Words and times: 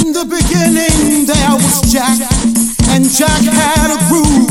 In 0.00 0.12
the 0.12 0.24
beginning 0.24 1.26
there 1.26 1.54
was 1.56 1.82
Jack, 1.92 2.16
and 2.88 3.04
Jack 3.04 3.42
had 3.42 3.90
a 3.90 3.98
groove. 4.08 4.48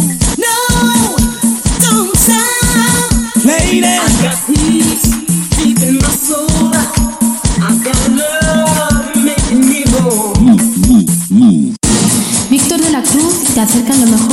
Víctor 12.50 12.80
de 12.82 12.92
la 12.92 13.02
Cruz 13.02 13.54
te 13.54 13.62
acerca 13.62 13.94
lo 13.96 14.06
mejor 14.06 14.29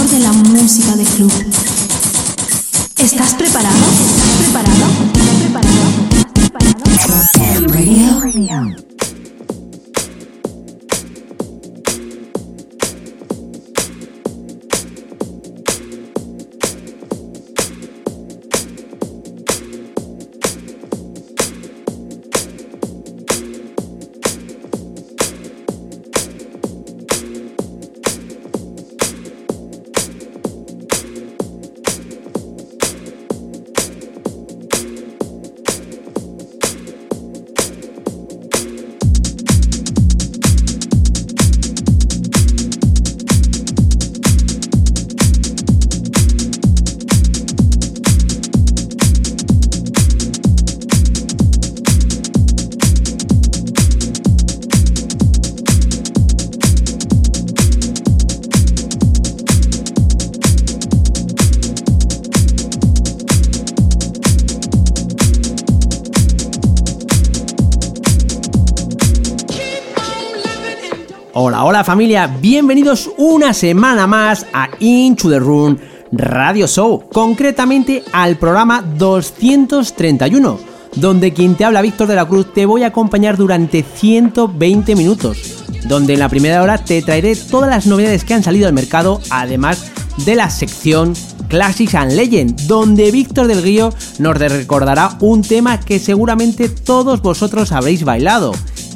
familia, 71.86 72.26
bienvenidos 72.26 73.08
una 73.16 73.54
semana 73.54 74.08
más 74.08 74.44
a 74.52 74.68
Into 74.80 75.30
the 75.30 75.38
Room 75.38 75.78
Radio 76.10 76.66
Show, 76.66 77.08
concretamente 77.12 78.02
al 78.12 78.38
programa 78.38 78.82
231, 78.82 80.58
donde 80.96 81.32
quien 81.32 81.54
te 81.54 81.64
habla 81.64 81.82
Víctor 81.82 82.08
de 82.08 82.16
la 82.16 82.26
Cruz 82.26 82.52
te 82.52 82.66
voy 82.66 82.82
a 82.82 82.88
acompañar 82.88 83.36
durante 83.36 83.84
120 83.84 84.96
minutos, 84.96 85.64
donde 85.84 86.14
en 86.14 86.18
la 86.18 86.28
primera 86.28 86.60
hora 86.60 86.78
te 86.78 87.00
traeré 87.02 87.36
todas 87.36 87.70
las 87.70 87.86
novedades 87.86 88.24
que 88.24 88.34
han 88.34 88.42
salido 88.42 88.66
al 88.66 88.74
mercado, 88.74 89.20
además 89.30 89.92
de 90.24 90.34
la 90.34 90.50
sección 90.50 91.14
Classics 91.46 91.94
and 91.94 92.14
Legend, 92.14 92.62
donde 92.62 93.12
Víctor 93.12 93.46
del 93.46 93.62
Río 93.62 93.94
nos 94.18 94.36
recordará 94.36 95.16
un 95.20 95.42
tema 95.42 95.78
que 95.78 96.00
seguramente 96.00 96.68
todos 96.68 97.22
vosotros 97.22 97.70
habréis 97.70 98.02
bailado. 98.02 98.50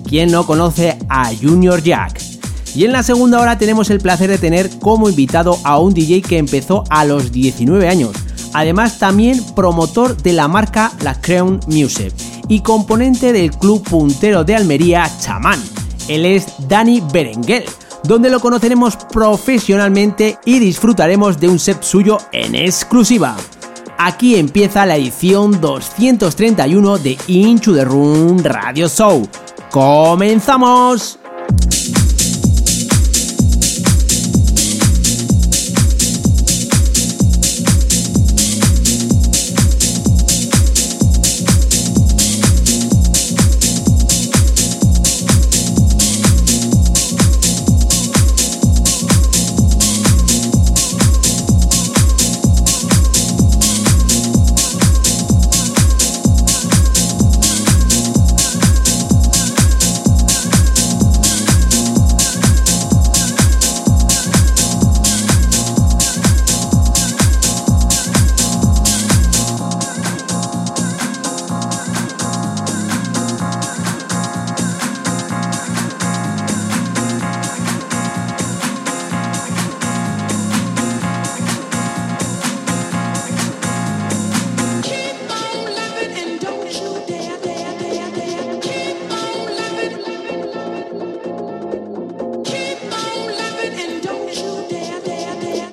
¿Quién 0.08 0.32
no 0.32 0.44
conoce 0.44 0.98
a 1.08 1.30
Junior 1.40 1.80
Jack? 1.84 2.29
Y 2.75 2.84
en 2.84 2.92
la 2.92 3.03
segunda 3.03 3.41
hora 3.41 3.58
tenemos 3.58 3.91
el 3.91 4.00
placer 4.00 4.31
de 4.31 4.38
tener 4.38 4.70
como 4.78 5.08
invitado 5.08 5.58
a 5.64 5.78
un 5.78 5.92
DJ 5.92 6.22
que 6.22 6.38
empezó 6.38 6.84
a 6.88 7.04
los 7.04 7.32
19 7.32 7.88
años, 7.88 8.12
además 8.53 8.98
también 8.98 9.42
promotor 9.54 10.16
de 10.16 10.32
la 10.32 10.48
marca 10.48 10.92
La 11.03 11.20
Crown 11.20 11.60
Music 11.66 12.12
y 12.48 12.60
componente 12.60 13.32
del 13.32 13.50
club 13.50 13.82
puntero 13.82 14.44
de 14.44 14.56
Almería 14.56 15.10
Chamán. 15.20 15.60
Él 16.09 16.26
es 16.26 16.47
Dani 16.69 17.03
Berenguel, 17.12 17.64
donde 18.04 18.30
lo 18.30 18.41
conoceremos 18.41 18.97
profesionalmente 18.97 20.38
y 20.44 20.59
disfrutaremos 20.59 21.38
de 21.38 21.48
un 21.48 21.59
set 21.59 21.82
suyo 21.82 22.19
en 22.32 22.54
exclusiva. 22.54 23.36
Aquí 23.98 24.36
empieza 24.36 24.86
la 24.86 24.97
edición 24.97 25.60
231 25.60 26.98
de 26.98 27.19
Into 27.26 27.75
the 27.75 27.84
Room 27.84 28.42
Radio 28.42 28.88
Show. 28.88 29.28
¡Comenzamos! 29.70 31.19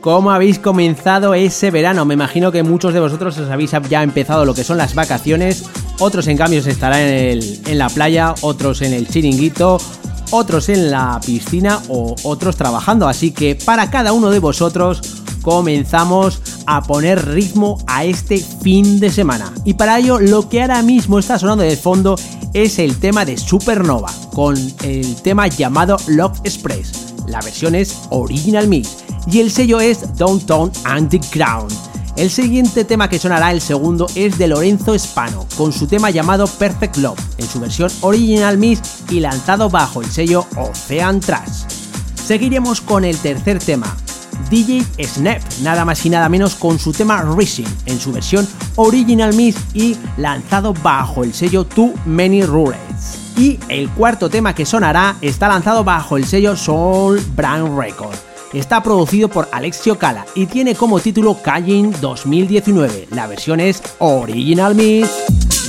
¿Cómo 0.08 0.32
habéis 0.32 0.58
comenzado 0.58 1.34
ese 1.34 1.70
verano? 1.70 2.06
Me 2.06 2.14
imagino 2.14 2.50
que 2.50 2.64
muchos 2.64 2.94
de 2.94 3.02
vosotros 3.02 3.38
os 3.40 3.50
habéis 3.50 3.72
ya 3.90 4.04
empezado 4.04 4.46
lo 4.46 4.54
que 4.54 4.64
son 4.64 4.78
las 4.78 4.96
vacaciones, 4.96 5.66
otros 6.00 6.28
en 6.28 6.38
cambio 6.38 6.60
estarán 6.60 7.02
en, 7.02 7.42
en 7.66 7.78
la 7.78 7.90
playa, 7.90 8.34
otros 8.40 8.82
en 8.84 8.94
el 8.94 9.10
chiringuito, 9.10 9.82
otros 10.32 10.70
en 10.70 10.92
la 10.92 11.20
piscina 11.26 11.82
o 11.90 12.16
otros 12.24 12.56
trabajando. 12.56 13.10
Así 13.10 13.32
que 13.32 13.56
para 13.56 13.90
cada 13.90 14.14
uno 14.14 14.30
de 14.30 14.40
vosotros 14.40 15.02
comenzamos 15.42 16.42
a 16.66 16.84
poner 16.84 17.28
ritmo 17.28 17.78
a 17.86 18.06
este 18.06 18.38
fin 18.38 19.02
de 19.02 19.10
semana. 19.10 19.52
Y 19.66 19.74
para 19.74 20.00
ello 20.00 20.22
lo 20.22 20.48
que 20.48 20.62
ahora 20.62 20.82
mismo 20.84 21.20
está 21.20 21.38
sonando 21.38 21.66
de 21.66 21.76
fondo 21.76 22.16
es 22.54 22.80
el 22.80 22.98
tema 22.98 23.26
de 23.26 23.36
Supernova, 23.36 24.14
con 24.34 24.56
el 24.84 25.16
tema 25.18 25.48
llamado 25.48 25.98
Love 26.08 26.40
Express. 26.46 27.14
La 27.28 27.42
versión 27.42 27.76
es 27.76 28.04
Original 28.10 28.70
Mix 28.70 29.04
y 29.30 29.40
el 29.40 29.52
sello 29.52 29.80
es 29.80 30.16
Downtown 30.16 30.72
Underground. 30.90 31.72
El 32.16 32.32
siguiente 32.32 32.84
tema 32.84 33.10
que 33.10 33.20
sonará, 33.20 33.52
el 33.52 33.62
segundo, 33.62 34.08
es 34.16 34.38
de 34.40 34.48
Lorenzo 34.48 34.96
Espano, 34.96 35.46
con 35.56 35.72
su 35.72 35.86
tema 35.86 36.10
llamado 36.10 36.48
Perfect 36.48 36.98
Love, 36.98 37.20
en 37.38 37.46
su 37.46 37.60
versión 37.60 37.92
original 38.02 38.58
Miss 38.58 38.82
y 39.10 39.20
lanzado 39.20 39.70
bajo 39.70 40.02
el 40.02 40.10
sello 40.10 40.48
Ocean 40.56 41.20
Trash. 41.20 41.66
Seguiremos 42.16 42.82
con 42.82 43.06
el 43.06 43.16
tercer 43.18 43.60
tema, 43.60 43.96
DJ 44.50 44.84
Snap, 45.04 45.42
nada 45.62 45.86
más 45.86 46.04
y 46.06 46.10
nada 46.10 46.28
menos 46.28 46.56
con 46.56 46.80
su 46.80 46.92
tema 46.92 47.22
Rising, 47.38 47.68
en 47.86 48.00
su 48.00 48.12
versión 48.12 48.48
original 48.78 49.34
Miss 49.36 49.56
y 49.74 49.96
lanzado 50.18 50.74
bajo 50.74 51.24
el 51.24 51.34
sello 51.34 51.66
Too 51.66 51.94
Many 52.06 52.44
Rules. 52.44 52.80
Y 53.38 53.60
el 53.70 53.90
cuarto 53.90 54.30
tema 54.30 54.56
que 54.56 54.66
sonará 54.66 55.18
está 55.22 55.48
lanzado 55.48 55.84
bajo 55.84 56.18
el 56.18 56.26
sello 56.26 56.56
Soul 56.56 57.22
Brand 57.36 57.78
Records. 57.78 58.27
Está 58.54 58.82
producido 58.82 59.28
por 59.28 59.48
Alexio 59.52 59.98
Cala 59.98 60.26
y 60.34 60.46
tiene 60.46 60.76
como 60.76 61.00
título 61.00 61.38
Caying 61.42 62.00
2019. 62.00 63.10
La 63.12 63.28
versión 63.28 63.60
es 63.60 63.84
Original 64.00 64.74
Mix. 64.74 65.67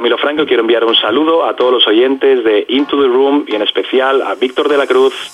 Camilo 0.00 0.16
Franco 0.16 0.46
quiero 0.46 0.62
enviar 0.62 0.82
un 0.86 0.96
saludo 0.96 1.44
a 1.44 1.54
todos 1.54 1.74
los 1.74 1.86
oyentes 1.86 2.42
de 2.42 2.64
Into 2.70 3.02
the 3.02 3.06
Room 3.06 3.44
y 3.46 3.54
en 3.54 3.60
especial 3.60 4.22
a 4.22 4.34
Víctor 4.34 4.70
de 4.70 4.78
la 4.78 4.86
Cruz. 4.86 5.29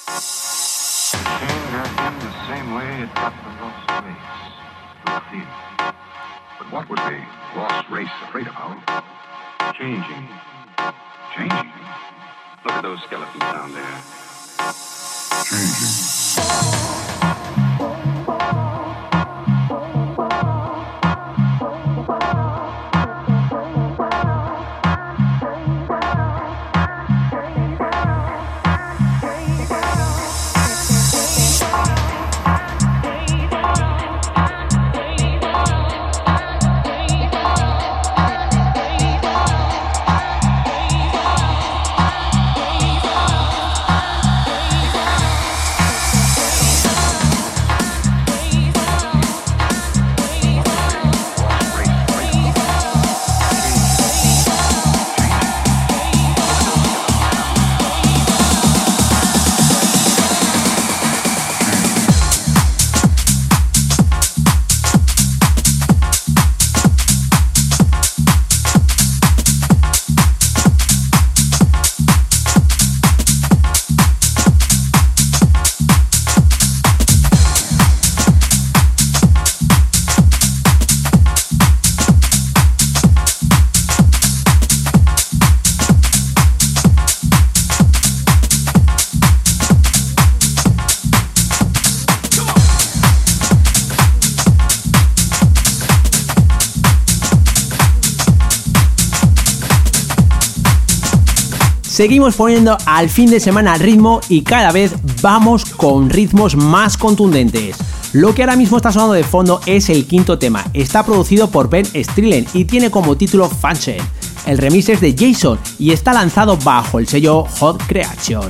Seguimos 101.97 102.37
poniendo 102.37 102.77
al 102.85 103.09
fin 103.09 103.31
de 103.31 103.41
semana 103.41 103.79
ritmo 103.79 104.21
y 104.29 104.43
cada 104.43 104.71
vez 104.71 104.93
vamos 105.23 105.65
con 105.65 106.11
ritmos 106.11 106.55
más 106.55 106.99
contundentes. 106.99 107.79
Lo 108.13 108.35
que 108.35 108.43
ahora 108.43 108.55
mismo 108.55 108.77
está 108.77 108.93
sonando 108.93 109.15
de 109.15 109.25
fondo 109.25 109.63
es 109.65 109.89
el 109.89 110.07
quinto 110.07 110.39
tema. 110.39 110.63
Está 110.75 111.07
producido 111.07 111.49
por 111.51 111.71
Ben 111.71 111.87
Strillen 111.87 112.47
y 112.53 112.67
tiene 112.67 112.91
como 112.91 113.17
título 113.17 113.49
Function. 113.49 113.97
El 114.45 114.59
remix 114.59 114.91
es 114.91 115.01
de 115.01 115.17
Jason 115.19 115.59
y 115.79 115.93
está 115.93 116.13
lanzado 116.13 116.59
bajo 116.59 116.99
el 116.99 117.09
sello 117.09 117.45
Hot 117.45 117.83
Creation. 117.87 118.47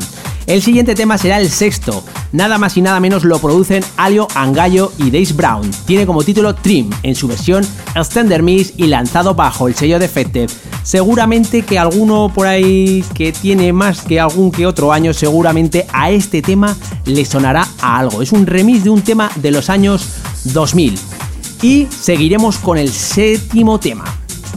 El 0.46 0.62
siguiente 0.62 0.94
tema 0.94 1.18
será 1.18 1.40
el 1.40 1.50
sexto. 1.50 2.04
Nada 2.30 2.56
más 2.56 2.76
y 2.76 2.82
nada 2.82 3.00
menos 3.00 3.24
lo 3.24 3.40
producen 3.40 3.84
Alio 3.96 4.28
Angallo 4.36 4.92
y 4.96 5.10
Dace 5.10 5.34
Brown. 5.34 5.68
Tiene 5.86 6.06
como 6.06 6.22
título 6.22 6.54
Trim 6.54 6.88
en 7.02 7.16
su 7.16 7.26
versión 7.26 7.66
Extender 7.96 8.44
Mix 8.44 8.74
y 8.76 8.86
lanzado 8.86 9.34
bajo 9.34 9.66
el 9.66 9.74
sello 9.74 9.98
Defected. 9.98 10.48
Seguramente 10.84 11.62
que 11.62 11.80
alguno 11.80 12.30
por 12.32 12.46
ahí 12.46 13.04
que 13.14 13.32
tiene 13.32 13.72
más 13.72 14.02
que 14.02 14.20
algún 14.20 14.52
que 14.52 14.66
otro 14.66 14.92
año, 14.92 15.12
seguramente 15.12 15.84
a 15.92 16.12
este 16.12 16.42
tema 16.42 16.76
le 17.06 17.24
sonará 17.24 17.66
a 17.80 17.98
algo. 17.98 18.22
Es 18.22 18.30
un 18.30 18.46
remix 18.46 18.84
de 18.84 18.90
un 18.90 19.02
tema 19.02 19.28
de 19.34 19.50
los 19.50 19.68
años 19.68 20.06
2000. 20.44 20.96
Y 21.62 21.88
seguiremos 21.90 22.58
con 22.58 22.78
el 22.78 22.90
séptimo 22.90 23.80
tema 23.80 24.04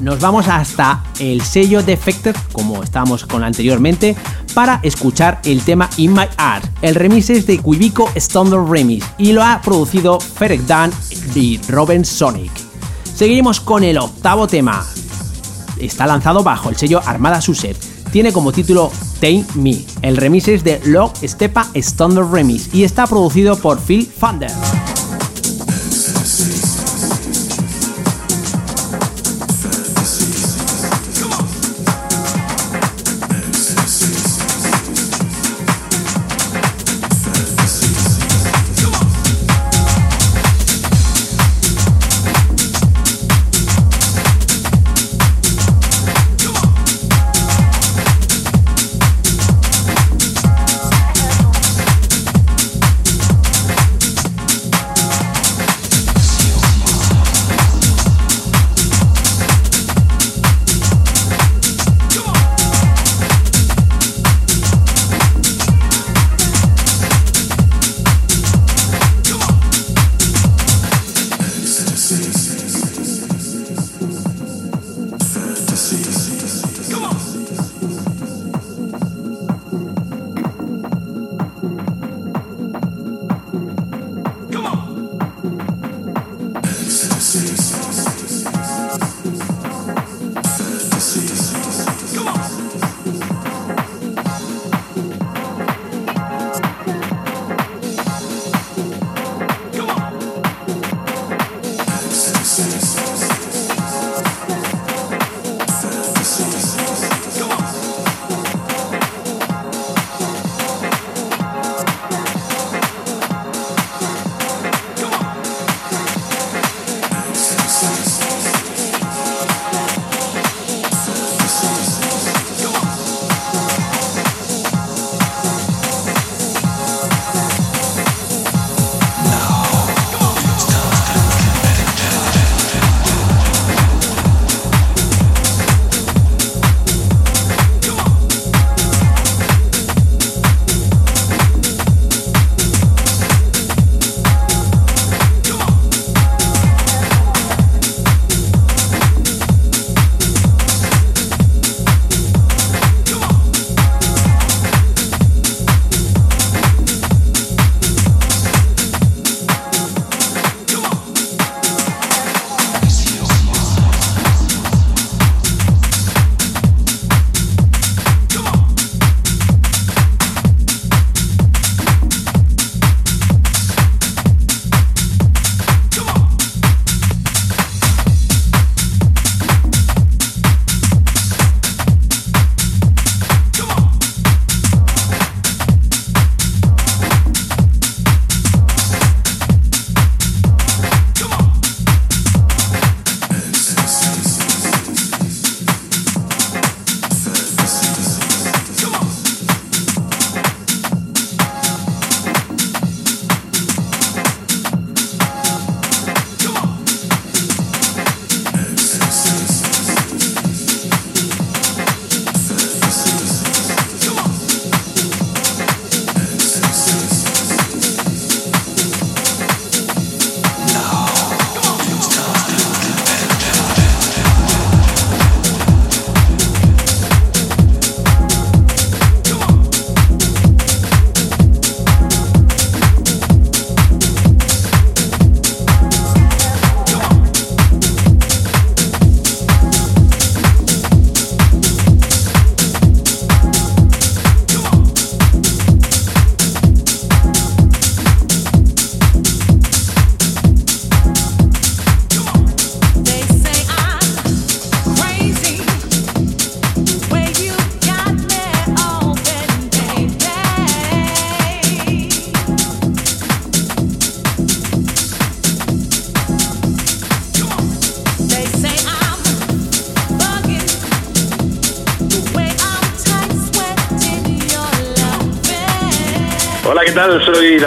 nos 0.01 0.19
vamos 0.19 0.47
hasta 0.47 1.03
el 1.19 1.41
sello 1.41 1.83
Defected, 1.83 2.35
como 2.53 2.83
estábamos 2.83 3.25
con 3.25 3.43
anteriormente, 3.43 4.15
para 4.53 4.79
escuchar 4.83 5.39
el 5.43 5.61
tema 5.63 5.89
In 5.97 6.13
My 6.13 6.25
Art. 6.37 6.65
El 6.81 6.95
remix 6.95 7.29
es 7.29 7.45
de 7.45 7.57
Quibico 7.57 8.09
Standard 8.15 8.69
Remix 8.69 9.05
y 9.17 9.31
lo 9.31 9.43
ha 9.43 9.61
producido 9.61 10.19
Ferek 10.19 10.61
Dan 10.61 10.91
y 11.35 11.59
Robin 11.67 12.05
Sonic. 12.05 12.51
Seguimos 13.15 13.59
con 13.59 13.83
el 13.83 13.97
octavo 13.97 14.47
tema. 14.47 14.85
Está 15.77 16.07
lanzado 16.07 16.43
bajo 16.43 16.69
el 16.69 16.77
sello 16.77 17.01
Armada 17.05 17.41
Suset. 17.41 17.77
Tiene 18.11 18.31
como 18.31 18.51
título 18.51 18.91
Tame 19.19 19.45
Me. 19.55 19.77
El 20.01 20.17
remix 20.17 20.47
es 20.47 20.63
de 20.63 20.81
Log 20.85 21.13
Stepa 21.23 21.67
Standard 21.73 22.31
Remix 22.31 22.73
y 22.73 22.83
está 22.83 23.07
producido 23.07 23.57
por 23.57 23.79
Phil 23.79 24.07
Thunder. 24.19 24.51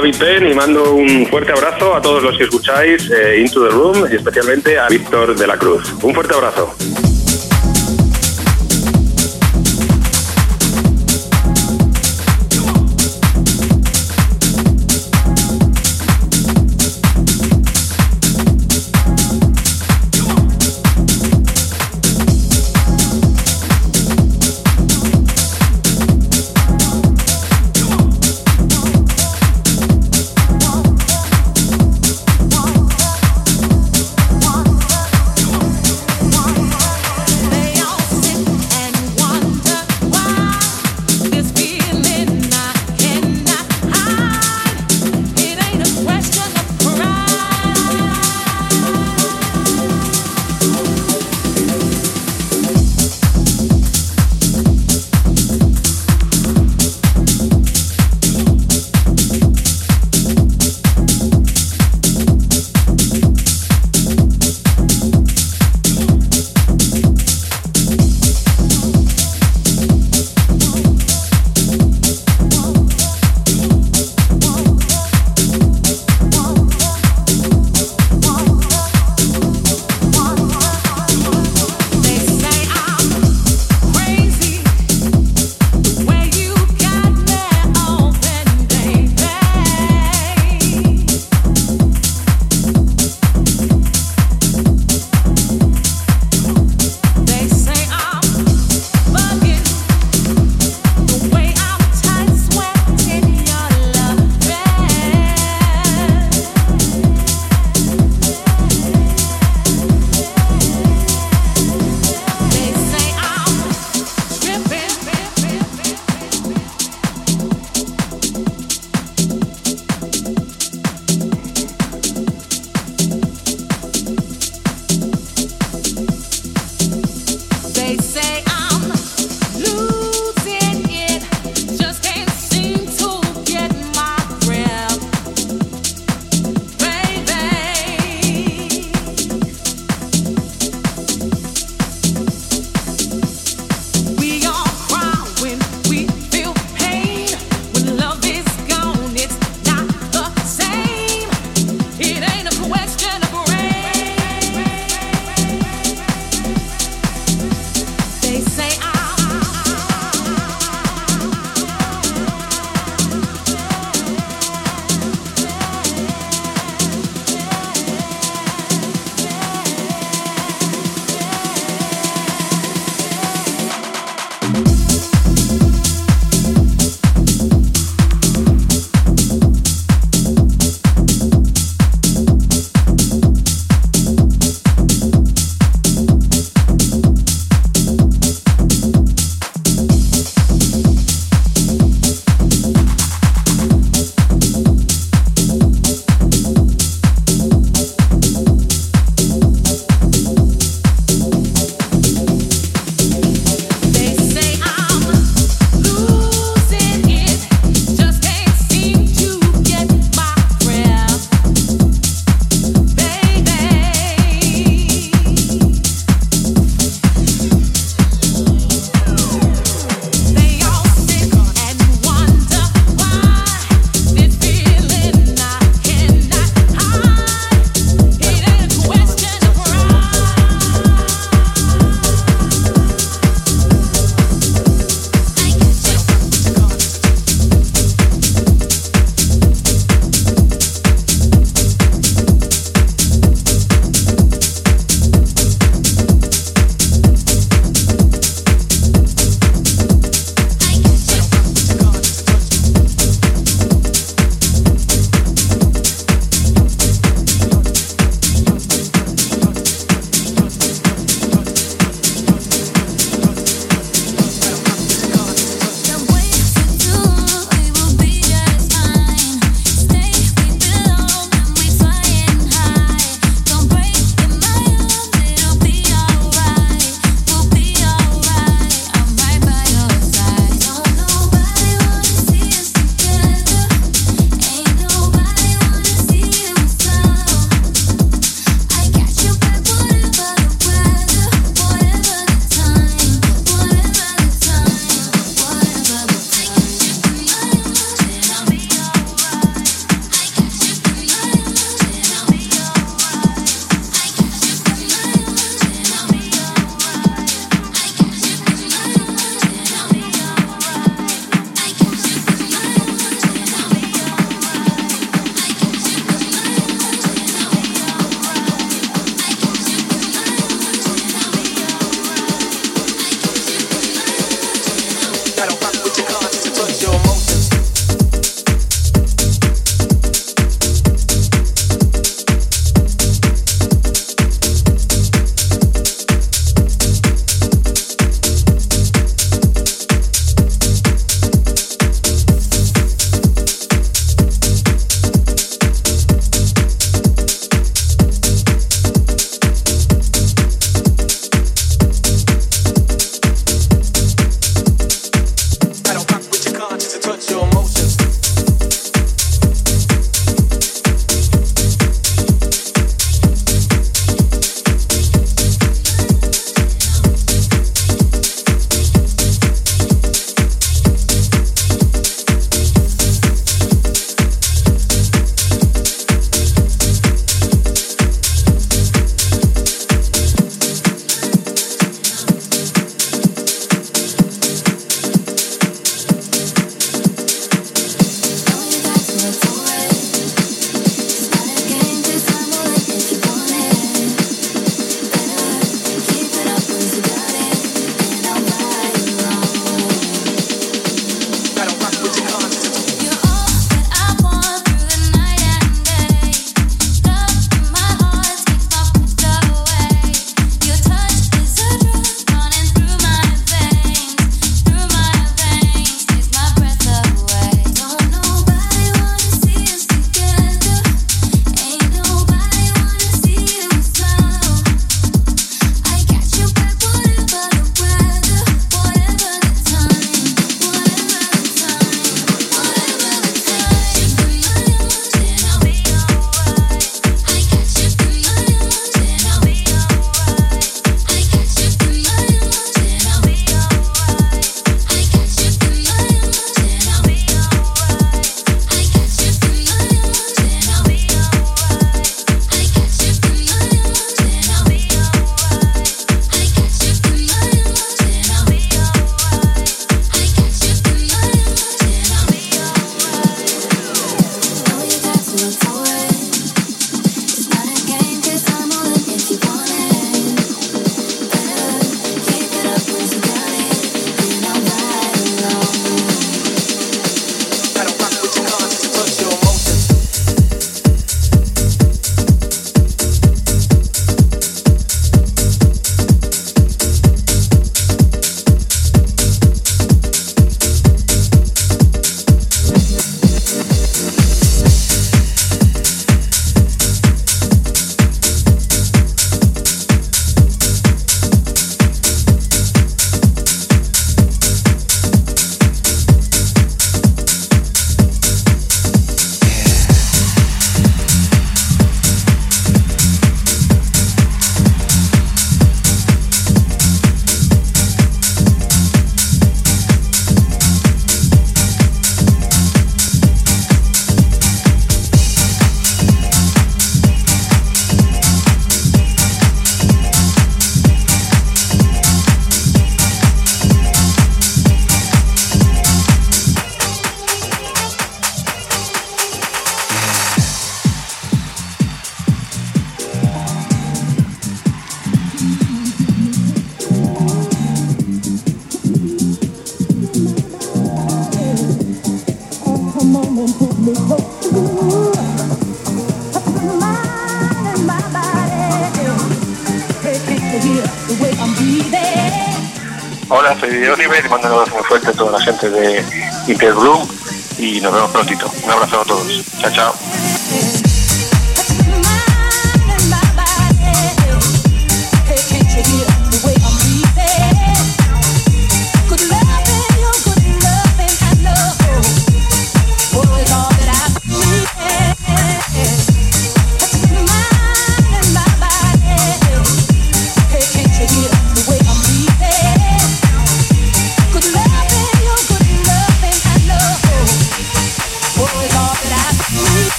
David 0.00 0.16
Penn 0.16 0.46
y 0.46 0.54
mando 0.54 0.94
un 0.94 1.26
fuerte 1.26 1.52
abrazo 1.52 1.94
a 1.94 2.00
todos 2.00 2.22
los 2.22 2.34
que 2.38 2.44
escucháis 2.44 3.10
eh, 3.10 3.38
Into 3.38 3.68
the 3.68 3.68
Room 3.68 4.06
y 4.10 4.16
especialmente 4.16 4.78
a 4.78 4.88
Víctor 4.88 5.36
de 5.36 5.46
la 5.46 5.58
Cruz. 5.58 5.92
Un 6.02 6.14
fuerte 6.14 6.32
abrazo. 6.32 6.74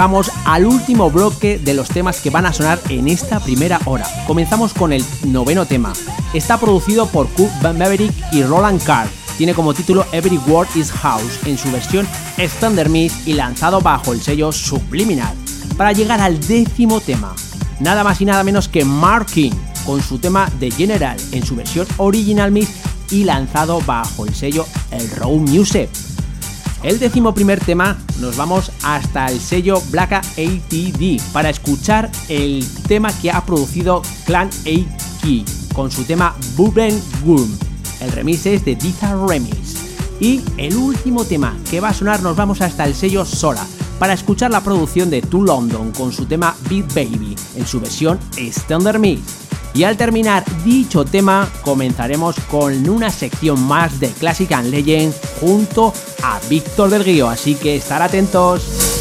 Llegamos 0.00 0.32
al 0.46 0.64
último 0.64 1.10
bloque 1.10 1.58
de 1.58 1.74
los 1.74 1.90
temas 1.90 2.22
que 2.22 2.30
van 2.30 2.46
a 2.46 2.54
sonar 2.54 2.80
en 2.88 3.06
esta 3.06 3.38
primera 3.38 3.78
hora. 3.84 4.06
Comenzamos 4.26 4.72
con 4.72 4.94
el 4.94 5.04
noveno 5.26 5.66
tema. 5.66 5.92
Está 6.32 6.56
producido 6.56 7.06
por 7.06 7.28
Kurt 7.28 7.52
Maverick 7.60 8.10
y 8.32 8.42
Roland 8.42 8.82
Carr. 8.82 9.08
Tiene 9.36 9.52
como 9.52 9.74
título 9.74 10.06
Every 10.12 10.38
Word 10.46 10.68
is 10.74 10.90
House 10.90 11.40
en 11.44 11.58
su 11.58 11.70
versión 11.70 12.08
Thunder 12.60 12.88
Mist 12.88 13.28
y 13.28 13.34
lanzado 13.34 13.82
bajo 13.82 14.14
el 14.14 14.22
sello 14.22 14.52
Subliminal. 14.52 15.36
Para 15.76 15.92
llegar 15.92 16.22
al 16.22 16.40
décimo 16.40 17.02
tema, 17.02 17.34
nada 17.78 18.02
más 18.02 18.22
y 18.22 18.24
nada 18.24 18.42
menos 18.42 18.68
que 18.68 18.86
Marking 18.86 19.52
con 19.84 20.00
su 20.00 20.18
tema 20.18 20.48
The 20.60 20.70
General 20.70 21.18
en 21.32 21.44
su 21.44 21.54
versión 21.56 21.86
Original 21.98 22.50
Mix 22.50 22.70
y 23.10 23.24
lanzado 23.24 23.82
bajo 23.82 24.24
el 24.24 24.34
sello 24.34 24.64
El 24.92 25.10
Row 25.10 25.38
Music. 25.38 25.90
El 26.82 26.98
décimo 26.98 27.34
primer 27.34 27.60
tema 27.60 27.98
nos 28.20 28.38
vamos 28.38 28.72
hasta 28.82 29.26
el 29.26 29.38
sello 29.38 29.82
Black 29.90 30.12
ATD 30.12 31.20
para 31.30 31.50
escuchar 31.50 32.10
el 32.30 32.66
tema 32.88 33.12
que 33.20 33.30
ha 33.30 33.44
producido 33.44 34.00
Clan 34.24 34.48
A 34.48 35.74
con 35.74 35.90
su 35.90 36.04
tema 36.04 36.34
Buben 36.56 36.98
Boom. 37.22 37.58
El 38.00 38.10
remix 38.12 38.46
es 38.46 38.64
de 38.64 38.76
Diza 38.76 39.14
Remix. 39.26 39.76
Y 40.20 40.42
el 40.56 40.74
último 40.76 41.24
tema 41.24 41.54
que 41.70 41.80
va 41.80 41.90
a 41.90 41.94
sonar 41.94 42.22
nos 42.22 42.36
vamos 42.36 42.62
hasta 42.62 42.86
el 42.86 42.94
sello 42.94 43.26
Sora 43.26 43.66
para 43.98 44.14
escuchar 44.14 44.50
la 44.50 44.62
producción 44.62 45.10
de 45.10 45.20
To 45.20 45.42
London 45.42 45.92
con 45.92 46.12
su 46.12 46.24
tema 46.24 46.56
Beat 46.70 46.94
Baby 46.94 47.36
en 47.56 47.66
su 47.66 47.80
versión 47.80 48.18
Standard 48.38 48.98
Mix. 48.98 49.49
Y 49.72 49.84
al 49.84 49.96
terminar 49.96 50.44
dicho 50.64 51.04
tema, 51.04 51.48
comenzaremos 51.62 52.36
con 52.50 52.88
una 52.88 53.10
sección 53.10 53.62
más 53.62 54.00
de 54.00 54.08
Classic 54.08 54.50
and 54.52 54.70
Legend 54.70 55.14
junto 55.40 55.92
a 56.22 56.40
Víctor 56.48 56.90
del 56.90 57.04
Guío, 57.04 57.28
así 57.28 57.54
que 57.54 57.76
estar 57.76 58.02
atentos. 58.02 58.99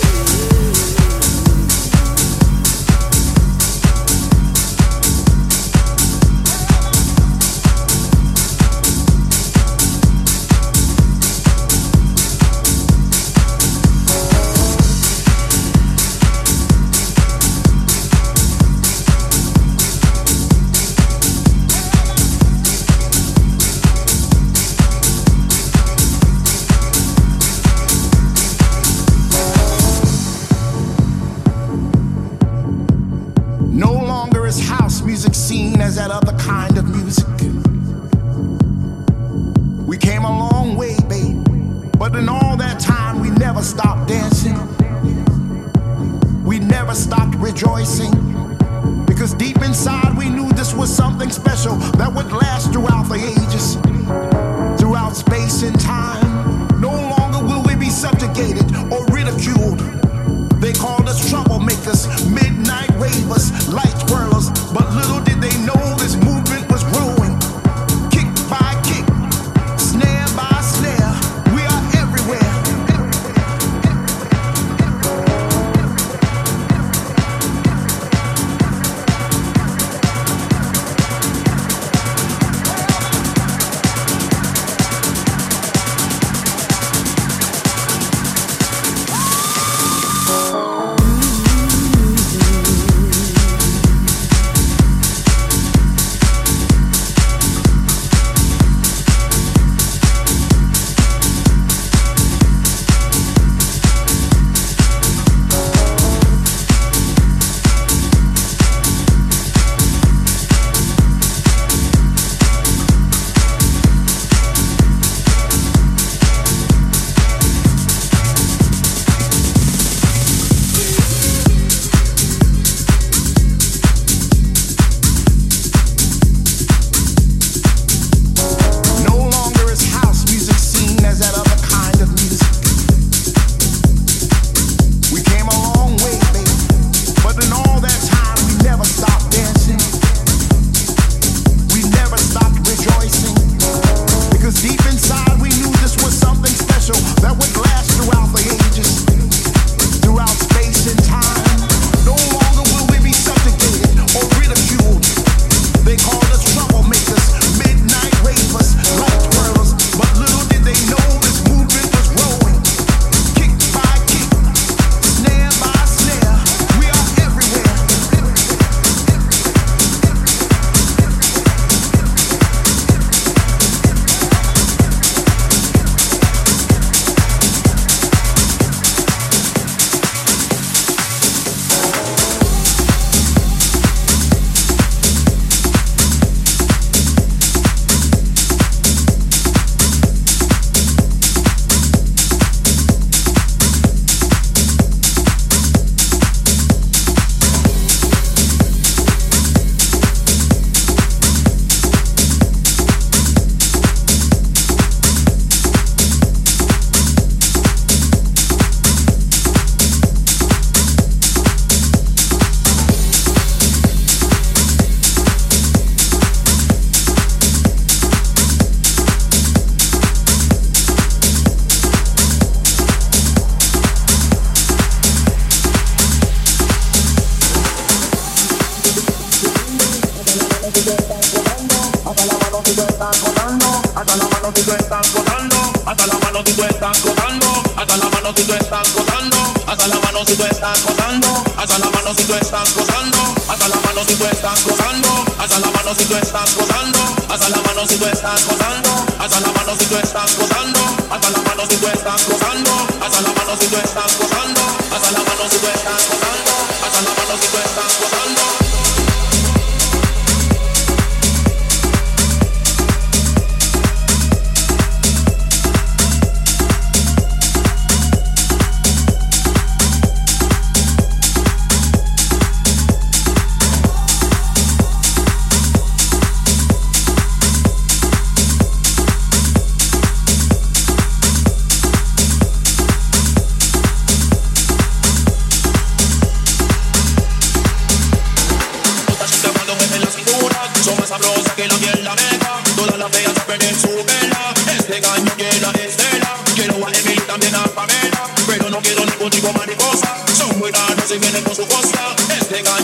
what's 301.69 301.91
down, 301.91 302.15
and 302.31 302.78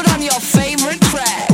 Put 0.00 0.14
on 0.14 0.22
your 0.22 0.40
favorite 0.40 0.98
track. 1.02 1.49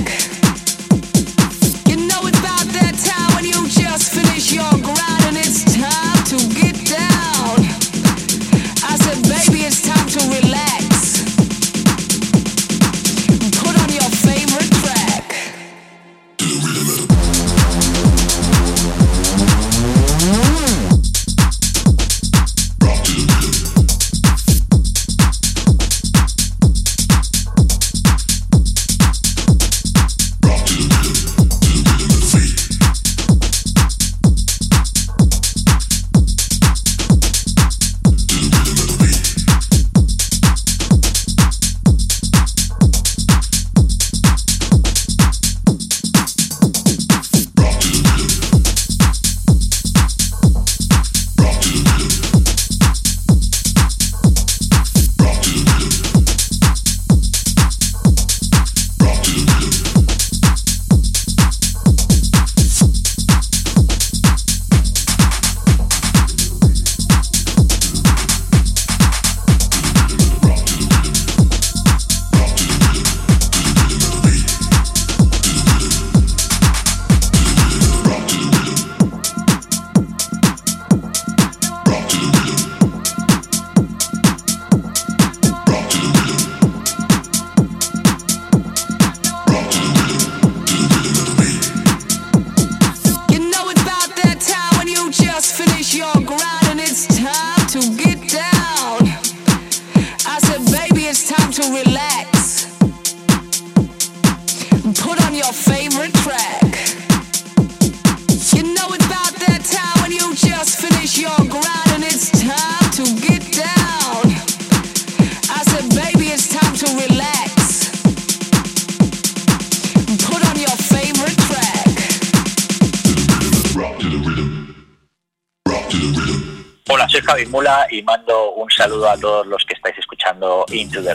Into 130.76 131.00
the 131.00 131.14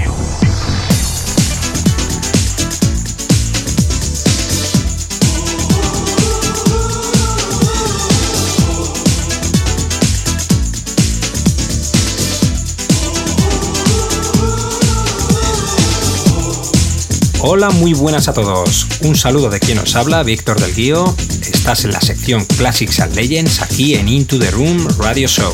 Hola, 17.43 17.71
muy 17.71 17.93
buenas 17.93 18.27
a 18.27 18.33
todos. 18.33 18.85
Un 19.01 19.15
saludo 19.15 19.49
de 19.49 19.59
quien 19.59 19.79
os 19.79 19.95
habla, 19.95 20.21
Víctor 20.21 20.61
del 20.61 20.75
Guío. 20.75 21.15
Estás 21.51 21.85
en 21.85 21.91
la 21.91 21.99
sección 21.99 22.45
Classics 22.45 22.99
and 22.99 23.15
Legends 23.15 23.63
aquí 23.63 23.95
en 23.95 24.07
Into 24.07 24.37
the 24.37 24.51
Room 24.51 24.87
Radio 24.99 25.27
Show. 25.27 25.51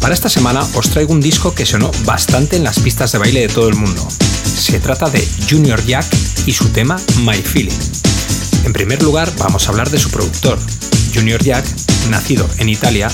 Para 0.00 0.14
esta 0.14 0.30
semana 0.30 0.66
os 0.74 0.88
traigo 0.88 1.12
un 1.12 1.20
disco 1.20 1.54
que 1.54 1.66
sonó 1.66 1.90
bastante 2.06 2.56
en 2.56 2.64
las 2.64 2.78
pistas 2.80 3.12
de 3.12 3.18
baile 3.18 3.40
de 3.42 3.48
todo 3.48 3.68
el 3.68 3.74
mundo. 3.74 4.08
Se 4.10 4.80
trata 4.80 5.10
de 5.10 5.22
Junior 5.50 5.84
Jack 5.84 6.06
y 6.46 6.52
su 6.54 6.70
tema 6.70 6.96
My 7.20 7.36
Feeling. 7.36 7.78
En 8.64 8.72
primer 8.72 9.02
lugar, 9.02 9.30
vamos 9.36 9.66
a 9.66 9.70
hablar 9.70 9.90
de 9.90 9.98
su 9.98 10.10
productor. 10.10 10.58
Junior 11.14 11.44
Jack, 11.44 11.66
nacido 12.08 12.48
en 12.56 12.70
Italia 12.70 13.10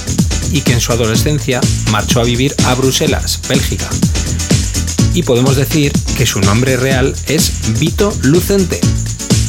y 0.53 0.61
que 0.61 0.73
en 0.73 0.81
su 0.81 0.93
adolescencia 0.93 1.61
marchó 1.91 2.21
a 2.21 2.25
vivir 2.25 2.55
a 2.67 2.75
Bruselas, 2.75 3.41
Bélgica. 3.49 3.91
Y 5.15 5.25
podemos 5.25 5.57
decir 5.57 5.93
que 6.15 6.27
su 6.27 6.41
nombre 6.41 6.77
real 6.77 7.15
es 7.27 7.79
Vito 7.81 8.17
Lucente 8.23 8.81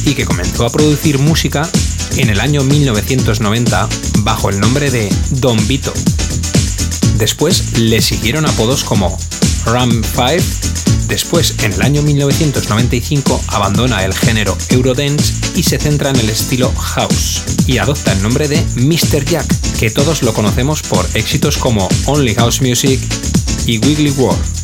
y 0.04 0.14
que 0.14 0.24
comenzó 0.24 0.64
a 0.64 0.70
producir 0.70 1.18
música 1.18 1.68
en 2.16 2.28
el 2.28 2.40
año 2.40 2.62
1990 2.64 3.88
bajo 4.20 4.50
el 4.50 4.58
nombre 4.58 4.90
de 4.90 5.08
Don 5.30 5.56
Vito. 5.68 5.92
Después 7.18 7.78
le 7.78 8.00
siguieron 8.02 8.46
apodos 8.46 8.84
como 8.84 9.16
Ram 9.64 10.02
5, 10.02 11.06
después 11.08 11.54
en 11.62 11.72
el 11.72 11.82
año 11.82 12.02
1995 12.02 13.40
abandona 13.48 14.04
el 14.04 14.14
género 14.14 14.56
Eurodance 14.70 15.34
y 15.54 15.62
se 15.62 15.78
centra 15.78 16.10
en 16.10 16.16
el 16.16 16.30
estilo 16.30 16.72
house 16.74 17.42
y 17.66 17.78
adopta 17.78 18.12
el 18.12 18.22
nombre 18.22 18.48
de 18.48 18.60
Mr. 18.76 19.24
Jack, 19.24 19.46
que 19.78 19.90
todos 19.90 20.22
lo 20.22 20.32
conocemos 20.32 20.82
por 20.82 21.08
éxitos 21.14 21.58
como 21.58 21.88
Only 22.06 22.34
House 22.34 22.60
Music 22.60 23.00
y 23.66 23.78
Wiggly 23.78 24.10
World 24.10 24.55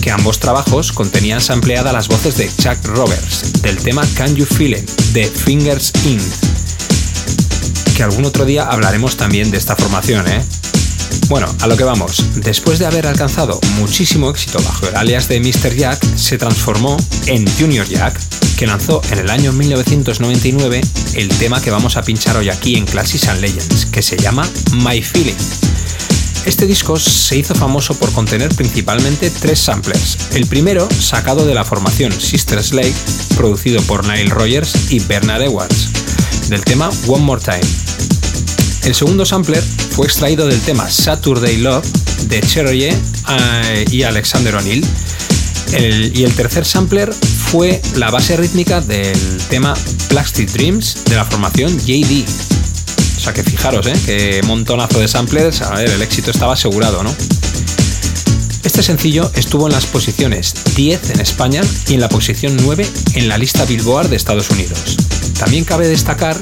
que 0.00 0.10
ambos 0.10 0.38
trabajos 0.38 0.92
contenían 0.92 1.40
sampleadas 1.40 1.92
las 1.92 2.08
voces 2.08 2.36
de 2.36 2.48
Chuck 2.48 2.84
Roberts 2.84 3.62
del 3.62 3.76
tema 3.76 4.02
Can 4.14 4.34
You 4.34 4.46
Feel 4.46 4.74
It 4.74 4.90
de 5.12 5.26
Fingers 5.26 5.92
In. 6.04 6.20
Que 7.96 8.02
algún 8.02 8.24
otro 8.24 8.44
día 8.44 8.64
hablaremos 8.64 9.16
también 9.16 9.50
de 9.50 9.58
esta 9.58 9.76
formación, 9.76 10.26
¿eh? 10.28 10.42
Bueno, 11.28 11.54
a 11.60 11.66
lo 11.66 11.76
que 11.76 11.84
vamos. 11.84 12.24
Después 12.36 12.78
de 12.78 12.86
haber 12.86 13.06
alcanzado 13.06 13.60
muchísimo 13.76 14.30
éxito 14.30 14.58
bajo 14.62 14.88
el 14.88 14.96
alias 14.96 15.28
de 15.28 15.40
Mr. 15.40 15.74
Jack, 15.76 16.02
se 16.16 16.38
transformó 16.38 16.96
en 17.26 17.46
Junior 17.58 17.86
Jack, 17.86 18.18
que 18.56 18.66
lanzó 18.66 19.00
en 19.10 19.18
el 19.18 19.30
año 19.30 19.52
1999 19.52 20.80
el 21.14 21.28
tema 21.28 21.60
que 21.60 21.70
vamos 21.70 21.96
a 21.96 22.02
pinchar 22.02 22.36
hoy 22.36 22.48
aquí 22.48 22.76
en 22.76 22.86
Classics 22.86 23.28
and 23.28 23.40
Legends, 23.40 23.86
que 23.86 24.02
se 24.02 24.16
llama 24.16 24.48
My 24.72 25.02
Feeling. 25.02 25.69
Este 26.44 26.66
disco 26.66 26.98
se 26.98 27.38
hizo 27.38 27.54
famoso 27.54 27.94
por 27.94 28.12
contener 28.12 28.54
principalmente 28.54 29.30
tres 29.30 29.58
samplers. 29.58 30.16
El 30.34 30.46
primero, 30.46 30.88
sacado 30.90 31.46
de 31.46 31.54
la 31.54 31.64
formación 31.64 32.12
Sister 32.12 32.62
Slave, 32.62 32.94
producido 33.36 33.82
por 33.82 34.06
Nile 34.06 34.30
Rogers 34.30 34.90
y 34.90 35.00
Bernard 35.00 35.42
Edwards, 35.42 35.88
del 36.48 36.64
tema 36.64 36.90
One 37.06 37.24
More 37.24 37.42
Time. 37.42 37.60
El 38.84 38.94
segundo 38.94 39.26
sampler 39.26 39.62
fue 39.62 40.06
extraído 40.06 40.46
del 40.46 40.60
tema 40.60 40.88
Saturday 40.90 41.58
Love 41.58 41.86
de 42.28 42.40
Cheroye 42.40 42.88
eh, 43.28 43.84
y 43.90 44.02
Alexander 44.02 44.54
O'Neill. 44.54 44.84
y 46.14 46.24
el 46.24 46.34
tercer 46.34 46.64
sampler 46.64 47.12
fue 47.50 47.80
la 47.96 48.10
base 48.10 48.36
rítmica 48.36 48.80
del 48.80 49.18
tema 49.50 49.74
Plastic 50.08 50.50
Dreams 50.50 51.04
de 51.04 51.16
la 51.16 51.24
formación 51.24 51.78
JD, 51.78 52.24
sea 53.32 53.44
que 53.44 53.48
fijaros, 53.48 53.86
¿eh? 53.86 53.92
Que 54.06 54.42
montonazo 54.44 54.98
de 54.98 55.08
samplers, 55.08 55.62
a 55.62 55.74
ver, 55.74 55.90
el 55.90 56.02
éxito 56.02 56.30
estaba 56.30 56.54
asegurado, 56.54 57.02
¿no? 57.02 57.14
Este 58.64 58.82
sencillo 58.82 59.30
estuvo 59.34 59.66
en 59.66 59.72
las 59.72 59.86
posiciones 59.86 60.54
10 60.74 61.10
en 61.10 61.20
España 61.20 61.62
y 61.88 61.94
en 61.94 62.00
la 62.00 62.08
posición 62.08 62.56
9 62.62 62.86
en 63.14 63.28
la 63.28 63.38
lista 63.38 63.64
Billboard 63.64 64.08
de 64.08 64.16
Estados 64.16 64.50
Unidos. 64.50 64.96
También 65.38 65.64
cabe 65.64 65.88
destacar 65.88 66.38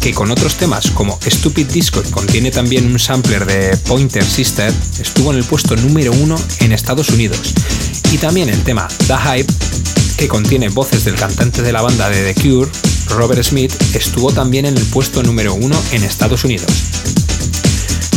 que 0.00 0.12
con 0.12 0.30
otros 0.30 0.54
temas 0.54 0.90
como 0.92 1.18
Stupid 1.26 1.66
Disco, 1.66 2.02
que 2.02 2.10
contiene 2.10 2.50
también 2.50 2.86
un 2.86 2.98
sampler 2.98 3.46
de 3.46 3.76
Pointer 3.76 4.24
Sister, 4.24 4.72
estuvo 5.00 5.32
en 5.32 5.38
el 5.38 5.44
puesto 5.44 5.76
número 5.76 6.12
1 6.12 6.36
en 6.60 6.72
Estados 6.72 7.10
Unidos. 7.10 7.54
Y 8.12 8.18
también 8.18 8.48
el 8.48 8.62
tema 8.62 8.86
The 9.06 9.16
Hype, 9.16 9.52
que 10.16 10.28
contiene 10.28 10.68
voces 10.68 11.04
del 11.04 11.14
cantante 11.14 11.62
de 11.62 11.72
la 11.72 11.82
banda 11.82 12.08
de 12.08 12.32
The 12.32 12.40
Cure, 12.40 12.70
Robert 13.08 13.42
Smith, 13.42 13.72
estuvo 13.94 14.32
también 14.32 14.66
en 14.66 14.76
el 14.76 14.84
puesto 14.84 15.22
número 15.22 15.54
uno 15.54 15.76
en 15.92 16.04
Estados 16.04 16.44
Unidos. 16.44 16.70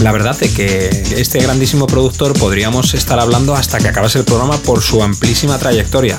La 0.02 0.12
verdad 0.12 0.36
es 0.42 0.52
que 0.52 0.90
este 1.16 1.40
grandísimo 1.40 1.88
productor 1.88 2.34
podríamos 2.34 2.94
estar 2.94 3.20
hablando 3.20 3.56
hasta 3.56 3.78
que 3.78 3.88
acabase 3.88 4.20
el 4.20 4.26
programa 4.26 4.58
por 4.58 4.82
su 4.82 5.04
amplísima 5.04 5.58
trayectoria. 5.60 6.18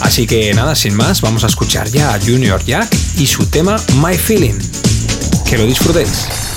Así 0.00 0.26
que 0.26 0.52
nada, 0.54 0.74
sin 0.74 0.94
más, 0.94 1.20
vamos 1.20 1.44
a 1.44 1.46
escuchar 1.46 1.88
ya 1.88 2.14
a 2.14 2.20
Junior 2.20 2.64
Jack 2.64 2.88
y 3.16 3.26
su 3.26 3.46
tema 3.46 3.76
My 4.02 4.16
Feeling. 4.16 4.58
Que 5.48 5.58
lo 5.58 5.66
disfrutéis. 5.66 6.49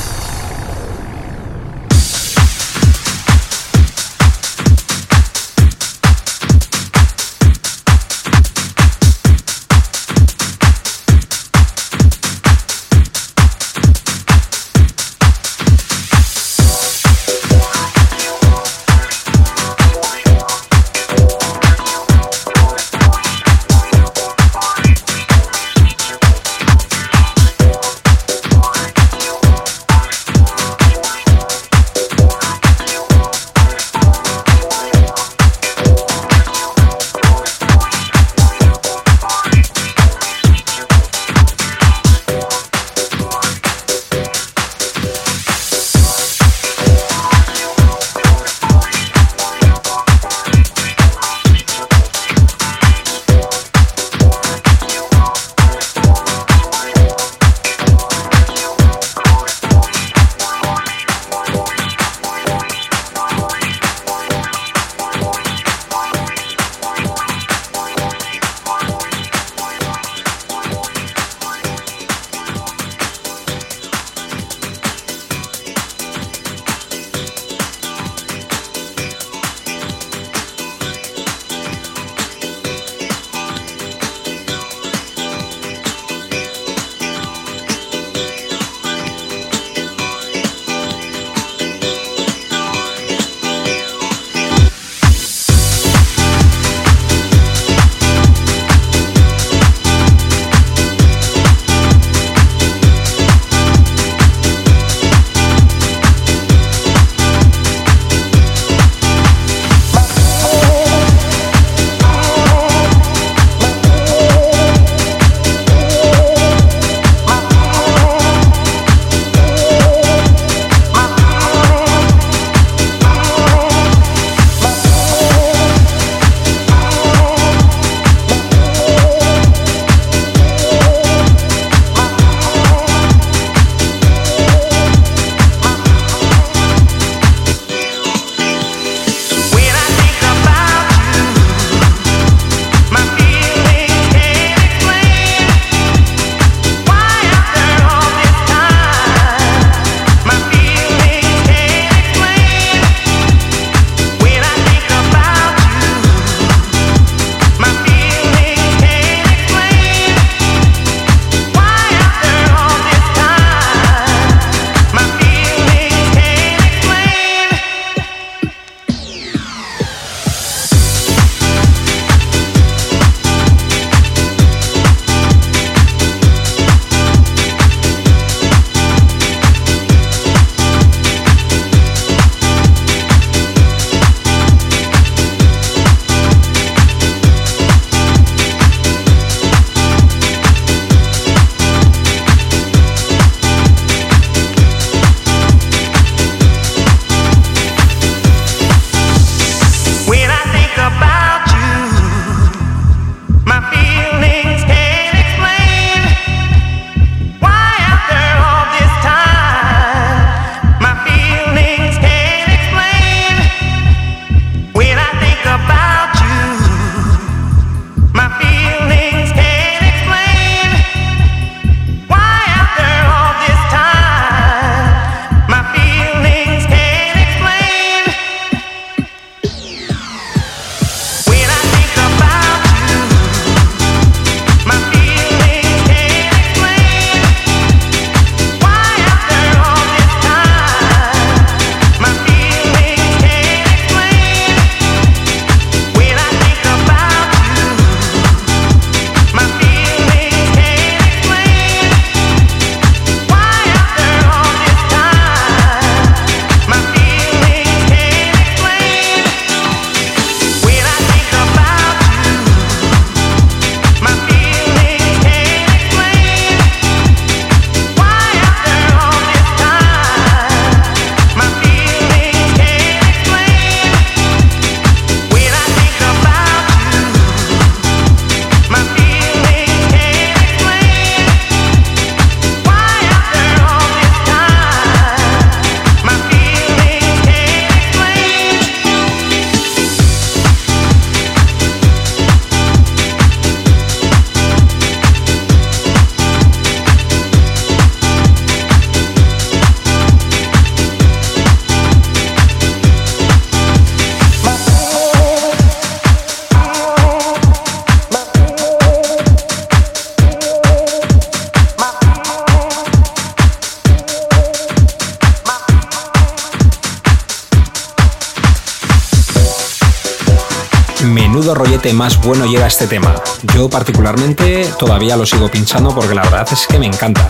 Más 321.91 322.21
bueno 322.21 322.45
lleva 322.45 322.65
este 322.65 322.88
tema. 322.88 323.13
Yo 323.53 323.69
particularmente 323.69 324.65
todavía 324.79 325.17
lo 325.17 325.25
sigo 325.25 325.49
pinchando 325.49 325.93
porque 325.93 326.15
la 326.15 326.23
verdad 326.23 326.47
es 326.49 326.65
que 326.65 326.79
me 326.79 326.86
encanta. 326.86 327.27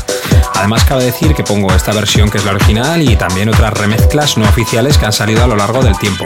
Además 0.53 0.83
cabe 0.85 1.05
decir 1.05 1.33
que 1.33 1.43
pongo 1.43 1.73
esta 1.73 1.91
versión 1.91 2.29
que 2.29 2.37
es 2.37 2.45
la 2.45 2.51
original 2.51 3.01
y 3.01 3.15
también 3.15 3.49
otras 3.49 3.73
remezclas 3.73 4.37
no 4.37 4.47
oficiales 4.47 4.97
que 4.97 5.05
han 5.05 5.13
salido 5.13 5.43
a 5.43 5.47
lo 5.47 5.55
largo 5.55 5.81
del 5.81 5.97
tiempo. 5.97 6.23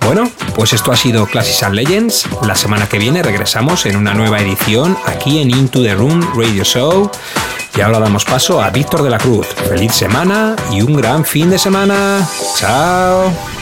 Bueno, 0.00 0.30
pues 0.54 0.72
esto 0.72 0.90
ha 0.90 0.96
sido 0.96 1.26
Classics 1.26 1.70
Legends. 1.70 2.28
La 2.46 2.56
semana 2.56 2.88
que 2.88 2.98
viene 2.98 3.22
regresamos 3.22 3.84
en 3.86 3.96
una 3.96 4.14
nueva 4.14 4.40
edición 4.40 4.96
aquí 5.06 5.40
en 5.40 5.50
Into 5.50 5.82
the 5.82 5.94
Room 5.94 6.32
Radio 6.34 6.64
Show. 6.64 7.10
Y 7.76 7.80
ahora 7.82 8.00
damos 8.00 8.24
paso 8.24 8.62
a 8.62 8.70
Víctor 8.70 9.02
de 9.02 9.10
la 9.10 9.18
Cruz. 9.18 9.46
Feliz 9.68 9.92
semana 9.92 10.56
y 10.70 10.82
un 10.82 10.94
gran 10.94 11.24
fin 11.24 11.50
de 11.50 11.58
semana. 11.58 12.26
Chao. 12.56 13.61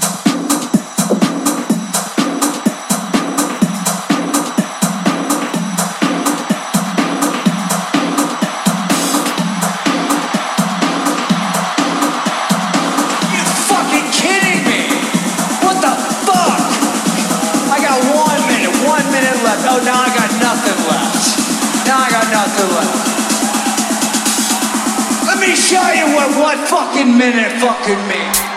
Show 25.55 25.81
you 25.91 26.05
what 26.15 26.29
one 26.39 26.65
fucking 26.67 27.17
minute 27.17 27.51
fucking 27.59 28.07
means. 28.07 28.50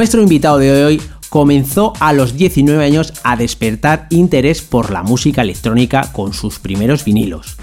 Nuestro 0.00 0.22
invitado 0.22 0.56
de 0.56 0.82
hoy 0.82 1.02
comenzó 1.28 1.92
a 2.00 2.14
los 2.14 2.34
19 2.34 2.82
años 2.82 3.12
a 3.22 3.36
despertar 3.36 4.06
interés 4.08 4.62
por 4.62 4.90
la 4.90 5.02
música 5.02 5.42
electrónica 5.42 6.10
con 6.12 6.32
sus 6.32 6.58
primeros 6.58 7.04
vinilos. 7.04 7.58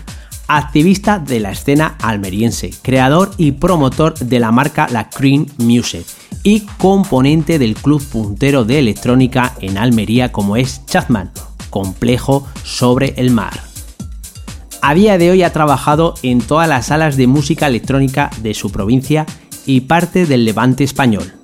Activista 0.48 1.18
de 1.18 1.40
la 1.40 1.50
escena 1.50 1.96
almeriense, 2.00 2.70
creador 2.84 3.32
y 3.38 3.54
promotor 3.54 4.20
de 4.20 4.40
la 4.40 4.52
marca 4.52 4.88
La 4.92 5.10
Cream 5.10 5.48
Music 5.58 6.06
y 6.44 6.60
componente 6.78 7.58
del 7.58 7.74
club 7.74 8.04
puntero 8.04 8.66
de 8.66 8.78
electrónica 8.78 9.56
en 9.60 9.80
Almería 9.80 10.32
como 10.32 10.58
es 10.58 10.86
Chapman, 10.86 11.32
complejo 11.72 12.48
sobre 12.64 13.16
el 13.18 13.32
mar. 13.32 13.60
A 14.84 14.94
día 14.94 15.18
de 15.18 15.32
hoy 15.32 15.42
ha 15.42 15.54
trabajado 15.54 16.14
en 16.22 16.42
todas 16.42 16.70
las 16.70 16.86
salas 16.86 17.18
de 17.18 17.26
música 17.26 17.66
electrónica 17.66 18.30
de 18.44 18.54
su 18.54 18.72
provincia 18.72 19.26
y 19.66 19.82
parte 19.82 20.28
del 20.28 20.46
levante 20.46 20.84
español 20.84 21.37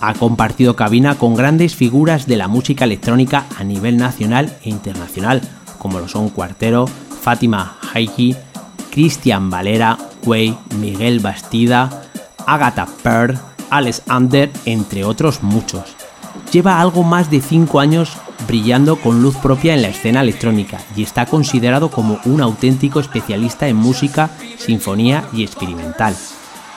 ha 0.00 0.14
compartido 0.14 0.76
cabina 0.76 1.16
con 1.16 1.34
grandes 1.34 1.74
figuras 1.74 2.26
de 2.26 2.36
la 2.36 2.48
música 2.48 2.84
electrónica 2.84 3.46
a 3.58 3.64
nivel 3.64 3.96
nacional 3.96 4.56
e 4.62 4.70
internacional, 4.70 5.42
como 5.78 5.98
lo 5.98 6.08
son 6.08 6.28
Cuartero, 6.28 6.86
Fátima 6.86 7.76
Haiki, 7.92 8.36
Cristian 8.90 9.50
Valera, 9.50 9.98
Way, 10.24 10.56
Miguel 10.80 11.20
Bastida, 11.20 12.02
Agatha 12.46 12.86
Pearl, 13.02 13.38
Alex 13.70 14.02
Ander, 14.08 14.50
entre 14.64 15.04
otros 15.04 15.42
muchos. 15.42 15.96
Lleva 16.52 16.80
algo 16.80 17.02
más 17.02 17.30
de 17.30 17.40
5 17.40 17.80
años 17.80 18.16
brillando 18.46 18.96
con 18.96 19.22
luz 19.22 19.36
propia 19.36 19.74
en 19.74 19.82
la 19.82 19.88
escena 19.88 20.20
electrónica 20.20 20.78
y 20.94 21.02
está 21.02 21.26
considerado 21.26 21.90
como 21.90 22.18
un 22.24 22.40
auténtico 22.40 23.00
especialista 23.00 23.68
en 23.68 23.76
música, 23.76 24.30
sinfonía 24.58 25.24
y 25.32 25.42
experimental. 25.42 26.14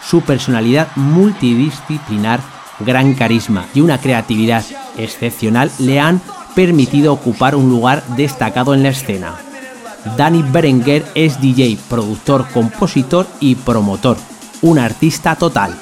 Su 0.01 0.21
personalidad 0.21 0.87
multidisciplinar 0.95 2.39
gran 2.79 3.13
carisma 3.13 3.65
y 3.73 3.81
una 3.81 3.99
creatividad 3.99 4.63
excepcional 4.97 5.71
le 5.79 5.99
han 5.99 6.21
permitido 6.55 7.13
ocupar 7.13 7.55
un 7.55 7.69
lugar 7.69 8.03
destacado 8.15 8.73
en 8.73 8.83
la 8.83 8.89
escena. 8.89 9.35
Danny 10.17 10.43
Berenguer 10.43 11.05
es 11.15 11.39
DJ, 11.41 11.77
productor, 11.89 12.47
compositor 12.51 13.27
y 13.39 13.55
promotor, 13.55 14.17
un 14.61 14.79
artista 14.79 15.35
total. 15.35 15.77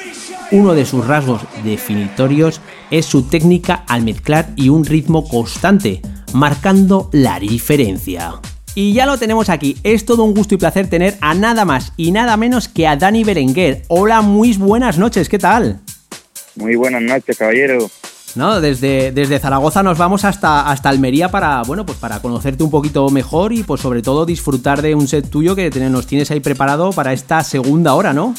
Uno 0.51 0.73
de 0.73 0.85
sus 0.85 1.05
rasgos 1.05 1.41
definitorios 1.63 2.61
es 2.89 3.05
su 3.05 3.23
técnica 3.23 3.83
al 3.87 4.03
mezclar 4.03 4.49
y 4.55 4.69
un 4.69 4.85
ritmo 4.85 5.27
constante, 5.27 6.01
marcando 6.33 7.09
la 7.11 7.39
diferencia. 7.39 8.35
Y 8.73 8.93
ya 8.93 9.05
lo 9.05 9.17
tenemos 9.17 9.49
aquí, 9.49 9.75
es 9.83 10.05
todo 10.05 10.23
un 10.23 10.33
gusto 10.33 10.53
y 10.55 10.57
placer 10.57 10.87
tener 10.87 11.17
a 11.19 11.33
nada 11.33 11.65
más 11.65 11.93
y 11.97 12.11
nada 12.11 12.37
menos 12.37 12.67
que 12.67 12.87
a 12.87 12.95
Dani 12.95 13.23
Berenguer. 13.23 13.83
Hola, 13.87 14.21
muy 14.21 14.53
buenas 14.53 14.97
noches, 14.97 15.29
¿qué 15.29 15.39
tal? 15.39 15.81
Muy 16.57 16.75
buenas 16.75 17.01
noches, 17.01 17.37
caballero. 17.37 17.89
No, 18.35 18.61
desde, 18.61 19.11
desde 19.11 19.39
Zaragoza 19.39 19.81
nos 19.83 19.97
vamos 19.97 20.25
hasta, 20.25 20.69
hasta 20.69 20.89
Almería 20.89 21.29
para, 21.29 21.63
bueno, 21.63 21.85
pues 21.85 21.97
para 21.97 22.19
conocerte 22.19 22.63
un 22.63 22.69
poquito 22.69 23.09
mejor 23.09 23.53
y 23.53 23.63
pues 23.63 23.81
sobre 23.81 24.01
todo 24.01 24.25
disfrutar 24.25 24.81
de 24.81 24.93
un 24.93 25.07
set 25.07 25.29
tuyo 25.29 25.55
que 25.55 25.69
nos 25.69 26.05
tienes 26.05 26.29
ahí 26.29 26.39
preparado 26.39 26.91
para 26.91 27.13
esta 27.13 27.43
segunda 27.43 27.95
hora, 27.95 28.13
¿no? 28.13 28.35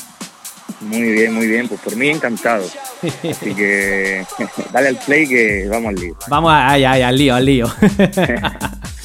Muy 0.80 1.12
bien, 1.12 1.34
muy 1.34 1.46
bien, 1.46 1.66
pues 1.66 1.80
por 1.80 1.96
mí 1.96 2.08
encantado. 2.08 2.64
Así 3.02 3.54
que 3.54 4.24
dale 4.72 4.88
al 4.88 4.96
play 4.96 5.26
que 5.26 5.66
vamos 5.68 5.88
al 5.88 5.94
lío. 5.96 6.16
Vamos 6.28 6.52
ay, 6.54 6.84
ay, 6.84 7.02
al 7.02 7.16
lío, 7.16 7.34
al 7.34 7.44
lío. 7.44 7.66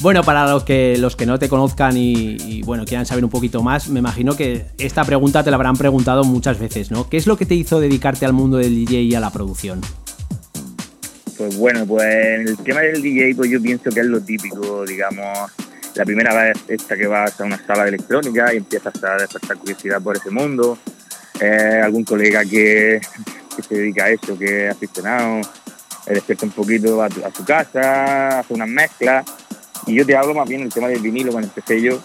Bueno, 0.00 0.24
para 0.24 0.50
los 0.50 0.64
que, 0.64 0.96
los 0.96 1.14
que 1.14 1.26
no 1.26 1.38
te 1.38 1.50
conozcan 1.50 1.94
y, 1.94 2.62
bueno, 2.62 2.86
quieran 2.86 3.04
saber 3.04 3.22
un 3.22 3.28
poquito 3.28 3.62
más, 3.62 3.90
me 3.90 3.98
imagino 3.98 4.34
que 4.34 4.64
esta 4.78 5.04
pregunta 5.04 5.44
te 5.44 5.50
la 5.50 5.56
habrán 5.56 5.76
preguntado 5.76 6.24
muchas 6.24 6.58
veces, 6.58 6.90
¿no? 6.90 7.10
¿Qué 7.10 7.18
es 7.18 7.26
lo 7.26 7.36
que 7.36 7.44
te 7.44 7.54
hizo 7.54 7.80
dedicarte 7.80 8.24
al 8.24 8.32
mundo 8.32 8.56
del 8.56 8.74
DJ 8.74 9.02
y 9.02 9.14
a 9.14 9.20
la 9.20 9.30
producción? 9.30 9.82
Pues 11.36 11.54
bueno, 11.58 11.84
pues 11.84 12.02
el 12.06 12.56
tema 12.58 12.80
del 12.80 13.02
DJ, 13.02 13.34
pues 13.34 13.50
yo 13.50 13.60
pienso 13.60 13.90
que 13.90 14.00
es 14.00 14.06
lo 14.06 14.22
típico, 14.22 14.86
digamos, 14.86 15.50
la 15.94 16.04
primera 16.06 16.34
vez 16.34 16.56
esta 16.68 16.96
que 16.96 17.06
vas 17.06 17.38
a 17.38 17.44
una 17.44 17.58
sala 17.66 17.82
de 17.82 17.90
electrónica 17.90 18.54
y 18.54 18.56
empiezas 18.56 19.04
a 19.04 19.16
despertar 19.16 19.58
curiosidad 19.58 20.00
por 20.00 20.16
ese 20.16 20.30
mundo, 20.30 20.78
eh, 21.42 21.80
algún 21.84 22.04
colega 22.04 22.42
que, 22.46 23.02
se 23.68 23.74
dedica 23.74 24.04
a 24.04 24.08
eso, 24.08 24.38
que 24.38 24.68
es 24.68 24.72
aficionado, 24.72 25.40
eh, 26.06 26.14
despierta 26.14 26.46
un 26.46 26.52
poquito 26.52 27.02
a, 27.02 27.06
a 27.06 27.30
su 27.36 27.44
casa, 27.44 28.38
hace 28.38 28.54
unas 28.54 28.68
mezclas 28.68 29.26
y 29.86 29.94
yo 29.96 30.06
te 30.06 30.16
hablo 30.16 30.34
más 30.34 30.48
bien 30.48 30.62
del 30.62 30.72
tema 30.72 30.88
del 30.88 31.00
vinilo 31.00 31.32
cuando 31.32 31.48
empecé 31.48 31.80
yo. 31.80 31.98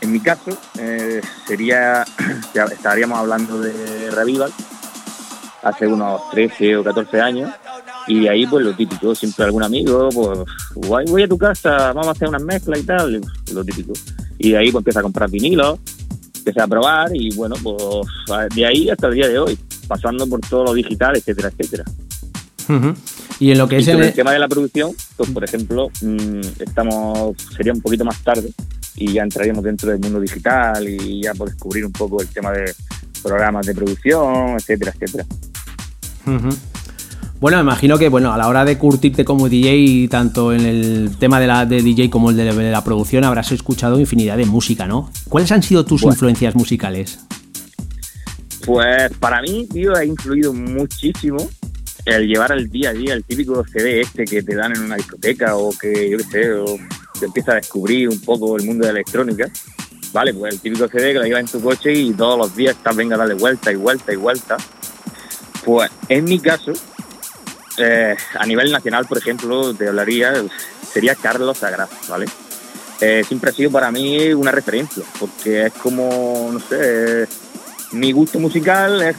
En 0.00 0.12
mi 0.12 0.20
caso, 0.20 0.56
eh, 0.78 1.20
sería, 1.46 2.04
estaríamos 2.72 3.18
hablando 3.18 3.60
de 3.60 4.10
Revival, 4.10 4.52
hace 5.62 5.86
unos 5.86 6.22
13 6.30 6.76
o 6.78 6.84
14 6.84 7.20
años, 7.20 7.50
y 8.06 8.26
ahí 8.26 8.46
pues 8.46 8.64
lo 8.64 8.74
típico, 8.74 9.14
siempre 9.14 9.44
algún 9.44 9.62
amigo, 9.62 10.08
pues 10.08 10.38
voy 10.74 11.22
a 11.22 11.28
tu 11.28 11.36
casa, 11.36 11.92
vamos 11.92 12.08
a 12.08 12.10
hacer 12.12 12.28
unas 12.28 12.42
mezclas 12.42 12.80
y 12.80 12.82
tal, 12.84 13.20
lo 13.52 13.64
típico. 13.64 13.92
Y 14.38 14.52
de 14.52 14.58
ahí 14.58 14.72
pues 14.72 14.80
empieza 14.80 15.00
a 15.00 15.02
comprar 15.02 15.30
vinilos, 15.30 15.78
empieza 16.38 16.64
a 16.64 16.68
probar 16.68 17.10
y 17.14 17.34
bueno, 17.34 17.54
pues 17.62 18.06
de 18.54 18.66
ahí 18.66 18.88
hasta 18.88 19.08
el 19.08 19.14
día 19.14 19.28
de 19.28 19.38
hoy, 19.38 19.58
pasando 19.86 20.26
por 20.26 20.40
todo 20.40 20.64
lo 20.64 20.72
digital, 20.72 21.16
etcétera, 21.16 21.50
etcétera. 21.56 21.84
Y 23.38 23.50
en 23.50 23.58
lo 23.58 23.68
que 23.68 23.78
es 23.78 23.88
el... 23.88 24.12
tema 24.12 24.32
de 24.32 24.38
la 24.38 24.48
producción, 24.48 24.92
pues 25.20 25.32
por 25.32 25.44
ejemplo, 25.44 25.90
mm, 26.00 26.40
estamos 26.60 27.36
sería 27.54 27.74
un 27.74 27.82
poquito 27.82 28.06
más 28.06 28.22
tarde 28.22 28.50
y 28.96 29.12
ya 29.12 29.22
entraríamos 29.22 29.62
dentro 29.62 29.90
del 29.90 30.00
mundo 30.00 30.18
digital 30.18 30.88
y 30.88 31.24
ya 31.24 31.34
por 31.34 31.50
descubrir 31.50 31.84
un 31.84 31.92
poco 31.92 32.22
el 32.22 32.28
tema 32.28 32.52
de 32.52 32.72
programas 33.22 33.66
de 33.66 33.74
producción, 33.74 34.56
etcétera, 34.56 34.94
etcétera. 34.98 35.26
Bueno, 37.38 37.58
me 37.58 37.62
imagino 37.62 37.98
que 37.98 38.08
bueno, 38.08 38.32
a 38.32 38.38
la 38.38 38.48
hora 38.48 38.64
de 38.64 38.78
curtirte 38.78 39.22
como 39.22 39.50
DJ, 39.50 40.08
tanto 40.08 40.54
en 40.54 40.64
el 40.64 41.16
tema 41.18 41.38
de 41.38 41.46
la 41.46 41.66
de 41.66 41.82
DJ 41.82 42.08
como 42.08 42.30
el 42.30 42.36
de, 42.38 42.70
la 42.70 42.82
producción, 42.82 43.24
habrás 43.24 43.52
escuchado 43.52 44.00
infinidad 44.00 44.38
de 44.38 44.46
música, 44.46 44.86
¿no? 44.86 45.10
¿Cuáles 45.28 45.52
han 45.52 45.62
sido 45.62 45.84
tus 45.84 46.02
influencias 46.02 46.54
musicales? 46.54 47.20
Pues 48.64 49.12
para 49.18 49.42
mí, 49.42 49.66
tío, 49.70 49.94
ha 49.94 50.02
influido 50.02 50.54
muchísimo 50.54 51.46
el 52.16 52.26
llevar 52.26 52.52
al 52.52 52.68
día 52.68 52.90
a 52.90 52.92
día 52.92 53.14
el 53.14 53.24
típico 53.24 53.64
CD 53.66 54.00
este 54.00 54.24
que 54.24 54.42
te 54.42 54.54
dan 54.54 54.74
en 54.76 54.82
una 54.82 54.96
discoteca 54.96 55.56
o 55.56 55.70
que, 55.70 56.10
yo 56.10 56.18
qué 56.18 56.24
sé, 56.24 56.50
te 57.18 57.26
empiezas 57.26 57.52
a 57.52 57.56
descubrir 57.56 58.08
un 58.08 58.20
poco 58.20 58.56
el 58.56 58.64
mundo 58.64 58.86
de 58.86 58.92
la 58.92 58.98
electrónica, 58.98 59.50
¿vale? 60.12 60.34
Pues 60.34 60.54
el 60.54 60.60
típico 60.60 60.88
CD 60.88 61.12
que 61.12 61.18
lo 61.18 61.24
llevas 61.24 61.40
en 61.40 61.46
tu 61.46 61.60
coche 61.60 61.92
y 61.92 62.12
todos 62.12 62.38
los 62.38 62.56
días 62.56 62.76
estás, 62.76 62.96
venga, 62.96 63.16
darle 63.16 63.34
vuelta 63.34 63.70
y 63.72 63.76
vuelta 63.76 64.12
y 64.12 64.16
vuelta. 64.16 64.56
Pues 65.64 65.90
en 66.08 66.24
mi 66.24 66.40
caso, 66.40 66.72
eh, 67.78 68.16
a 68.38 68.46
nivel 68.46 68.72
nacional, 68.72 69.06
por 69.06 69.18
ejemplo, 69.18 69.74
te 69.74 69.88
hablaría, 69.88 70.32
sería 70.92 71.14
Carlos 71.14 71.58
Sagrado, 71.58 71.90
¿vale? 72.08 72.26
Eh, 73.00 73.24
siempre 73.26 73.50
ha 73.50 73.52
sido 73.52 73.70
para 73.70 73.90
mí 73.90 74.32
una 74.32 74.50
referencia, 74.50 75.02
porque 75.18 75.66
es 75.66 75.72
como, 75.74 76.50
no 76.52 76.60
sé, 76.60 77.26
mi 77.92 78.12
gusto 78.12 78.38
musical 78.38 79.02
es 79.02 79.16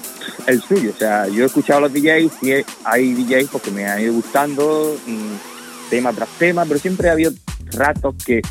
el 0.47 0.61
suyo. 0.61 0.91
O 0.95 0.97
sea, 0.97 1.27
yo 1.27 1.43
he 1.43 1.45
escuchado 1.45 1.79
a 1.79 1.81
los 1.81 1.93
DJs 1.93 2.31
y 2.43 2.51
hay 2.83 3.13
DJs 3.13 3.49
porque 3.51 3.71
me 3.71 3.85
han 3.85 4.01
ido 4.01 4.13
gustando 4.13 4.95
mm, 5.05 5.89
tema 5.89 6.13
tras 6.13 6.29
tema, 6.37 6.65
pero 6.65 6.79
siempre 6.79 7.09
ha 7.09 7.13
habido 7.13 7.31
ratos 7.73 8.15
que 8.25 8.41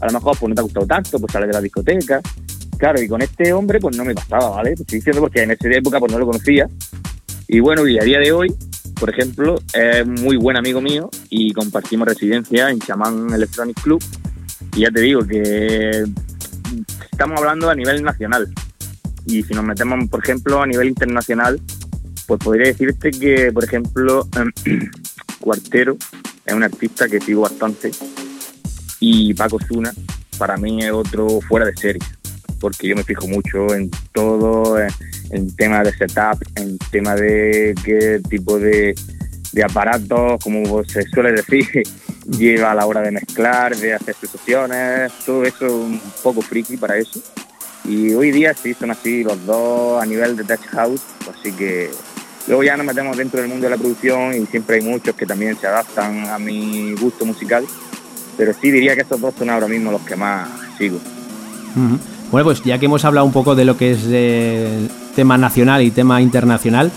a 0.00 0.06
lo 0.06 0.12
mejor 0.12 0.36
pues 0.38 0.48
no 0.48 0.54
te 0.54 0.60
ha 0.60 0.64
gustado 0.64 0.86
tanto, 0.86 1.18
pues 1.18 1.32
sales 1.32 1.48
de 1.48 1.54
la 1.54 1.60
discoteca. 1.60 2.20
Claro, 2.78 3.00
y 3.00 3.08
con 3.08 3.22
este 3.22 3.52
hombre 3.52 3.78
pues 3.78 3.96
no 3.96 4.04
me 4.04 4.14
pasaba, 4.14 4.50
¿vale? 4.50 4.72
estoy 4.72 4.98
diciendo 4.98 5.20
porque 5.20 5.42
en 5.42 5.52
esa 5.52 5.68
época 5.68 5.98
pues 5.98 6.12
no 6.12 6.18
lo 6.18 6.26
conocía. 6.26 6.68
Y 7.46 7.60
bueno, 7.60 7.86
y 7.86 7.98
a 7.98 8.02
día 8.02 8.18
de 8.18 8.32
hoy, 8.32 8.54
por 8.98 9.10
ejemplo, 9.10 9.56
es 9.72 10.06
muy 10.06 10.36
buen 10.36 10.56
amigo 10.56 10.80
mío 10.80 11.10
y 11.28 11.52
compartimos 11.52 12.08
residencia 12.08 12.70
en 12.70 12.80
Chamán 12.80 13.32
Electronic 13.32 13.80
Club. 13.80 14.02
Y 14.74 14.80
ya 14.80 14.90
te 14.90 15.00
digo 15.00 15.24
que 15.26 16.04
estamos 17.10 17.38
hablando 17.38 17.70
a 17.70 17.74
nivel 17.74 18.02
nacional. 18.02 18.52
Y 19.26 19.42
si 19.42 19.54
nos 19.54 19.64
metemos, 19.64 20.08
por 20.08 20.22
ejemplo, 20.22 20.62
a 20.62 20.66
nivel 20.66 20.88
internacional, 20.88 21.60
pues 22.26 22.40
podría 22.40 22.68
decirte 22.68 23.10
que, 23.10 23.52
por 23.52 23.64
ejemplo, 23.64 24.28
Cuartero 25.40 25.96
es 26.44 26.54
un 26.54 26.62
artista 26.62 27.08
que 27.08 27.20
sigo 27.20 27.42
bastante 27.42 27.90
y 29.00 29.34
Paco 29.34 29.58
Zuna 29.60 29.92
para 30.38 30.56
mí 30.56 30.82
es 30.82 30.90
otro 30.90 31.40
fuera 31.42 31.66
de 31.66 31.76
serie, 31.76 32.02
porque 32.58 32.88
yo 32.88 32.96
me 32.96 33.04
fijo 33.04 33.26
mucho 33.28 33.74
en 33.74 33.90
todo, 34.12 34.78
en, 35.30 35.54
tema 35.56 35.82
de 35.82 35.92
setup, 35.92 36.42
en 36.56 36.78
tema 36.90 37.14
de 37.14 37.74
qué 37.84 38.20
tipo 38.28 38.58
de, 38.58 38.94
de 39.52 39.62
aparatos, 39.62 40.42
como 40.42 40.82
se 40.84 41.02
suele 41.02 41.32
decir, 41.32 41.82
lleva 42.26 42.72
a 42.72 42.74
la 42.74 42.86
hora 42.86 43.02
de 43.02 43.10
mezclar, 43.10 43.76
de 43.76 43.94
hacer 43.94 44.14
sus 44.14 44.30
sesiones, 44.30 45.12
todo 45.26 45.44
eso 45.44 45.66
un 45.66 46.00
poco 46.22 46.40
friki 46.40 46.76
para 46.76 46.96
eso. 46.96 47.22
Y 47.84 48.14
hoy 48.14 48.30
día 48.30 48.54
sí 48.54 48.74
son 48.74 48.90
así 48.90 49.24
los 49.24 49.44
dos 49.44 50.02
a 50.02 50.06
nivel 50.06 50.36
de 50.36 50.44
Touch 50.44 50.66
House, 50.72 51.02
así 51.30 51.52
que 51.52 51.90
luego 52.46 52.62
ya 52.62 52.76
nos 52.76 52.86
metemos 52.86 53.16
dentro 53.16 53.40
del 53.40 53.48
mundo 53.48 53.64
de 53.64 53.70
la 53.70 53.76
producción 53.76 54.34
y 54.34 54.46
siempre 54.46 54.76
hay 54.76 54.82
muchos 54.82 55.14
que 55.14 55.26
también 55.26 55.56
se 55.58 55.66
adaptan 55.66 56.26
a 56.26 56.38
mi 56.38 56.94
gusto 56.94 57.24
musical 57.24 57.66
pero 58.36 58.52
sí 58.60 58.70
diría 58.70 58.94
que 58.94 59.02
estos 59.02 59.20
dos 59.20 59.34
son 59.38 59.50
ahora 59.50 59.68
mismo 59.68 59.90
los 59.90 60.02
que 60.02 60.16
más 60.16 60.48
sigo. 60.78 60.98
Bueno, 62.30 62.44
pues 62.44 62.62
ya 62.62 62.78
que 62.78 62.86
hemos 62.86 63.04
hablado 63.04 63.26
un 63.26 63.32
poco 63.32 63.54
de 63.54 63.64
lo 63.64 63.76
que 63.76 63.92
es 63.92 64.00
eh, 64.06 64.88
tema 65.14 65.38
nacional 65.38 65.82
y 65.82 65.90
tema 65.90 66.20
internacional, 66.20 66.90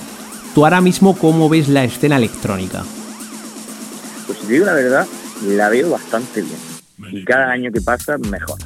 ¿tú 0.54 0.66
ahora 0.66 0.82
mismo 0.82 1.18
cómo 1.18 1.50
ves 1.50 1.68
la 1.68 1.84
escena 1.84 2.18
electrónica? 2.18 2.84
Pues 4.26 4.40
si 4.40 4.48
digo 4.48 4.66
la 4.66 4.74
verdad, 4.74 5.08
la 5.44 5.70
veo 5.70 5.92
bastante 5.92 6.42
bien. 6.42 6.58
Y 7.12 7.24
cada 7.24 7.52
año 7.52 7.72
que 7.72 7.82
pasa, 7.82 8.18
mejor. 8.18 8.58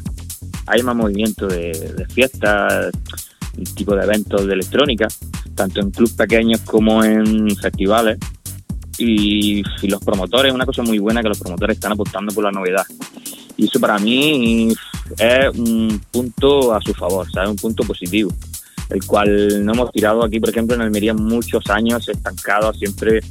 Hay 0.72 0.84
más 0.84 0.95
movimiento 0.95 1.47
de, 1.47 1.93
de 1.97 2.05
fiestas, 2.07 2.91
tipo 3.76 3.95
de 3.95 4.03
eventos 4.03 4.47
de 4.47 4.53
electrónica, 4.53 5.07
tanto 5.55 5.82
en 5.82 5.91
clubes 5.91 6.13
pequeños 6.13 6.61
como 6.61 7.03
en 7.03 7.55
festivales 7.55 8.17
y, 8.97 9.63
los 9.88 10.03
promotores, 10.03 10.53
una 10.53 10.65
cosa 10.65 10.84
muy 10.84 10.99
buena 10.99 11.22
que 11.22 11.30
los 11.30 11.39
promotores 11.39 11.78
están 11.78 11.93
apostando 11.93 12.34
por 12.34 12.43
la 12.43 12.51
novedad. 12.51 12.86
Y 13.57 13.65
eso 13.65 13.80
para 13.80 13.97
mí 13.99 14.69
es 15.17 15.57
un 15.57 16.01
punto 16.11 16.74
a 16.74 16.82
su 16.82 16.93
favor, 16.93 17.30
¿sabes? 17.32 17.49
Un 17.49 17.55
punto 17.55 17.84
positivo, 17.84 18.32
el 18.89 19.05
cual 19.05 19.65
no 19.65 19.74
hemos 19.74 19.91
tirado 19.91 20.24
aquí, 20.24 20.39
por 20.39 20.49
ejemplo, 20.49 20.76
en 20.76 20.82
Almería 20.82 21.13
muchos 21.13 21.69
años 21.69 22.07
estancados, 22.07 22.78
siempre 22.78 23.22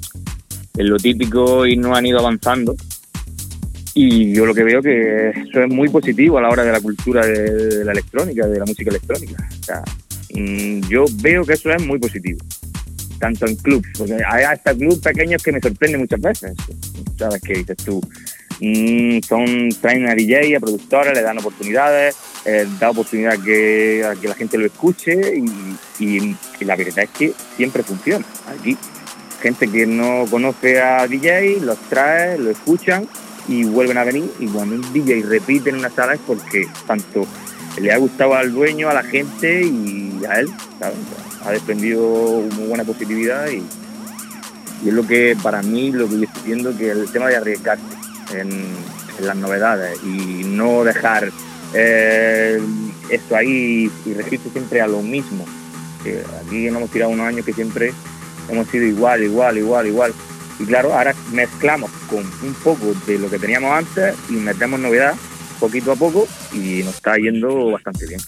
en 0.77 0.91
lo 0.91 0.97
típico 0.97 1.67
y 1.67 1.77
no 1.77 1.95
han 1.95 2.07
ido 2.07 2.19
avanzando. 2.19 2.75
Y 3.95 4.33
yo 4.33 4.47
lo 4.47 4.55
que 4.55 4.63
veo 4.63 4.81
que 4.81 5.31
eso 5.31 5.63
es 5.63 5.69
muy 5.69 5.89
positivo 5.89 6.39
a 6.39 6.43
la 6.43 6.49
hora 6.49 6.63
de 6.63 6.73
la 6.73 6.81
cultura 6.81 7.27
de, 7.27 7.85
la 7.85 7.93
electrónica, 7.93 8.47
de 8.47 8.59
la 8.59 8.65
música 8.65 8.91
electrónica. 8.91 9.49
O 9.61 9.65
sea, 9.65 9.83
mm, 10.35 10.89
yo 10.89 11.05
veo 11.23 11.45
que 11.45 11.55
eso 11.55 11.71
es 11.71 11.85
muy 11.85 11.99
positivo 11.99 12.39
tanto 13.21 13.47
en 13.47 13.55
clubs, 13.57 13.87
porque 13.97 14.15
hay 14.27 14.45
hasta 14.45 14.75
clubs 14.75 14.99
pequeños 14.99 15.43
que 15.43 15.53
me 15.53 15.61
sorprenden 15.61 16.01
muchas 16.01 16.21
veces. 16.21 16.55
¿Sabes 17.17 17.41
qué 17.43 17.53
dices 17.53 17.77
tú? 17.77 18.01
Mm, 18.61 19.21
son, 19.21 19.69
traen 19.81 20.09
a 20.09 20.15
DJ, 20.15 20.57
a 20.57 20.61
productores, 20.61 21.15
le 21.15 21.23
dan 21.23 21.39
oportunidades, 21.39 22.17
eh, 22.45 22.67
da 22.81 22.91
oportunidad 22.91 23.39
que, 23.39 24.05
a 24.05 24.19
que 24.19 24.27
la 24.27 24.35
gente 24.35 24.59
lo 24.59 24.67
escuche 24.67 25.37
y, 26.01 26.37
la 26.65 26.77
verdad 26.77 27.05
es 27.05 27.11
que 27.11 27.33
siempre 27.57 27.83
funciona. 27.83 28.25
Aquí, 28.49 28.77
gente 29.43 29.69
que 29.69 29.87
no 29.87 30.25
conoce 30.31 30.81
a 30.81 31.07
DJ, 31.07 31.61
los 31.61 31.79
trae, 31.89 32.39
lo 32.39 32.51
escuchan 32.51 33.07
y 33.51 33.65
vuelven 33.65 33.99
a 33.99 34.05
venir 34.05 34.31
y 34.39 34.47
cuando 34.47 34.77
un 34.77 34.93
DJ 34.93 35.25
repite 35.25 35.71
en 35.71 35.77
una 35.77 35.91
sala 35.91 36.15
es 36.15 36.21
porque 36.25 36.69
tanto 36.87 37.27
le 37.81 37.93
ha 37.93 37.99
gustado 37.99 38.35
al 38.35 38.53
dueño, 38.53 38.89
a 38.89 38.95
la 38.95 39.03
gente 39.03 39.63
y 39.63 40.21
a 40.29 40.39
él, 40.39 40.49
ha 41.45 41.51
desprendido 41.51 42.45
muy 42.55 42.69
buena 42.69 42.85
positividad 42.85 43.51
y, 43.51 43.63
es 44.87 44.95
lo 44.95 45.07
que 45.07 45.37
para 45.43 45.63
mí, 45.63 45.91
lo 45.91 46.09
que 46.09 46.21
yo 46.21 46.25
estoy 46.25 46.43
viendo, 46.47 46.77
que 46.77 46.91
el 46.91 47.11
tema 47.11 47.27
de 47.27 47.37
arriesgarse 47.37 47.83
en, 48.35 48.91
las 49.21 49.37
novedades 49.37 49.99
y 50.03 50.45
no 50.45 50.83
dejar 50.83 51.31
eh, 51.75 52.59
esto 53.11 53.37
ahí 53.37 53.91
y 54.07 54.15
regirse 54.15 54.49
siempre 54.49 54.81
a 54.81 54.87
lo 54.87 55.03
mismo. 55.03 55.45
Aquí 56.47 56.65
nos 56.71 56.79
hemos 56.79 56.91
tirado 56.91 57.11
unos 57.11 57.27
años 57.27 57.45
que 57.45 57.53
siempre 57.53 57.93
hemos 58.49 58.67
sido 58.69 58.87
igual, 58.87 59.23
igual, 59.23 59.59
igual, 59.59 59.87
igual. 59.89 60.15
Y 60.61 60.67
claro, 60.67 60.93
ahora 60.93 61.15
mezclamos 61.33 61.91
con 62.09 62.19
un 62.19 62.55
poco 62.63 62.93
de 63.07 63.19
lo 63.19 63.31
que 63.31 63.39
teníamos 63.39 63.73
antes 63.73 64.15
y 64.29 64.35
metemos 64.35 64.79
novedad 64.79 65.15
poquito 65.59 65.93
a 65.93 65.97
poco 65.97 66.27
y 66.53 66.83
nos 66.83 66.97
está 66.97 67.17
yendo 67.17 67.71
bastante 67.71 68.07
bien. 68.07 68.21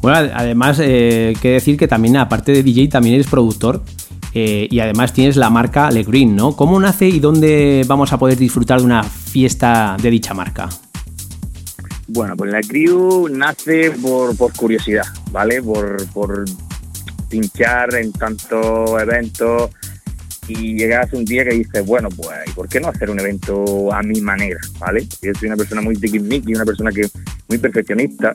Bueno, 0.00 0.30
además, 0.34 0.78
eh, 0.82 1.34
que 1.42 1.50
decir 1.50 1.76
que 1.76 1.86
también, 1.86 2.16
aparte 2.16 2.52
de 2.52 2.62
DJ, 2.62 2.88
también 2.88 3.16
eres 3.16 3.26
productor. 3.26 3.82
Eh, 4.32 4.68
y 4.70 4.78
además 4.78 5.12
tienes 5.12 5.36
la 5.36 5.50
marca 5.50 5.90
Le 5.90 6.04
Green, 6.04 6.36
¿no? 6.36 6.54
¿Cómo 6.54 6.78
nace 6.78 7.08
y 7.08 7.18
dónde 7.18 7.84
vamos 7.88 8.12
a 8.12 8.18
poder 8.18 8.38
disfrutar 8.38 8.78
de 8.78 8.84
una 8.84 9.02
fiesta 9.02 9.96
de 10.00 10.08
dicha 10.08 10.34
marca? 10.34 10.68
Bueno, 12.06 12.36
pues 12.36 12.52
la 12.52 12.60
Crew 12.60 13.28
nace 13.28 13.90
por, 13.90 14.36
curiosidad, 14.54 15.04
¿vale? 15.32 15.60
Por, 15.60 16.06
por 16.12 16.44
pinchar 17.28 17.94
en 17.96 18.12
tantos 18.12 18.90
eventos 19.02 19.70
y 20.50 20.74
llegas 20.76 21.12
un 21.12 21.24
día 21.24 21.44
que 21.44 21.54
dices, 21.54 21.86
bueno, 21.86 22.08
pues, 22.08 22.38
¿y 22.46 22.50
por 22.50 22.68
qué 22.68 22.80
no 22.80 22.88
hacer 22.88 23.10
un 23.10 23.20
evento 23.20 23.92
a 23.92 24.02
mi 24.02 24.20
manera, 24.20 24.58
¿vale? 24.78 25.06
Yo 25.22 25.32
soy 25.34 25.48
una 25.48 25.56
persona 25.56 25.80
muy 25.80 25.96
y 26.02 26.54
una 26.54 26.64
persona 26.64 26.90
que 26.90 27.08
muy 27.48 27.58
perfeccionista 27.58 28.32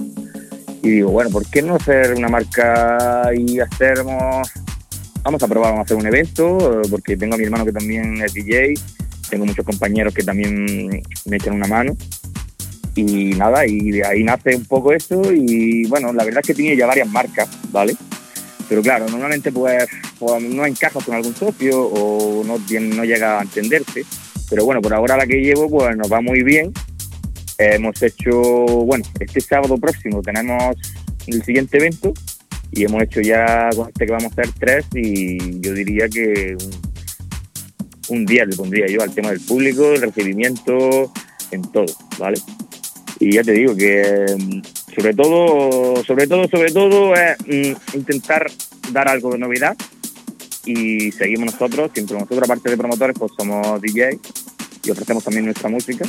y 0.81 0.89
digo, 0.89 1.09
bueno, 1.09 1.31
¿por 1.31 1.45
qué 1.47 1.61
no 1.61 1.75
hacer 1.75 2.13
una 2.13 2.27
marca 2.27 3.29
y 3.35 3.59
hacemos... 3.59 4.51
Vamos 5.23 5.41
a 5.41 5.47
probar, 5.47 5.71
vamos 5.71 5.79
a 5.79 5.85
hacer 5.85 5.97
un 5.97 6.05
evento, 6.05 6.81
porque 6.91 7.17
tengo 7.17 7.33
a 7.33 7.37
mi 7.39 7.45
hermano 7.45 7.65
que 7.65 7.71
también 7.71 8.21
es 8.21 8.31
DJ, 8.35 8.75
tengo 9.31 9.47
muchos 9.47 9.65
compañeros 9.65 10.13
que 10.13 10.21
también 10.21 11.01
me 11.25 11.37
echan 11.37 11.55
una 11.55 11.65
mano. 11.65 11.97
Y 12.93 13.33
nada, 13.33 13.65
y 13.65 13.91
de 13.91 14.05
ahí 14.05 14.23
nace 14.23 14.55
un 14.55 14.65
poco 14.65 14.93
eso 14.93 15.33
y 15.33 15.85
bueno, 15.87 16.13
la 16.13 16.23
verdad 16.23 16.41
es 16.43 16.47
que 16.47 16.53
tiene 16.53 16.77
ya 16.77 16.85
varias 16.85 17.09
marcas, 17.09 17.49
¿vale? 17.71 17.95
Pero 18.67 18.81
claro, 18.81 19.07
normalmente 19.09 19.51
pues, 19.51 19.85
pues 20.19 20.43
no 20.43 20.65
encaja 20.65 20.99
con 20.99 21.15
algún 21.15 21.35
socio 21.35 21.81
o 21.81 22.43
no, 22.43 22.57
no 22.57 23.05
llega 23.05 23.39
a 23.39 23.43
entenderse. 23.43 24.05
Pero 24.49 24.65
bueno, 24.65 24.81
por 24.81 24.93
ahora 24.93 25.17
la 25.17 25.25
que 25.25 25.41
llevo 25.41 25.69
pues 25.69 25.95
nos 25.97 26.11
va 26.11 26.21
muy 26.21 26.43
bien 26.43 26.71
hemos 27.57 28.01
hecho, 28.01 28.31
bueno, 28.31 29.05
este 29.19 29.41
sábado 29.41 29.77
próximo 29.77 30.21
tenemos 30.21 30.75
el 31.27 31.43
siguiente 31.43 31.77
evento 31.77 32.13
y 32.71 32.83
hemos 32.83 33.03
hecho 33.03 33.21
ya 33.21 33.69
con 33.75 33.87
este 33.87 34.05
que 34.05 34.11
vamos 34.11 34.31
a 34.37 34.41
hacer 34.41 34.53
tres 34.59 34.85
y 34.93 35.61
yo 35.61 35.73
diría 35.73 36.09
que 36.09 36.57
un, 38.09 38.25
día 38.25 38.45
le 38.45 38.55
pondría 38.55 38.87
yo 38.87 39.01
al 39.01 39.13
tema 39.13 39.31
del 39.31 39.39
público, 39.39 39.93
el 39.93 40.01
recibimiento, 40.01 41.11
en 41.51 41.61
todo, 41.71 41.85
¿vale? 42.19 42.37
Y 43.19 43.33
ya 43.33 43.43
te 43.43 43.53
digo 43.53 43.75
que 43.75 44.25
sobre 44.95 45.13
todo, 45.13 46.03
sobre 46.03 46.27
todo, 46.27 46.47
sobre 46.47 46.71
todo 46.71 47.13
es 47.15 47.37
mm, 47.45 47.97
intentar 47.97 48.49
dar 48.91 49.07
algo 49.09 49.31
de 49.31 49.37
novedad 49.37 49.75
y 50.65 51.11
seguimos 51.11 51.53
nosotros, 51.53 51.91
siempre 51.93 52.15
nosotros 52.15 52.43
aparte 52.43 52.69
de 52.69 52.77
promotores 52.77 53.17
pues 53.19 53.31
somos 53.37 53.81
DJ 53.81 54.19
y 54.83 54.91
ofrecemos 54.91 55.23
también 55.23 55.45
nuestra 55.45 55.69
música 55.69 56.05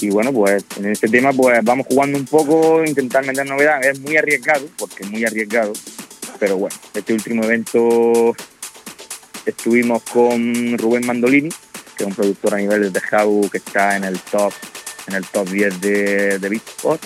y 0.00 0.10
bueno, 0.10 0.32
pues 0.32 0.64
en 0.76 0.86
este 0.86 1.08
tema 1.08 1.32
pues 1.32 1.58
vamos 1.64 1.86
jugando 1.88 2.18
un 2.18 2.24
poco, 2.24 2.84
intentar 2.84 3.26
meter 3.26 3.46
novedades. 3.46 3.98
Es 3.98 4.00
muy 4.00 4.16
arriesgado, 4.16 4.66
porque 4.78 5.02
es 5.02 5.10
muy 5.10 5.24
arriesgado. 5.24 5.72
Pero 6.38 6.56
bueno, 6.56 6.76
este 6.94 7.14
último 7.14 7.42
evento 7.42 8.36
estuvimos 9.44 10.02
con 10.04 10.78
Rubén 10.78 11.04
Mandolini, 11.04 11.48
que 11.96 12.04
es 12.04 12.06
un 12.06 12.14
productor 12.14 12.54
a 12.54 12.58
nivel 12.58 12.92
de 12.92 13.00
House 13.00 13.50
que 13.50 13.58
está 13.58 13.96
en 13.96 14.04
el 14.04 14.20
top 14.20 14.52
en 15.08 15.14
el 15.14 15.24
top 15.24 15.48
10 15.48 15.80
de, 15.80 16.38
de 16.38 16.48
Beatport. 16.48 17.02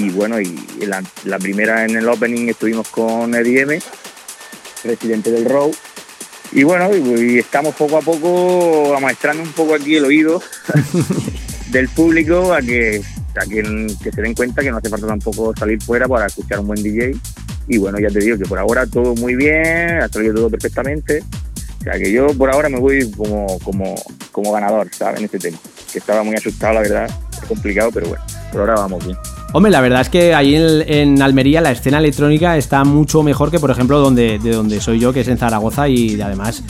Y 0.00 0.08
bueno, 0.08 0.40
y 0.40 0.56
la, 0.86 1.02
la 1.24 1.38
primera 1.38 1.84
en 1.84 1.94
el 1.94 2.08
opening 2.08 2.48
estuvimos 2.48 2.88
con 2.88 3.34
Eddie 3.34 3.60
M, 3.60 3.78
presidente 4.82 5.30
del 5.30 5.44
Row. 5.44 5.70
Y 6.52 6.62
bueno, 6.62 6.88
y, 6.96 7.34
y 7.34 7.38
estamos 7.38 7.74
poco 7.74 7.98
a 7.98 8.00
poco 8.00 8.96
amaestrando 8.96 9.42
un 9.42 9.52
poco 9.52 9.74
aquí 9.74 9.96
el 9.96 10.06
oído 10.06 10.42
del 11.70 11.88
público 11.90 12.54
a 12.54 12.62
que 12.62 13.02
a 13.36 13.46
que, 13.46 13.62
que 14.02 14.10
se 14.10 14.22
den 14.22 14.34
cuenta 14.34 14.62
que 14.62 14.70
no 14.70 14.78
hace 14.78 14.88
falta 14.88 15.06
tampoco 15.06 15.52
salir 15.54 15.80
fuera 15.82 16.08
para 16.08 16.26
escuchar 16.26 16.60
un 16.60 16.68
buen 16.68 16.82
DJ. 16.82 17.14
Y 17.68 17.76
bueno, 17.76 17.98
ya 18.00 18.08
te 18.08 18.20
digo 18.20 18.38
que 18.38 18.46
por 18.46 18.58
ahora 18.58 18.86
todo 18.86 19.14
muy 19.16 19.34
bien, 19.34 20.02
ha 20.02 20.08
salido 20.08 20.34
todo 20.34 20.50
perfectamente. 20.50 21.22
O 21.80 21.82
sea 21.82 21.92
que 21.92 22.10
yo 22.10 22.26
por 22.28 22.50
ahora 22.50 22.70
me 22.70 22.78
voy 22.78 23.10
como, 23.10 23.58
como, 23.58 23.94
como 24.32 24.52
ganador, 24.52 24.88
¿sabes? 24.94 25.18
En 25.18 25.26
este 25.26 25.38
tema. 25.38 25.58
Que 25.92 25.98
estaba 25.98 26.22
muy 26.22 26.36
asustado, 26.36 26.72
la 26.72 26.80
verdad. 26.80 27.10
Es 27.32 27.48
complicado, 27.48 27.90
pero 27.92 28.08
bueno, 28.08 28.24
por 28.50 28.60
ahora 28.62 28.74
vamos 28.76 29.04
bien. 29.04 29.18
Hombre, 29.52 29.72
la 29.72 29.80
verdad 29.80 30.02
es 30.02 30.08
que 30.08 30.32
ahí 30.32 30.54
en, 30.54 31.20
Almería 31.20 31.60
la 31.60 31.72
escena 31.72 31.98
electrónica 31.98 32.56
está 32.56 32.84
mucho 32.84 33.22
mejor 33.22 33.50
que, 33.50 33.58
por 33.58 33.70
ejemplo, 33.70 33.98
donde, 33.98 34.38
de 34.38 34.52
donde 34.52 34.80
soy 34.80 35.00
yo, 35.00 35.12
que 35.12 35.20
es 35.20 35.28
en 35.28 35.38
Zaragoza, 35.38 35.88
y 35.88 36.20
además 36.20 36.62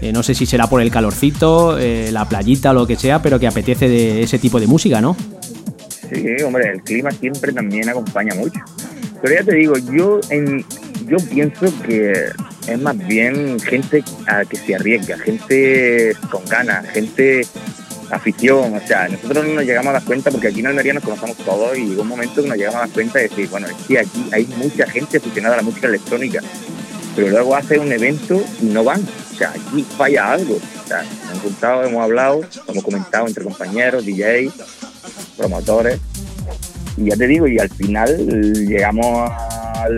eh, 0.00 0.12
no 0.12 0.22
sé 0.22 0.34
si 0.34 0.46
será 0.46 0.66
por 0.66 0.80
el 0.80 0.90
calorcito, 0.90 1.78
eh, 1.78 2.10
la 2.12 2.28
playita 2.28 2.70
o 2.70 2.74
lo 2.74 2.86
que 2.86 2.96
sea, 2.96 3.20
pero 3.20 3.38
que 3.38 3.46
apetece 3.46 3.88
de 3.88 4.22
ese 4.22 4.38
tipo 4.38 4.58
de 4.58 4.66
música, 4.66 5.00
¿no? 5.00 5.16
Sí, 6.12 6.42
hombre, 6.44 6.70
el 6.72 6.82
clima 6.82 7.10
siempre 7.10 7.52
también 7.52 7.88
acompaña 7.88 8.34
mucho. 8.34 8.60
Pero 9.22 9.34
ya 9.34 9.44
te 9.44 9.54
digo, 9.54 9.74
yo 9.92 10.20
en, 10.30 10.64
yo 11.06 11.16
pienso 11.30 11.66
que 11.86 12.12
es 12.66 12.80
más 12.80 12.96
bien 13.06 13.58
gente 13.60 14.02
a 14.26 14.44
que 14.44 14.56
se 14.56 14.74
arriesga, 14.74 15.18
gente 15.18 16.14
con 16.30 16.44
ganas, 16.46 16.86
gente 16.90 17.46
afición, 18.16 18.74
o 18.74 18.86
sea, 18.86 19.08
nosotros 19.08 19.46
no 19.46 19.54
nos 19.54 19.64
llegamos 19.64 19.90
a 19.90 19.92
dar 19.94 20.04
cuenta 20.04 20.30
porque 20.30 20.48
aquí 20.48 20.60
en 20.60 20.66
Almería 20.68 20.94
nos 20.94 21.04
conocemos 21.04 21.36
todos 21.38 21.76
y 21.76 21.86
llegó 21.86 22.02
un 22.02 22.08
momento 22.08 22.42
que 22.42 22.48
nos 22.48 22.56
llegamos 22.56 22.76
a 22.76 22.80
dar 22.86 22.90
cuenta 22.90 23.18
de 23.18 23.28
decir, 23.28 23.48
bueno, 23.48 23.66
es 23.66 23.74
que 23.86 23.98
aquí 23.98 24.28
hay 24.32 24.46
mucha 24.56 24.86
gente 24.86 25.18
aficionada 25.18 25.54
a 25.54 25.56
la 25.58 25.62
música 25.62 25.86
electrónica, 25.88 26.40
pero 27.14 27.28
luego 27.28 27.54
hace 27.56 27.78
un 27.78 27.92
evento 27.92 28.42
y 28.60 28.66
no 28.66 28.84
van, 28.84 29.00
o 29.02 29.36
sea, 29.36 29.50
aquí 29.50 29.84
falla 29.96 30.32
algo, 30.32 30.56
o 30.56 30.86
sea, 30.88 31.02
hemos 31.30 31.42
juntado, 31.42 31.84
hemos 31.84 32.02
hablado, 32.02 32.40
hemos 32.68 32.84
comentado 32.84 33.26
entre 33.26 33.44
compañeros, 33.44 34.04
DJs, 34.04 34.52
promotores, 35.36 35.98
y 36.96 37.06
ya 37.10 37.16
te 37.16 37.26
digo, 37.26 37.46
y 37.48 37.58
al 37.58 37.70
final 37.70 38.16
llegamos 38.66 39.30
a 39.30 39.88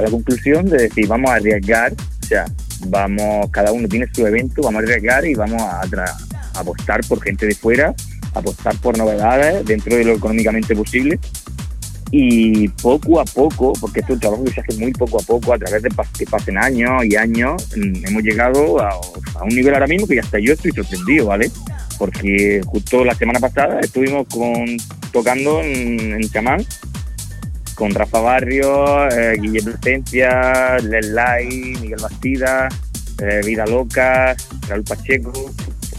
la 0.00 0.10
conclusión 0.10 0.66
de 0.66 0.82
decir, 0.84 1.06
vamos 1.08 1.30
a 1.30 1.34
arriesgar, 1.34 1.92
o 1.92 2.26
sea, 2.26 2.46
vamos, 2.86 3.50
cada 3.50 3.72
uno 3.72 3.88
tiene 3.88 4.06
su 4.14 4.26
evento, 4.26 4.62
vamos 4.62 4.80
a 4.80 4.84
arriesgar 4.84 5.24
y 5.26 5.34
vamos 5.34 5.60
a, 5.60 5.82
tra- 5.82 6.16
apostar 6.54 7.00
por 7.08 7.22
gente 7.22 7.46
de 7.46 7.54
fuera, 7.54 7.94
apostar 8.34 8.76
por 8.76 8.96
novedades 8.96 9.64
dentro 9.64 9.96
de 9.96 10.04
lo 10.04 10.14
económicamente 10.14 10.74
posible. 10.74 11.18
Y 12.12 12.66
poco 12.68 13.20
a 13.20 13.24
poco, 13.24 13.72
porque 13.80 14.00
esto 14.00 14.12
es 14.12 14.16
un 14.16 14.20
trabajo 14.20 14.44
que 14.44 14.52
se 14.52 14.60
hace 14.60 14.78
muy 14.78 14.92
poco 14.92 15.20
a 15.20 15.22
poco, 15.22 15.52
a 15.54 15.58
través 15.58 15.82
de 15.82 15.90
que 16.18 16.26
pasen 16.26 16.58
años 16.58 17.04
y 17.04 17.14
años, 17.14 17.68
mm, 17.76 18.06
hemos 18.06 18.22
llegado 18.24 18.80
a, 18.80 18.90
a 18.90 19.44
un 19.44 19.50
nivel 19.50 19.74
ahora 19.74 19.86
mismo 19.86 20.08
que 20.08 20.18
hasta 20.18 20.40
yo 20.40 20.54
estoy 20.54 20.72
sorprendido, 20.72 21.26
¿vale? 21.26 21.50
Porque 21.98 22.60
justo 22.66 23.04
la 23.04 23.14
semana 23.14 23.38
pasada 23.38 23.78
estuvimos 23.80 24.26
con, 24.26 24.76
tocando 25.12 25.60
en, 25.60 26.14
en 26.14 26.30
Chamán 26.30 26.66
con 27.80 27.94
Rafa 27.94 28.20
Barrio, 28.20 29.08
eh, 29.08 29.38
Guillermo 29.40 29.72
Presencia, 29.80 30.76
Les 30.80 31.08
Lai, 31.08 31.46
Miguel 31.80 31.98
Bastida, 31.98 32.68
eh, 33.22 33.40
Vida 33.42 33.64
Loca, 33.64 34.36
Raúl 34.68 34.84
Pacheco, 34.84 35.50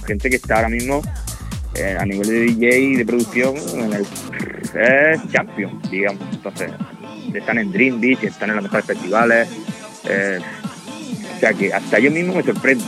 gente 0.06 0.30
que 0.30 0.36
está 0.36 0.56
ahora 0.56 0.70
mismo 0.70 1.02
eh, 1.76 1.96
a 2.00 2.06
nivel 2.06 2.28
de 2.28 2.40
DJ 2.42 2.80
y 2.80 2.96
de 2.96 3.06
producción 3.06 3.56
en 3.74 3.94
el 3.94 4.06
es 4.74 5.32
champion, 5.32 5.82
digamos. 5.90 6.22
Entonces, 6.32 6.72
están 7.34 7.58
en 7.58 7.72
Dream 7.72 8.00
Beach, 8.00 8.24
están 8.24 8.50
en 8.50 8.56
los 8.56 8.64
mejores 8.64 8.86
festivales. 8.86 9.48
eh, 10.06 10.40
o 11.36 11.40
sea 11.40 11.54
que 11.54 11.74
hasta 11.74 11.98
yo 11.98 12.12
mismo 12.12 12.36
me 12.36 12.44
sorprendo. 12.44 12.86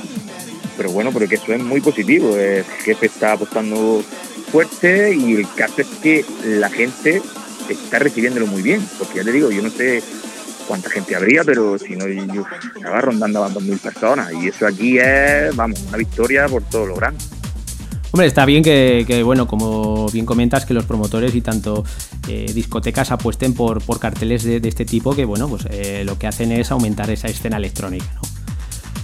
Pero 0.77 0.91
bueno, 0.91 1.11
pero 1.11 1.27
que 1.27 1.35
eso 1.35 1.53
es 1.53 1.61
muy 1.61 1.81
positivo. 1.81 2.35
El 2.38 2.64
jefe 2.64 3.07
está 3.07 3.34
apostando 3.34 4.03
fuerte 4.52 5.15
y 5.15 5.35
el 5.35 5.48
caso 5.56 5.81
es 5.81 5.88
que 6.02 6.26
la 6.45 6.69
gente 6.69 7.22
está 7.69 7.99
recibiéndolo 7.99 8.48
muy 8.48 8.61
bien. 8.61 8.81
Porque 8.99 9.18
ya 9.18 9.23
te 9.23 9.31
digo, 9.31 9.49
yo 9.49 9.61
no 9.61 9.69
sé 9.69 10.03
cuánta 10.68 10.90
gente 10.90 11.15
habría, 11.15 11.44
pero 11.44 11.77
si 11.77 11.95
no, 11.95 12.06
estaba 12.06 13.02
rondando 13.02 13.44
a 13.44 13.48
las 13.48 13.57
2.000 13.57 13.80
personas. 13.80 14.34
Y 14.34 14.48
eso 14.48 14.68
aquí 14.68 14.98
es, 14.98 15.56
vamos, 15.56 15.81
una 15.88 15.98
victoria 15.98 16.48
por 16.48 16.64
todo 16.64 16.85
lo 16.85 16.95
grande. 16.95 17.23
Hombre, 18.11 18.27
está 18.27 18.45
bien 18.45 18.64
que, 18.64 19.23
bueno, 19.26 19.48
como 19.48 20.07
bien 20.10 20.26
comentas, 20.26 20.68
que 20.68 20.76
los 20.76 20.85
promotores 20.85 21.34
y 21.34 21.41
tanto 21.41 21.84
eh, 22.27 22.52
discotecas 22.53 23.11
apuesten 23.11 23.56
por, 23.56 23.84
por 23.84 23.99
carteles 23.99 24.44
de, 24.44 24.61
este 24.64 24.85
tipo 24.85 25.15
que, 25.15 25.26
bueno, 25.26 25.48
pues 25.48 25.65
eh, 25.72 26.03
lo 26.06 26.19
que 26.19 26.27
hacen 26.27 26.52
es 26.52 26.69
aumentar 26.72 27.10
esa 27.10 27.27
escena 27.27 27.57
electrónica. 27.57 28.06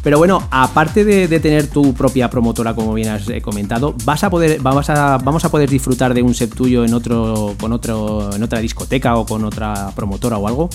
Pero 0.03 0.18
bueno, 0.18 0.48
aparte 0.52 1.03
de, 1.03 1.27
de, 1.27 1.40
tener 1.40 1.68
tu 1.68 1.94
propia 1.94 2.30
promotora, 2.30 2.73
como 2.73 2.94
bien 2.94 3.10
has 3.10 3.27
eh, 3.30 3.41
comentado, 3.41 3.95
vas 4.06 4.23
a 4.23 4.30
poder, 4.30 4.61
vamos 4.61 4.90
a, 4.90 5.18
vamos 5.18 5.44
a 5.44 5.49
poder 5.49 5.69
disfrutar 5.69 6.14
de 6.14 6.22
un 6.22 6.34
set 6.34 6.53
tuyo 6.53 6.86
en 6.86 6.94
otro, 6.94 7.56
con 7.60 7.73
otro, 7.73 8.34
en 8.34 8.41
otra 8.44 8.60
discoteca 8.60 9.15
o 9.18 9.26
con 9.26 9.44
otra 9.44 9.91
promotora 9.95 10.38
o 10.38 10.48
algo. 10.48 10.69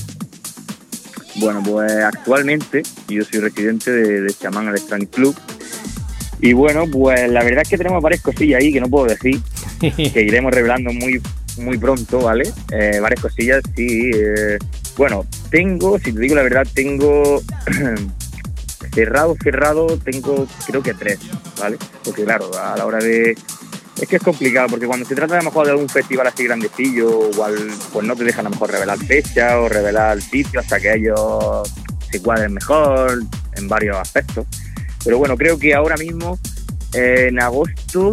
Bueno, 1.36 1.62
pues 1.64 1.92
actualmente 1.92 2.82
yo 3.08 3.24
soy 3.24 3.40
residente 3.40 3.90
de, 3.90 4.20
de 4.22 4.34
Chamán 4.34 4.68
Electronic 4.68 5.10
Club. 5.10 5.36
Y 6.40 6.52
bueno, 6.52 6.84
pues 6.90 7.28
la 7.30 7.42
verdad 7.42 7.62
es 7.62 7.68
que 7.68 7.78
tenemos 7.78 8.02
varias 8.02 8.22
cosillas 8.22 8.60
ahí 8.60 8.72
que 8.72 8.80
no 8.80 8.88
puedo 8.88 9.06
decir, 9.06 9.40
que 9.80 10.22
iremos 10.22 10.52
revelando 10.52 10.92
muy 10.92 11.20
muy 11.58 11.78
pronto, 11.78 12.20
¿vale? 12.20 12.50
Eh, 12.72 12.98
varias 13.00 13.20
cosillas, 13.20 13.62
sí. 13.76 14.10
Eh, 14.14 14.58
bueno, 14.96 15.24
tengo, 15.50 15.98
si 15.98 16.12
te 16.12 16.20
digo 16.20 16.34
la 16.34 16.42
verdad, 16.42 16.66
tengo 16.72 17.42
cerrado, 18.94 19.36
cerrado, 19.42 19.86
tengo 19.98 20.46
creo 20.66 20.82
que 20.82 20.94
tres, 20.94 21.18
¿vale? 21.60 21.78
Porque 22.04 22.24
claro, 22.24 22.50
a 22.58 22.76
la 22.76 22.86
hora 22.86 22.98
de... 22.98 23.36
Es 24.04 24.10
que 24.10 24.16
es 24.16 24.22
complicado, 24.22 24.68
porque 24.68 24.86
cuando 24.86 25.06
se 25.06 25.14
trata 25.14 25.36
a 25.36 25.38
lo 25.38 25.44
mejor 25.44 25.64
de 25.64 25.72
algún 25.72 25.88
festival 25.88 26.26
así 26.26 26.44
grandecillo, 26.44 27.30
igual, 27.30 27.54
pues 27.90 28.06
no 28.06 28.14
te 28.14 28.24
dejan 28.24 28.44
a 28.44 28.50
lo 28.50 28.54
mejor 28.54 28.70
revelar 28.70 28.98
fecha 28.98 29.58
o 29.58 29.66
revelar 29.66 30.20
sitio 30.20 30.60
hasta 30.60 30.78
que 30.78 30.92
ellos 30.92 31.72
se 32.10 32.20
cuadren 32.20 32.52
mejor 32.52 33.22
en 33.56 33.66
varios 33.66 33.96
aspectos. 33.96 34.46
Pero 35.02 35.16
bueno, 35.16 35.38
creo 35.38 35.58
que 35.58 35.72
ahora 35.72 35.96
mismo, 35.96 36.38
eh, 36.92 37.28
en 37.30 37.40
agosto, 37.40 38.10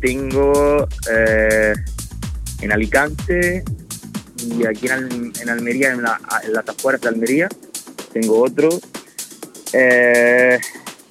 tengo 0.00 0.86
eh, 1.10 1.74
en 2.60 2.70
Alicante 2.70 3.64
y 4.36 4.64
aquí 4.64 4.86
en, 4.86 5.32
en 5.42 5.50
Almería, 5.50 5.90
en, 5.90 6.02
la, 6.02 6.20
en, 6.44 6.52
las 6.52 6.68
afueras 6.68 7.00
de 7.00 7.08
Almería, 7.08 7.48
tengo 8.12 8.44
otro. 8.44 8.68
Eh, 9.72 10.60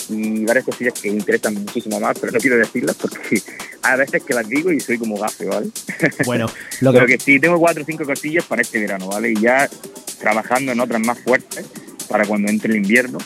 y 0.07 0.45
varias 0.45 0.63
cosillas 0.63 0.93
que 0.93 1.09
interesan 1.09 1.55
muchísimo 1.55 1.99
más, 1.99 2.17
pero 2.17 2.31
no 2.31 2.39
quiero 2.39 2.57
decirlas 2.57 2.95
porque 2.95 3.41
hay 3.85 3.99
veces 3.99 4.23
que 4.23 4.33
las 4.33 4.47
digo 4.47 4.71
y 4.71 4.79
soy 4.79 4.97
como 4.97 5.17
gafe, 5.17 5.45
¿vale? 5.45 5.69
Bueno, 6.25 6.47
lo 6.81 6.91
que... 6.91 6.97
pero 6.97 7.07
que 7.07 7.19
sí, 7.19 7.39
tengo 7.39 7.59
cuatro 7.59 7.83
o 7.83 7.85
cinco 7.85 8.05
cosillas 8.05 8.45
para 8.45 8.61
este 8.61 8.79
verano, 8.79 9.07
¿vale? 9.07 9.31
Y 9.31 9.39
ya 9.39 9.69
trabajando 10.19 10.71
en 10.71 10.79
otras 10.79 11.01
más 11.01 11.19
fuertes 11.19 11.65
para 12.09 12.25
cuando 12.25 12.49
entre 12.49 12.71
el 12.71 12.77
invierno, 12.77 13.19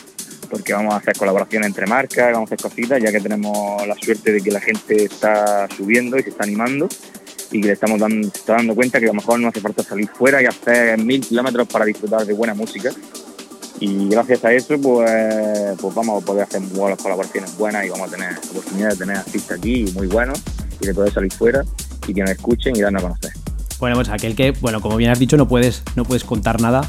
porque 0.50 0.72
vamos 0.72 0.94
a 0.94 0.98
hacer 0.98 1.16
colaboraciones 1.16 1.68
entre 1.68 1.86
marcas, 1.86 2.32
vamos 2.32 2.50
a 2.50 2.54
hacer 2.54 2.70
cositas, 2.70 3.02
ya 3.02 3.10
que 3.10 3.20
tenemos 3.20 3.86
la 3.86 3.94
suerte 3.94 4.32
de 4.32 4.40
que 4.40 4.50
la 4.50 4.60
gente 4.60 5.04
está 5.04 5.68
subiendo 5.76 6.18
y 6.18 6.22
se 6.22 6.30
está 6.30 6.44
animando 6.44 6.88
y 7.52 7.60
que 7.60 7.66
le 7.68 7.72
estamos 7.72 7.98
dando, 7.98 8.30
se 8.30 8.38
está 8.38 8.54
dando 8.54 8.74
cuenta 8.74 8.98
que 8.98 9.06
a 9.06 9.08
lo 9.08 9.14
mejor 9.14 9.40
no 9.40 9.48
hace 9.48 9.60
falta 9.60 9.82
salir 9.82 10.08
fuera 10.08 10.42
y 10.42 10.46
hacer 10.46 10.98
mil 10.98 11.20
kilómetros 11.20 11.68
para 11.68 11.84
disfrutar 11.84 12.26
de 12.26 12.32
buena 12.32 12.54
música. 12.54 12.90
Y 13.80 14.08
gracias 14.10 14.44
a 14.44 14.52
eso, 14.52 14.78
pues, 14.78 15.10
pues 15.80 15.94
vamos 15.94 16.22
a 16.22 16.26
poder 16.26 16.44
hacer 16.44 16.60
buenas 16.60 16.98
colaboraciones 16.98 17.56
buenas 17.56 17.86
y 17.86 17.88
vamos 17.88 18.08
a 18.08 18.10
tener 18.14 18.32
la 18.34 18.50
oportunidad 18.50 18.90
de 18.90 18.96
tener 18.96 19.16
artistas 19.16 19.58
aquí 19.58 19.86
muy 19.94 20.06
buenos 20.06 20.42
y 20.80 20.86
de 20.86 20.94
poder 20.94 21.12
salir 21.12 21.32
fuera 21.32 21.64
y 22.06 22.12
que 22.12 22.20
nos 22.20 22.30
escuchen 22.30 22.76
y 22.76 22.80
darnos 22.80 23.02
a 23.02 23.08
conocer. 23.08 23.32
Bueno, 23.78 23.96
pues 23.96 24.10
aquel 24.10 24.36
que, 24.36 24.50
bueno, 24.60 24.82
como 24.82 24.98
bien 24.98 25.10
has 25.10 25.18
dicho, 25.18 25.38
no 25.38 25.48
puedes, 25.48 25.82
no 25.96 26.04
puedes 26.04 26.24
contar 26.24 26.60
nada. 26.60 26.82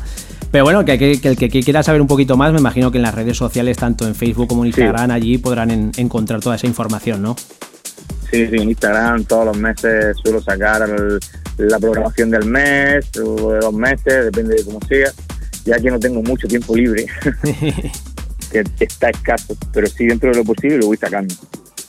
Pero 0.52 0.66
bueno, 0.66 0.84
que, 0.84 1.00
que, 1.00 1.22
que 1.22 1.30
el 1.30 1.38
que, 1.38 1.50
quiera 1.50 1.82
saber 1.82 2.02
un 2.02 2.08
poquito 2.08 2.36
más, 2.36 2.52
me 2.52 2.60
imagino 2.60 2.92
que 2.92 2.98
en 2.98 3.04
las 3.04 3.16
redes 3.16 3.38
sociales, 3.38 3.78
tanto 3.78 4.06
en 4.06 4.14
Facebook 4.14 4.50
como 4.50 4.64
en 4.64 4.68
Instagram, 4.68 5.06
sí. 5.06 5.12
allí 5.14 5.38
podrán 5.38 5.72
en, 5.72 5.92
encontrar 5.96 6.42
toda 6.42 6.58
esa 6.58 6.68
información, 6.68 7.22
¿no? 7.22 7.38
Sí, 8.30 8.48
sí, 8.48 8.56
en 8.58 8.70
Instagram 8.70 9.24
todos 9.24 9.46
los 9.46 9.58
meses 9.58 10.18
suelo 10.22 10.42
sacar 10.42 10.90
el, 10.90 11.20
la 11.58 11.80
programación 11.80 12.32
del 12.32 12.46
mes 12.46 13.10
o 13.18 13.54
de 13.54 13.60
dos 13.60 13.74
meses, 13.74 14.26
depende 14.26 14.56
de 14.56 14.66
cómo 14.66 14.80
sea, 14.88 15.12
ya 15.66 15.78
que 15.80 15.90
no 15.92 16.00
tengo 16.00 16.22
mucho 16.22 16.48
tiempo 16.48 16.76
libre, 16.76 17.06
que 18.52 18.64
está 18.80 19.10
escaso, 19.10 19.56
pero 19.74 19.88
sí 19.88 20.06
dentro 20.06 20.32
de 20.32 20.38
lo 20.38 20.44
posible 20.44 20.78
lo 20.78 20.88
voy 20.88 20.98
sacando. 20.98 21.34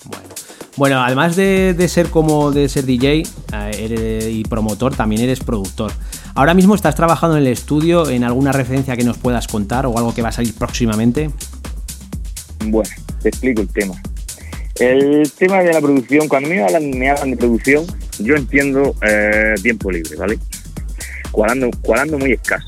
Bueno. 0.05 0.28
Bueno, 0.77 1.03
además 1.03 1.36
de, 1.36 1.74
de, 1.74 1.89
ser 1.89 2.09
como 2.09 2.51
de 2.51 2.69
ser 2.69 2.86
DJ 2.86 3.24
eh, 3.53 4.31
y 4.32 4.43
promotor, 4.44 4.97
también 4.97 5.20
eres 5.20 5.40
productor. 5.40 5.93
Ahora 6.35 6.55
mismo 6.55 6.74
estás 6.74 6.94
trabajando 6.94 7.36
en 7.36 7.43
el 7.43 7.53
estudio, 7.53 8.09
en 8.09 8.24
alguna 8.24 8.53
referencia 8.53 8.97
que 8.97 9.05
nos 9.05 9.19
puedas 9.19 9.47
contar 9.49 9.85
o 9.85 9.99
algo 9.99 10.15
que 10.15 10.23
va 10.23 10.31
a 10.31 10.32
salir 10.32 10.55
próximamente. 10.55 11.31
Bueno, 12.65 12.90
te 13.23 13.28
explico 13.28 13.61
el 13.61 13.69
tema. 13.69 13.94
El 14.77 15.31
tema 15.36 15.59
de 15.62 15.73
la 15.74 15.81
producción, 15.81 16.27
cuando 16.27 16.49
me 16.49 16.62
hablan, 16.62 16.90
me 16.90 17.11
hablan 17.11 17.32
de 17.32 17.36
producción, 17.36 17.85
yo 18.19 18.35
entiendo 18.35 18.94
eh, 19.07 19.55
tiempo 19.62 19.90
libre, 19.90 20.16
¿vale? 20.16 20.39
Cuadrando, 21.31 21.70
cuadrando 21.82 22.19
muy 22.19 22.32
escaso, 22.32 22.66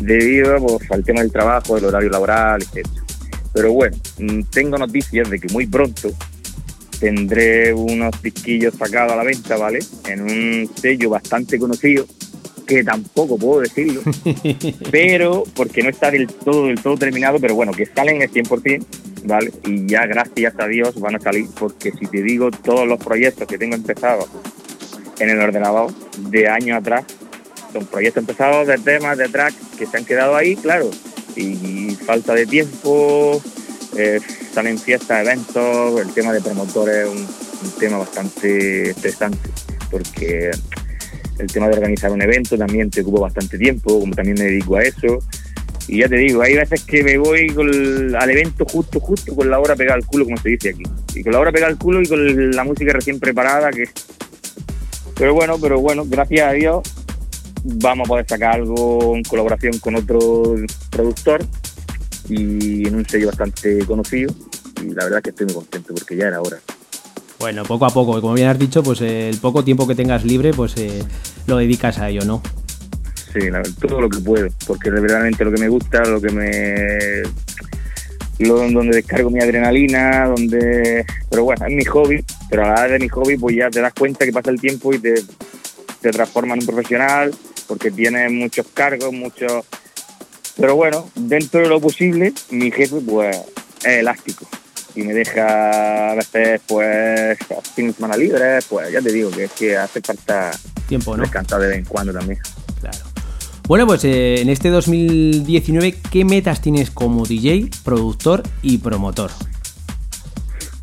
debido 0.00 0.58
pues, 0.58 0.90
al 0.90 1.04
tema 1.04 1.20
del 1.20 1.32
trabajo, 1.32 1.76
del 1.76 1.86
horario 1.86 2.10
laboral, 2.10 2.62
etc. 2.62 2.86
Pero 3.52 3.72
bueno, 3.72 3.96
mm, 4.18 4.42
tengo 4.50 4.78
noticias 4.78 5.30
de 5.30 5.38
que 5.38 5.52
muy 5.52 5.66
pronto 5.66 6.10
tendré 6.98 7.72
unos 7.72 8.20
disquillos 8.22 8.74
sacados 8.74 9.12
a 9.12 9.16
la 9.16 9.24
venta, 9.24 9.56
¿vale? 9.56 9.80
En 10.08 10.22
un 10.22 10.70
sello 10.74 11.10
bastante 11.10 11.58
conocido, 11.58 12.06
que 12.66 12.82
tampoco 12.82 13.36
puedo 13.36 13.60
decirlo, 13.60 14.00
pero 14.90 15.44
porque 15.54 15.82
no 15.82 15.90
está 15.90 16.10
del 16.10 16.26
todo, 16.26 16.66
del 16.66 16.80
todo 16.80 16.96
terminado, 16.96 17.38
pero 17.38 17.54
bueno, 17.54 17.72
que 17.72 17.86
salen 17.86 18.22
el 18.22 18.30
100%, 18.30 18.84
¿vale? 19.24 19.52
Y 19.66 19.86
ya 19.86 20.06
gracias 20.06 20.54
a 20.58 20.66
Dios 20.66 20.98
van 21.00 21.16
a 21.16 21.20
salir, 21.20 21.46
porque 21.58 21.92
si 21.92 22.06
te 22.06 22.22
digo 22.22 22.50
todos 22.50 22.88
los 22.88 22.98
proyectos 22.98 23.46
que 23.46 23.58
tengo 23.58 23.74
empezados 23.74 24.28
en 25.18 25.30
el 25.30 25.40
ordenador 25.40 25.92
de 26.30 26.48
años 26.48 26.78
atrás, 26.78 27.04
son 27.74 27.86
proyectos 27.86 28.22
empezados 28.22 28.68
de 28.68 28.78
temas, 28.78 29.18
de 29.18 29.28
tracks 29.28 29.56
que 29.76 29.84
se 29.84 29.96
han 29.96 30.04
quedado 30.04 30.36
ahí, 30.36 30.54
claro, 30.54 30.88
y 31.34 31.90
falta 32.06 32.32
de 32.32 32.46
tiempo, 32.46 33.42
eh, 33.96 34.20
salen 34.52 34.78
fiestas, 34.78 35.26
eventos, 35.26 36.00
el 36.00 36.12
tema 36.14 36.32
de 36.32 36.40
promotores 36.40 37.08
es 37.08 37.10
un, 37.10 37.44
tema 37.80 37.98
bastante 37.98 38.90
estresante, 38.90 39.48
porque 39.90 40.50
el 41.38 41.46
tema 41.48 41.66
de 41.66 41.74
organizar 41.74 42.12
un 42.12 42.22
evento 42.22 42.56
también 42.56 42.90
te 42.90 43.00
ocupa 43.00 43.22
bastante 43.22 43.58
tiempo, 43.58 43.98
como 43.98 44.14
también 44.14 44.36
me 44.38 44.44
dedico 44.44 44.76
a 44.76 44.82
eso. 44.82 45.18
Y 45.88 45.98
ya 46.00 46.08
te 46.08 46.16
digo, 46.16 46.42
hay 46.42 46.54
veces 46.54 46.84
que 46.84 47.02
me 47.02 47.18
voy 47.18 47.52
al 48.18 48.30
evento 48.30 48.64
justo, 48.64 49.00
justo 49.00 49.34
con 49.34 49.50
la 49.50 49.58
hora 49.58 49.74
pegada 49.74 49.96
al 49.96 50.06
culo, 50.06 50.24
como 50.24 50.36
se 50.36 50.50
dice 50.50 50.70
aquí. 50.70 50.82
Y 51.14 51.22
con 51.22 51.32
la 51.32 51.40
hora 51.40 51.52
pegada 51.52 51.72
al 51.72 51.78
culo 51.78 52.00
y 52.02 52.06
con 52.06 52.50
la 52.52 52.64
música 52.64 52.92
recién 52.92 53.18
preparada, 53.18 53.70
que... 53.70 53.84
Pero 55.16 55.34
bueno, 55.34 55.58
pero 55.58 55.80
bueno, 55.80 56.04
gracias 56.06 56.48
a 56.48 56.52
Dios 56.52 56.82
vamos 57.64 58.06
a 58.06 58.08
poder 58.08 58.26
sacar 58.28 58.56
algo 58.56 59.16
en 59.16 59.22
colaboración 59.24 59.78
con 59.78 59.96
otro 59.96 60.56
productor 60.90 61.44
y 62.28 62.86
en 62.86 62.94
un 62.94 63.06
sello 63.06 63.28
bastante 63.28 63.84
conocido 63.86 64.32
y 64.82 64.94
la 64.94 65.04
verdad 65.04 65.22
que 65.22 65.30
estoy 65.30 65.46
muy 65.46 65.54
contento 65.56 65.94
porque 65.94 66.16
ya 66.16 66.28
era 66.28 66.40
hora. 66.40 66.58
Bueno, 67.38 67.64
poco 67.64 67.86
a 67.86 67.90
poco, 67.90 68.20
como 68.20 68.34
bien 68.34 68.48
has 68.48 68.58
dicho, 68.58 68.82
pues 68.82 69.00
el 69.00 69.36
poco 69.38 69.64
tiempo 69.64 69.86
que 69.86 69.94
tengas 69.94 70.24
libre, 70.24 70.52
pues 70.52 70.76
eh, 70.76 71.02
lo 71.46 71.56
dedicas 71.56 71.98
a 71.98 72.08
ello, 72.08 72.24
¿no? 72.24 72.42
Sí, 73.32 73.48
todo 73.80 74.00
lo 74.00 74.08
que 74.08 74.20
puedo, 74.20 74.48
porque 74.66 74.90
verdaderamente 74.90 75.44
lo 75.44 75.52
que 75.52 75.60
me 75.60 75.68
gusta, 75.68 76.04
lo 76.04 76.20
que 76.20 76.30
me 76.30 77.22
lo, 78.38 78.70
donde 78.70 78.96
descargo 78.96 79.30
mi 79.30 79.40
adrenalina, 79.40 80.26
donde 80.26 81.04
pero 81.28 81.44
bueno, 81.44 81.66
es 81.66 81.74
mi 81.74 81.84
hobby, 81.84 82.24
pero 82.48 82.64
a 82.64 82.68
la 82.68 82.72
hora 82.74 82.92
de 82.92 82.98
mi 83.00 83.08
hobby 83.08 83.36
pues 83.36 83.56
ya 83.56 83.70
te 83.70 83.80
das 83.80 83.92
cuenta 83.92 84.24
que 84.24 84.32
pasa 84.32 84.50
el 84.50 84.60
tiempo 84.60 84.94
y 84.94 84.98
te, 84.98 85.14
te 86.00 86.10
transforma 86.10 86.54
en 86.54 86.60
un 86.60 86.66
profesional, 86.66 87.34
porque 87.66 87.90
tienes 87.90 88.30
muchos 88.30 88.66
cargos, 88.74 89.12
muchos 89.12 89.64
pero 90.56 90.76
bueno, 90.76 91.10
dentro 91.16 91.60
de 91.60 91.68
lo 91.68 91.80
posible, 91.80 92.32
mi 92.50 92.70
jefe 92.70 93.00
pues 93.00 93.36
es 93.80 93.86
elástico 93.86 94.46
y 94.94 95.02
me 95.02 95.12
deja 95.12 96.12
a 96.12 96.14
veces 96.14 96.60
pues 96.66 97.36
fin 97.74 97.88
de 97.88 97.92
semana 97.92 98.16
libre, 98.16 98.60
pues 98.68 98.92
ya 98.92 99.00
te 99.02 99.12
digo 99.12 99.30
que 99.30 99.44
es 99.44 99.52
que 99.52 99.76
hace 99.76 100.00
falta 100.00 100.52
tiempo, 100.86 101.16
¿no? 101.16 101.24
descansar 101.24 101.60
de 101.60 101.68
vez 101.68 101.78
en 101.78 101.84
cuando 101.84 102.12
también. 102.12 102.38
Claro. 102.80 102.98
Bueno, 103.66 103.86
pues 103.86 104.04
eh, 104.04 104.40
en 104.40 104.50
este 104.50 104.68
2019, 104.68 105.96
¿qué 106.12 106.24
metas 106.24 106.60
tienes 106.60 106.90
como 106.90 107.24
DJ, 107.26 107.70
productor 107.82 108.42
y 108.62 108.78
promotor? 108.78 109.32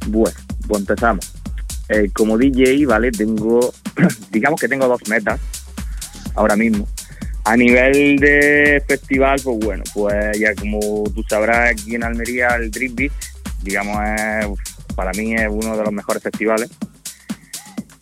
Bueno, 0.08 0.38
pues 0.68 0.82
empezamos. 0.82 1.32
Eh, 1.88 2.10
como 2.14 2.38
DJ, 2.38 2.86
¿vale? 2.88 3.12
Tengo, 3.12 3.74
digamos 4.32 4.60
que 4.60 4.68
tengo 4.68 4.88
dos 4.88 5.02
metas 5.08 5.40
ahora 6.36 6.56
mismo. 6.56 6.88
A 7.44 7.58
nivel 7.58 8.18
de 8.18 8.84
festival, 8.88 9.40
pues 9.44 9.58
bueno, 9.60 9.84
pues 9.94 10.40
ya 10.40 10.54
como 10.54 10.80
tú 11.14 11.24
sabrás, 11.28 11.72
aquí 11.72 11.96
en 11.96 12.04
Almería 12.04 12.50
el 12.50 12.70
Dream 12.70 12.94
Beat, 12.96 13.12
digamos, 13.64 13.98
para 14.96 15.12
mí 15.14 15.34
es 15.34 15.48
uno 15.50 15.76
de 15.76 15.84
los 15.84 15.92
mejores 15.92 16.22
festivales. 16.22 16.70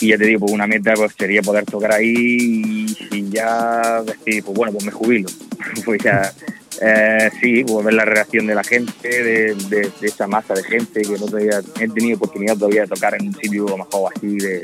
Y 0.02 0.10
ya 0.10 0.18
te 0.18 0.26
digo, 0.26 0.42
pues 0.42 0.52
una 0.52 0.68
meta 0.68 0.94
pues 0.94 1.14
sería 1.18 1.42
poder 1.42 1.66
tocar 1.66 1.94
ahí 1.94 2.86
y, 3.12 3.30
ya 3.30 4.02
decir, 4.02 4.44
pues 4.44 4.58
bueno, 4.58 4.74
pues 4.74 4.86
me 4.86 4.92
jubilo. 4.92 5.30
pues 5.86 6.02
ya, 6.04 6.34
eh, 6.82 7.30
sí, 7.42 7.64
pues 7.64 7.86
ver 7.86 7.94
la 7.94 8.06
reacción 8.06 8.46
de 8.48 8.56
la 8.56 8.64
gente, 8.64 9.24
de, 9.24 9.92
esa 10.02 10.28
masa 10.28 10.54
de 10.54 10.64
gente 10.64 11.02
que 11.02 11.18
no 11.18 11.26
todavía 11.26 11.62
he 11.80 11.88
tenido 11.88 12.18
oportunidad 12.18 12.58
todavía 12.58 12.82
de 12.82 12.88
tocar 12.88 13.16
en 13.16 13.28
un 13.28 13.36
sitio 13.36 13.66
mejor 13.78 14.12
así, 14.16 14.38
de, 14.38 14.62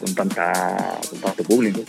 con, 0.00 0.14
tanta, 0.14 0.98
con 1.10 1.20
tanto 1.20 1.44
público 1.44 1.82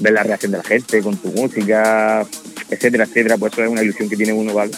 ver 0.00 0.12
la 0.12 0.22
reacción 0.22 0.52
de 0.52 0.58
la 0.58 0.64
gente 0.64 1.02
con 1.02 1.16
tu 1.16 1.28
música, 1.28 2.26
etcétera, 2.70 3.04
etcétera, 3.04 3.38
pues 3.38 3.52
eso 3.52 3.64
es 3.64 3.70
una 3.70 3.82
ilusión 3.82 4.08
que 4.08 4.16
tiene 4.16 4.32
uno, 4.32 4.54
¿vale? 4.54 4.72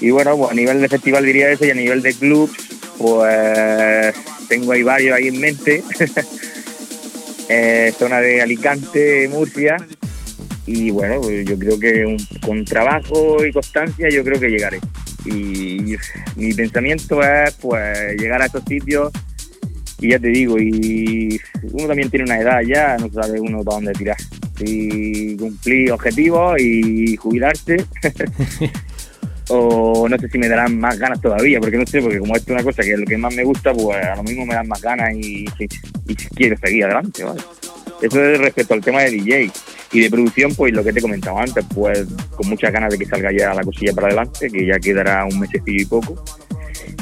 Y 0.00 0.10
bueno, 0.10 0.36
pues 0.36 0.50
a 0.50 0.54
nivel 0.54 0.80
de 0.80 0.88
festival 0.88 1.24
diría 1.24 1.50
eso 1.50 1.64
y 1.64 1.70
a 1.70 1.74
nivel 1.74 2.02
de 2.02 2.14
club, 2.14 2.50
pues 2.98 4.14
tengo 4.48 4.72
ahí 4.72 4.82
varios 4.82 5.16
ahí 5.16 5.28
en 5.28 5.40
mente. 5.40 5.82
eh, 7.48 7.92
zona 7.98 8.20
de 8.20 8.42
Alicante, 8.42 9.28
Murcia. 9.28 9.76
Y 10.66 10.90
bueno, 10.90 11.20
pues 11.20 11.46
yo 11.46 11.58
creo 11.58 11.78
que 11.78 12.16
con 12.44 12.64
trabajo 12.64 13.44
y 13.44 13.52
constancia 13.52 14.08
yo 14.08 14.24
creo 14.24 14.40
que 14.40 14.48
llegaré. 14.48 14.80
Y 15.24 15.96
mi 16.36 16.54
pensamiento 16.54 17.22
es 17.22 17.54
pues 17.54 18.16
llegar 18.18 18.42
a 18.42 18.46
estos 18.46 18.64
sitios 18.64 19.12
y 19.98 20.10
ya 20.10 20.18
te 20.18 20.28
digo, 20.28 20.58
y 20.58 21.40
uno 21.72 21.86
también 21.86 22.10
tiene 22.10 22.24
una 22.24 22.38
edad 22.38 22.60
ya, 22.62 22.96
no 22.98 23.10
sabe 23.10 23.40
uno 23.40 23.62
para 23.64 23.76
dónde 23.76 23.92
tirar. 23.92 24.16
Si 24.58 25.36
cumplir 25.38 25.92
objetivos 25.92 26.60
y 26.60 27.16
jubilarse, 27.16 27.76
o 29.48 30.08
no 30.08 30.18
sé 30.18 30.28
si 30.28 30.38
me 30.38 30.48
darán 30.48 30.78
más 30.78 30.98
ganas 30.98 31.20
todavía, 31.20 31.60
porque 31.60 31.78
no 31.78 31.86
sé, 31.86 32.02
porque 32.02 32.18
como 32.18 32.36
esto 32.36 32.52
es 32.52 32.54
una 32.54 32.64
cosa 32.64 32.82
que 32.82 32.92
es 32.92 32.98
lo 32.98 33.06
que 33.06 33.16
más 33.16 33.34
me 33.34 33.44
gusta, 33.44 33.72
pues 33.72 34.04
a 34.04 34.16
lo 34.16 34.22
mismo 34.22 34.44
me 34.44 34.54
dan 34.54 34.68
más 34.68 34.82
ganas 34.82 35.14
y, 35.14 35.46
y, 35.58 36.14
quiero 36.34 36.56
seguir 36.58 36.84
adelante, 36.84 37.24
¿vale? 37.24 37.40
Eso 38.02 38.22
es 38.22 38.38
respecto 38.38 38.74
al 38.74 38.82
tema 38.82 39.00
de 39.02 39.10
DJ. 39.10 39.50
Y 39.92 40.00
de 40.00 40.10
producción, 40.10 40.54
pues 40.54 40.74
lo 40.74 40.82
que 40.82 40.92
te 40.92 40.98
he 40.98 41.02
comentado 41.02 41.38
antes, 41.38 41.64
pues 41.74 42.04
con 42.36 42.48
muchas 42.48 42.72
ganas 42.72 42.90
de 42.90 42.98
que 42.98 43.06
salga 43.06 43.30
ya 43.32 43.54
la 43.54 43.62
cosilla 43.62 43.94
para 43.94 44.08
adelante, 44.08 44.50
que 44.50 44.66
ya 44.66 44.78
quedará 44.78 45.24
un 45.24 45.38
mesecillo 45.38 45.80
y 45.80 45.84
poco 45.86 46.22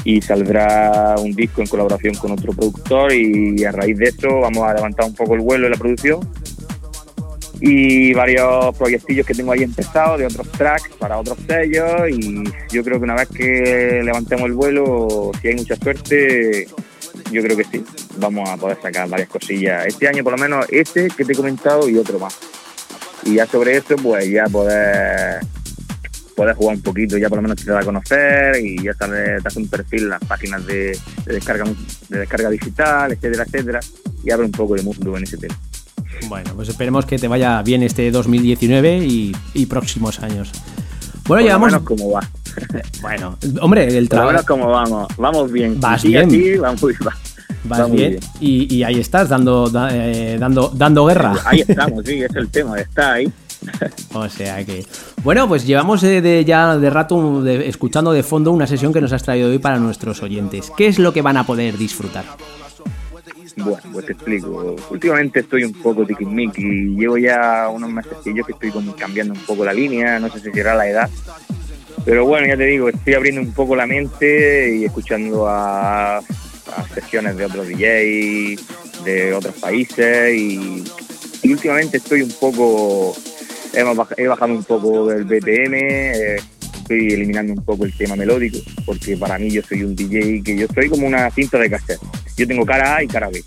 y 0.03 0.21
saldrá 0.21 1.15
un 1.17 1.33
disco 1.33 1.61
en 1.61 1.67
colaboración 1.67 2.15
con 2.15 2.31
otro 2.31 2.53
productor 2.53 3.13
y 3.13 3.63
a 3.63 3.71
raíz 3.71 3.97
de 3.97 4.05
eso 4.05 4.39
vamos 4.41 4.63
a 4.63 4.73
levantar 4.73 5.05
un 5.05 5.15
poco 5.15 5.35
el 5.35 5.41
vuelo 5.41 5.65
en 5.65 5.71
la 5.71 5.77
producción 5.77 6.19
y 7.61 8.13
varios 8.13 8.75
proyectillos 8.77 9.25
que 9.25 9.33
tengo 9.33 9.51
ahí 9.51 9.63
empezados 9.63 10.19
de 10.19 10.25
otros 10.25 10.51
tracks 10.51 10.89
para 10.99 11.17
otros 11.17 11.37
sellos 11.47 12.09
y 12.09 12.43
yo 12.71 12.83
creo 12.83 12.99
que 12.99 13.03
una 13.03 13.15
vez 13.15 13.29
que 13.29 14.01
levantemos 14.03 14.45
el 14.45 14.53
vuelo, 14.53 15.31
si 15.41 15.47
hay 15.47 15.55
mucha 15.55 15.75
suerte, 15.75 16.67
yo 17.31 17.41
creo 17.41 17.57
que 17.57 17.63
sí, 17.63 17.83
vamos 18.17 18.49
a 18.49 18.57
poder 18.57 18.77
sacar 18.81 19.09
varias 19.09 19.29
cosillas. 19.29 19.85
Este 19.85 20.07
año 20.07 20.23
por 20.23 20.33
lo 20.33 20.37
menos 20.37 20.65
este 20.69 21.07
que 21.07 21.25
te 21.25 21.33
he 21.33 21.35
comentado 21.35 21.87
y 21.89 21.97
otro 21.97 22.19
más. 22.19 22.37
Y 23.23 23.35
ya 23.35 23.45
sobre 23.47 23.77
eso 23.77 23.95
pues 23.95 24.29
ya 24.29 24.45
poder 24.45 25.39
puedes 26.35 26.55
jugar 26.55 26.75
un 26.75 26.81
poquito, 26.81 27.17
ya 27.17 27.29
por 27.29 27.37
lo 27.37 27.43
menos 27.43 27.63
te 27.63 27.71
da 27.71 27.79
a 27.79 27.83
conocer 27.83 28.57
y 28.61 28.83
ya 28.83 28.93
sabes, 28.93 29.41
te 29.41 29.47
hace 29.47 29.59
un 29.59 29.67
perfil 29.67 30.03
en 30.03 30.09
las 30.09 30.23
páginas 30.25 30.65
de, 30.65 30.97
descarga 31.25 31.65
de 32.09 32.19
descarga 32.19 32.49
digital, 32.49 33.11
etcétera, 33.13 33.43
etcétera, 33.43 33.79
y 34.23 34.31
abre 34.31 34.45
un 34.45 34.51
poco 34.51 34.75
de 34.75 34.83
mundo 34.83 35.17
en 35.17 35.23
ese 35.23 35.37
tema. 35.37 35.55
Bueno, 36.27 36.51
pues 36.55 36.69
esperemos 36.69 37.05
que 37.05 37.17
te 37.17 37.27
vaya 37.27 37.61
bien 37.61 37.83
este 37.83 38.09
2019 38.11 38.97
y, 38.97 39.65
próximos 39.67 40.19
años. 40.19 40.51
Bueno, 41.27 41.43
llevamos. 41.43 41.75
cómo 41.83 42.11
va. 42.11 42.21
bueno, 43.01 43.37
hombre, 43.61 43.97
el 43.97 44.07
trabajo. 44.07 44.43
cómo 44.47 44.69
vamos. 44.69 45.07
Vamos 45.17 45.51
bien. 45.51 45.79
Vas 45.79 46.03
bien. 46.03 46.29
vamos, 46.61 46.81
Vas 47.63 47.91
bien, 47.91 48.19
Y, 48.39 48.83
ahí 48.83 48.99
estás 48.99 49.29
dando, 49.29 49.71
eh, 49.91 50.37
dando, 50.39 50.71
dando 50.73 51.05
guerra. 51.05 51.35
Ahí 51.45 51.61
estamos, 51.67 52.05
sí, 52.05 52.21
es 52.21 52.35
el 52.35 52.49
tema, 52.49 52.79
está 52.79 53.13
ahí. 53.13 53.31
o 54.13 54.29
sea 54.29 54.63
que. 54.65 54.85
Bueno, 55.23 55.47
pues 55.47 55.65
llevamos 55.65 56.01
de, 56.01 56.43
ya 56.45 56.77
de 56.77 56.89
rato 56.89 57.45
escuchando 57.47 58.11
de 58.11 58.23
fondo 58.23 58.51
una 58.51 58.67
sesión 58.67 58.93
que 58.93 59.01
nos 59.01 59.13
has 59.13 59.23
traído 59.23 59.49
hoy 59.49 59.59
para 59.59 59.79
nuestros 59.79 60.21
oyentes. 60.23 60.71
¿Qué 60.75 60.87
es 60.87 60.99
lo 60.99 61.13
que 61.13 61.21
van 61.21 61.37
a 61.37 61.45
poder 61.45 61.77
disfrutar? 61.77 62.25
Bueno, 63.57 63.79
pues 63.93 64.05
te 64.05 64.13
explico. 64.13 64.75
Últimamente 64.89 65.39
estoy 65.39 65.63
un 65.63 65.73
poco 65.73 66.05
y 66.07 66.95
Llevo 66.97 67.17
ya 67.17 67.69
unos 67.69 67.89
meses 67.89 68.11
que 68.23 68.51
estoy 68.51 68.71
cambiando 68.97 69.33
un 69.33 69.39
poco 69.39 69.63
la 69.63 69.73
línea. 69.73 70.19
No 70.19 70.29
sé 70.29 70.39
si 70.39 70.51
será 70.51 70.75
la 70.75 70.87
edad. 70.87 71.09
Pero 72.03 72.25
bueno, 72.25 72.47
ya 72.47 72.57
te 72.57 72.65
digo, 72.65 72.89
estoy 72.89 73.13
abriendo 73.13 73.41
un 73.41 73.53
poco 73.53 73.75
la 73.75 73.87
mente 73.87 74.75
y 74.75 74.85
escuchando 74.85 75.47
a, 75.47 76.17
a 76.17 76.23
sesiones 76.93 77.37
de 77.37 77.45
otros 77.45 77.67
DJs, 77.67 79.05
de 79.05 79.33
otros 79.33 79.55
países. 79.55 80.35
y 80.35 80.83
últimamente 81.51 81.97
estoy 81.97 82.21
un 82.21 82.31
poco 82.39 83.15
he 83.75 84.27
bajado 84.27 84.53
un 84.53 84.63
poco 84.63 85.11
el 85.11 85.25
BPM, 85.25 85.73
eh, 85.73 86.35
estoy 86.75 87.13
eliminando 87.13 87.53
un 87.53 87.63
poco 87.63 87.85
el 87.85 87.93
tema 87.97 88.15
melódico, 88.15 88.59
porque 88.85 89.17
para 89.17 89.37
mí 89.37 89.49
yo 89.49 89.61
soy 89.63 89.83
un 89.83 89.95
DJ 89.95 90.43
que 90.43 90.57
yo 90.57 90.67
soy 90.73 90.89
como 90.89 91.07
una 91.07 91.29
cinta 91.31 91.57
de 91.57 91.69
cassette. 91.69 91.99
Yo 92.37 92.47
tengo 92.47 92.65
cara 92.65 92.97
A 92.97 93.03
y 93.03 93.07
cara 93.07 93.29
B. 93.29 93.43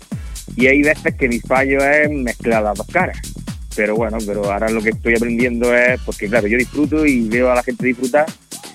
Y 0.55 0.67
hay 0.67 0.81
veces 0.81 1.15
que 1.15 1.27
mi 1.27 1.39
fallo 1.39 1.83
es 1.83 2.09
mezclar 2.09 2.63
las 2.63 2.77
dos 2.77 2.87
caras. 2.87 3.17
Pero 3.75 3.95
bueno, 3.95 4.17
pero 4.25 4.51
ahora 4.51 4.69
lo 4.69 4.81
que 4.81 4.89
estoy 4.89 5.15
aprendiendo 5.15 5.75
es, 5.75 6.01
porque 6.01 6.27
claro, 6.27 6.47
yo 6.47 6.57
disfruto 6.57 7.05
y 7.05 7.27
veo 7.29 7.51
a 7.51 7.55
la 7.55 7.63
gente 7.63 7.85
disfrutar, 7.85 8.25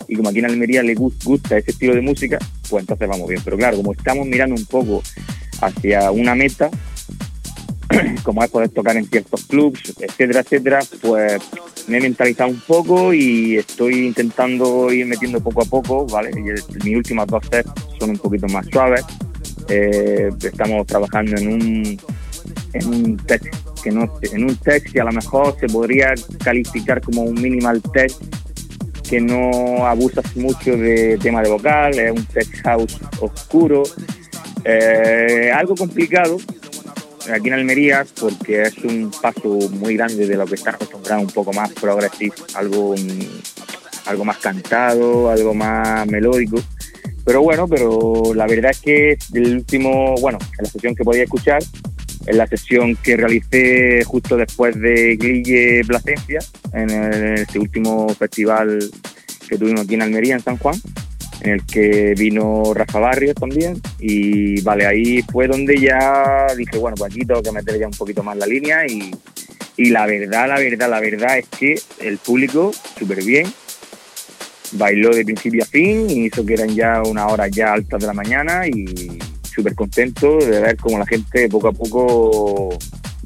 y 0.08 0.16
como 0.16 0.28
aquí 0.28 0.38
en 0.38 0.46
Almería 0.46 0.82
le 0.82 0.94
gusta 0.94 1.58
ese 1.58 1.70
estilo 1.70 1.94
de 1.94 2.00
música, 2.00 2.38
pues 2.68 2.82
entonces 2.82 3.08
vamos 3.08 3.28
bien. 3.28 3.42
Pero 3.44 3.56
claro, 3.56 3.76
como 3.76 3.92
estamos 3.92 4.26
mirando 4.26 4.54
un 4.54 4.64
poco 4.66 5.02
hacia 5.60 6.10
una 6.10 6.34
meta, 6.34 6.70
como 8.22 8.42
es 8.42 8.50
poder 8.50 8.68
tocar 8.70 8.96
en 8.96 9.06
ciertos 9.06 9.44
clubs, 9.44 9.94
etcétera, 9.98 10.40
etcétera, 10.40 10.78
pues 11.00 11.42
me 11.88 11.98
he 11.98 12.00
mentalizado 12.00 12.50
un 12.50 12.60
poco 12.60 13.12
y 13.12 13.56
estoy 13.56 14.06
intentando 14.06 14.92
ir 14.92 15.06
metiendo 15.06 15.40
poco 15.40 15.62
a 15.62 15.64
poco, 15.64 16.06
¿vale? 16.06 16.30
Y 16.36 16.84
mis 16.84 16.96
últimas 16.96 17.26
dos 17.26 17.44
sets 17.50 17.70
son 17.98 18.10
un 18.10 18.18
poquito 18.18 18.46
más 18.48 18.66
suaves. 18.72 19.04
Eh, 19.68 20.30
estamos 20.42 20.86
trabajando 20.86 21.36
en 21.36 21.48
un, 21.48 22.00
en 22.74 22.86
un 22.86 23.16
test 23.16 23.46
que 23.82 23.90
no 23.90 24.10
en 24.22 24.44
un 24.44 24.56
test 24.56 24.86
que 24.90 25.00
a 25.00 25.04
lo 25.04 25.12
mejor 25.12 25.56
se 25.60 25.66
podría 25.66 26.14
calificar 26.42 27.00
como 27.00 27.22
un 27.22 27.34
minimal 27.34 27.82
test 27.92 28.22
que 29.08 29.20
no 29.20 29.86
abusas 29.86 30.34
mucho 30.36 30.76
de 30.76 31.18
tema 31.18 31.42
de 31.42 31.50
vocal, 31.50 31.98
es 31.98 32.10
un 32.10 32.24
tech 32.24 32.48
house 32.62 32.98
oscuro, 33.20 33.82
eh, 34.64 35.52
algo 35.54 35.74
complicado 35.74 36.38
aquí 37.32 37.48
en 37.48 37.54
Almería 37.54 38.04
porque 38.20 38.62
es 38.62 38.78
un 38.78 39.10
paso 39.22 39.48
muy 39.70 39.96
grande 39.96 40.26
de 40.26 40.36
lo 40.36 40.46
que 40.46 40.54
está 40.54 40.70
acostumbrado, 40.70 41.20
un 41.20 41.28
poco 41.28 41.52
más 41.52 41.72
progresivo, 41.72 42.34
algo, 42.54 42.94
algo 44.06 44.24
más 44.24 44.38
cantado, 44.38 45.30
algo 45.30 45.54
más 45.54 46.06
melódico. 46.06 46.56
Pero 47.24 47.42
bueno, 47.42 47.66
pero 47.66 48.34
la 48.34 48.46
verdad 48.46 48.70
es 48.70 48.80
que 48.80 49.18
el 49.32 49.56
último, 49.56 50.14
bueno, 50.20 50.38
la 50.60 50.68
sesión 50.68 50.94
que 50.94 51.04
podía 51.04 51.24
escuchar, 51.24 51.62
en 52.26 52.38
la 52.38 52.46
sesión 52.46 52.96
que 52.96 53.16
realicé 53.16 54.04
justo 54.04 54.36
después 54.36 54.78
de 54.78 55.16
Glille 55.16 55.84
Plasencia, 55.86 56.40
en, 56.72 56.90
el, 56.90 57.38
este 57.38 57.58
último 57.58 58.08
festival 58.10 58.78
que 59.48 59.58
tuvimos 59.58 59.82
aquí 59.82 59.94
en 59.94 60.02
Almería, 60.02 60.34
en 60.34 60.42
San 60.42 60.58
Juan, 60.58 60.76
en 61.44 61.50
el 61.50 61.66
que 61.66 62.14
vino 62.16 62.72
Rafa 62.74 62.98
Barrios 62.98 63.34
también. 63.34 63.80
Y 63.98 64.60
vale, 64.62 64.86
ahí 64.86 65.22
fue 65.30 65.46
donde 65.46 65.78
ya 65.78 66.46
dije, 66.56 66.78
bueno, 66.78 66.96
pues 66.96 67.12
aquí 67.12 67.24
tengo 67.24 67.42
que 67.42 67.52
meter 67.52 67.78
ya 67.78 67.86
un 67.86 67.92
poquito 67.92 68.22
más 68.22 68.36
la 68.36 68.46
línea. 68.46 68.86
Y, 68.86 69.10
y 69.76 69.90
la 69.90 70.06
verdad, 70.06 70.48
la 70.48 70.58
verdad, 70.58 70.88
la 70.88 71.00
verdad 71.00 71.38
es 71.38 71.46
que 71.48 71.78
el 72.00 72.18
público, 72.18 72.72
súper 72.98 73.22
bien, 73.22 73.46
bailó 74.72 75.10
de 75.10 75.24
principio 75.24 75.62
a 75.62 75.66
fin 75.66 76.08
y 76.08 76.26
hizo 76.26 76.44
que 76.44 76.54
eran 76.54 76.74
ya 76.74 77.02
una 77.02 77.26
hora 77.26 77.46
ya 77.48 77.72
altas 77.72 78.00
de 78.00 78.06
la 78.06 78.14
mañana 78.14 78.66
y 78.66 79.18
súper 79.42 79.74
contento 79.74 80.38
de 80.38 80.60
ver 80.60 80.76
cómo 80.76 80.98
la 80.98 81.06
gente 81.06 81.48
poco 81.48 81.68
a 81.68 81.72
poco 81.72 82.78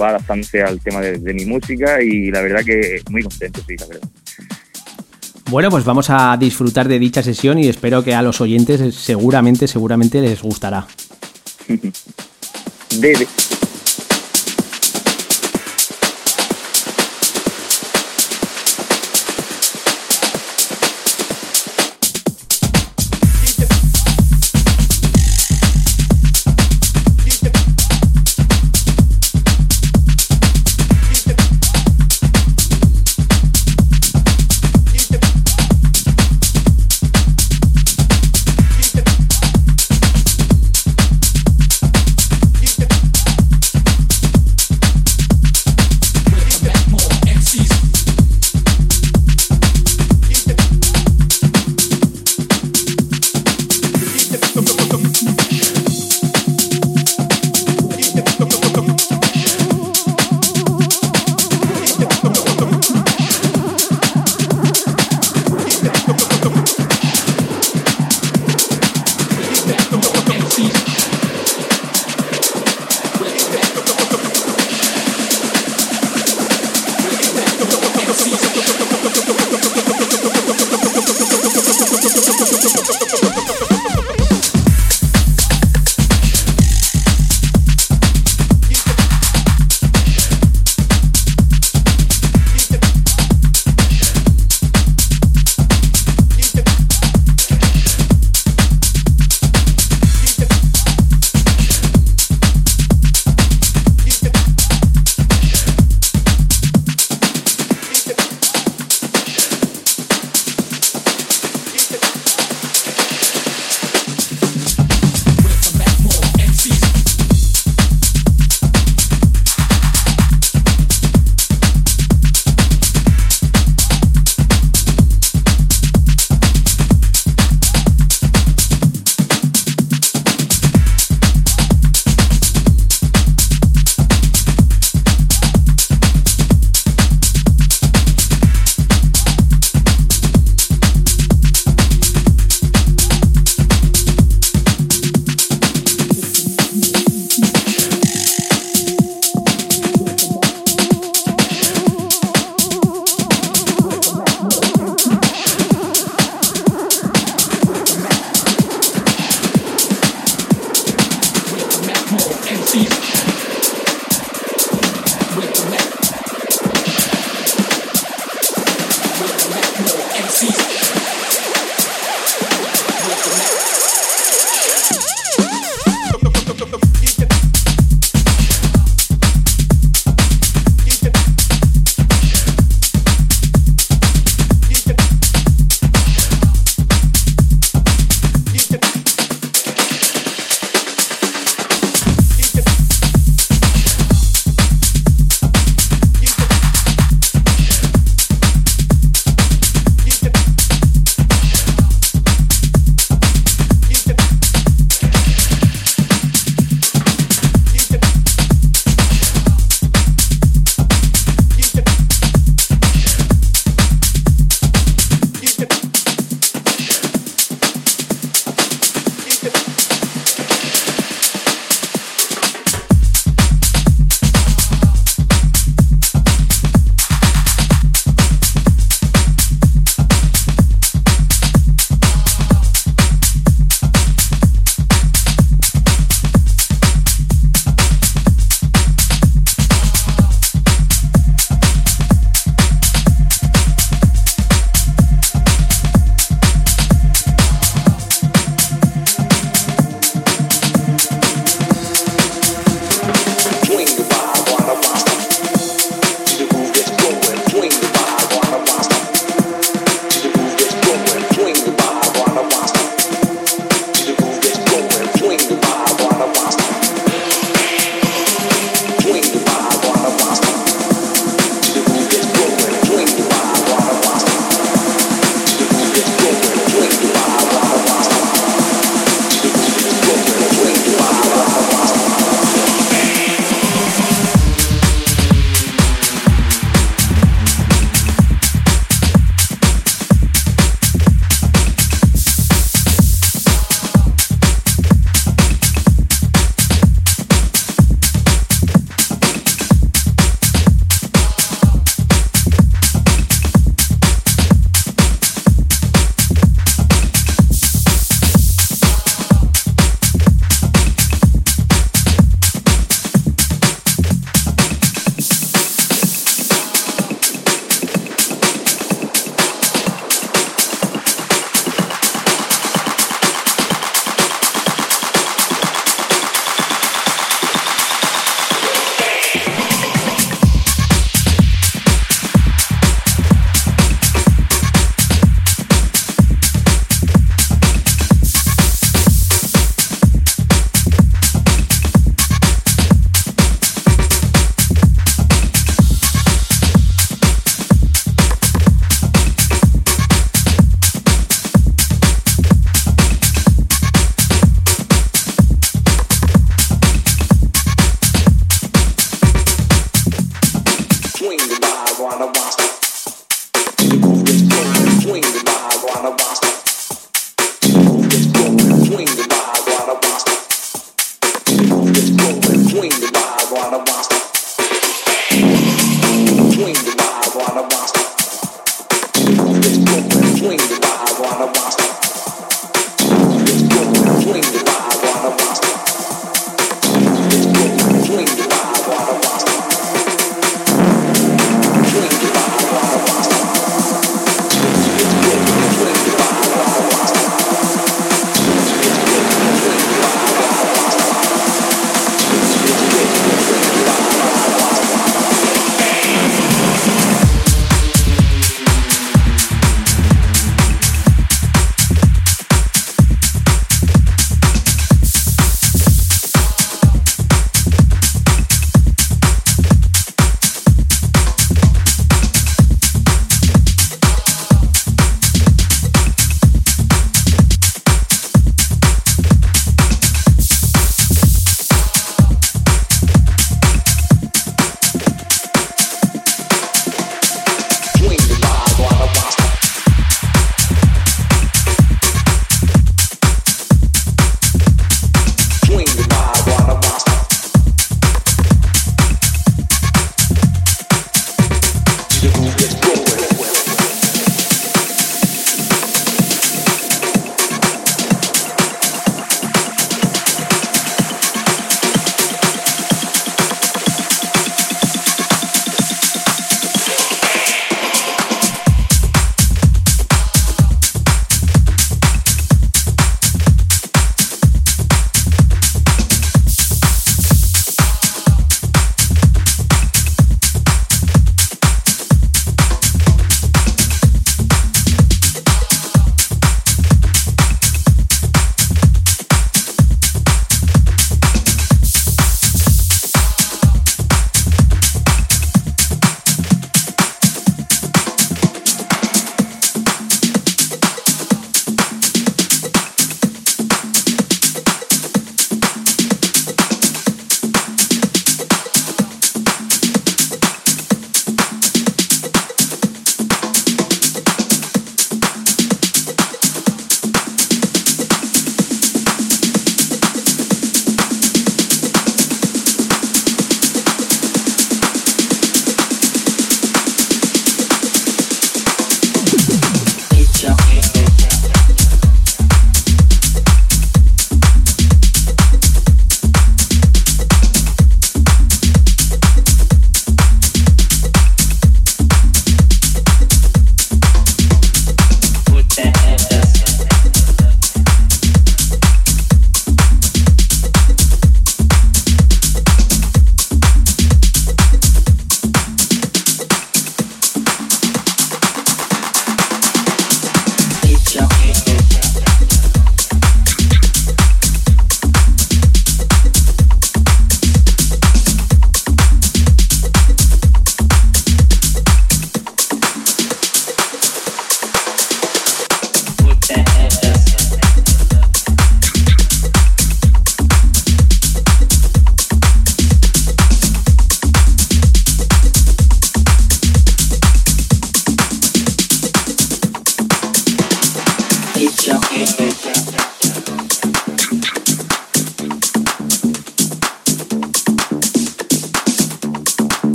va 0.00 0.10
adaptándose 0.10 0.62
al 0.62 0.80
tema 0.80 1.00
de, 1.00 1.34
mi 1.34 1.44
música 1.46 2.02
y 2.02 2.30
la 2.30 2.42
verdad 2.42 2.64
que 2.64 3.00
muy 3.10 3.22
contento, 3.22 3.60
sí, 3.66 3.76
la 3.76 3.86
verdad. 3.86 4.08
Bueno, 5.48 5.70
pues 5.70 5.84
vamos 5.84 6.10
a 6.10 6.36
disfrutar 6.36 6.88
de 6.88 6.98
dicha 6.98 7.22
sesión 7.22 7.58
y 7.58 7.68
espero 7.68 8.04
que 8.04 8.14
a 8.14 8.22
los 8.22 8.40
oyentes 8.40 8.94
seguramente, 8.94 9.66
seguramente 9.66 10.20
les 10.20 10.42
gustará. 10.42 10.86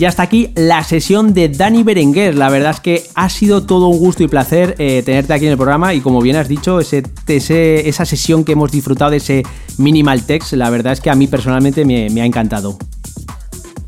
Ya 0.00 0.08
está 0.08 0.22
aquí 0.22 0.50
la 0.54 0.82
sesión 0.82 1.34
de 1.34 1.50
Dani 1.50 1.82
Berenguer. 1.82 2.34
La 2.34 2.48
verdad 2.48 2.70
es 2.70 2.80
que 2.80 3.02
ha 3.14 3.28
sido 3.28 3.66
todo 3.66 3.88
un 3.88 3.98
gusto 3.98 4.22
y 4.22 4.28
placer 4.28 4.74
eh, 4.78 5.02
tenerte 5.04 5.34
aquí 5.34 5.44
en 5.44 5.50
el 5.52 5.58
programa 5.58 5.92
y 5.92 6.00
como 6.00 6.22
bien 6.22 6.36
has 6.36 6.48
dicho, 6.48 6.80
ese, 6.80 7.02
esa 7.26 8.06
sesión 8.06 8.42
que 8.42 8.52
hemos 8.52 8.72
disfrutado 8.72 9.10
de 9.10 9.18
ese 9.18 9.42
minimal 9.76 10.24
text, 10.24 10.54
la 10.54 10.70
verdad 10.70 10.94
es 10.94 11.02
que 11.02 11.10
a 11.10 11.14
mí 11.14 11.26
personalmente 11.26 11.84
me, 11.84 12.08
me 12.08 12.22
ha 12.22 12.24
encantado. 12.24 12.78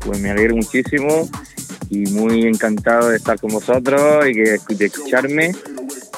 Pues 0.05 0.19
me 0.19 0.29
alegro 0.29 0.55
muchísimo 0.55 1.27
y 1.89 2.01
muy 2.11 2.43
encantado 2.43 3.09
de 3.09 3.17
estar 3.17 3.39
con 3.39 3.51
vosotros 3.51 4.29
y 4.29 4.33
que, 4.35 4.75
de 4.75 4.85
escucharme 4.85 5.51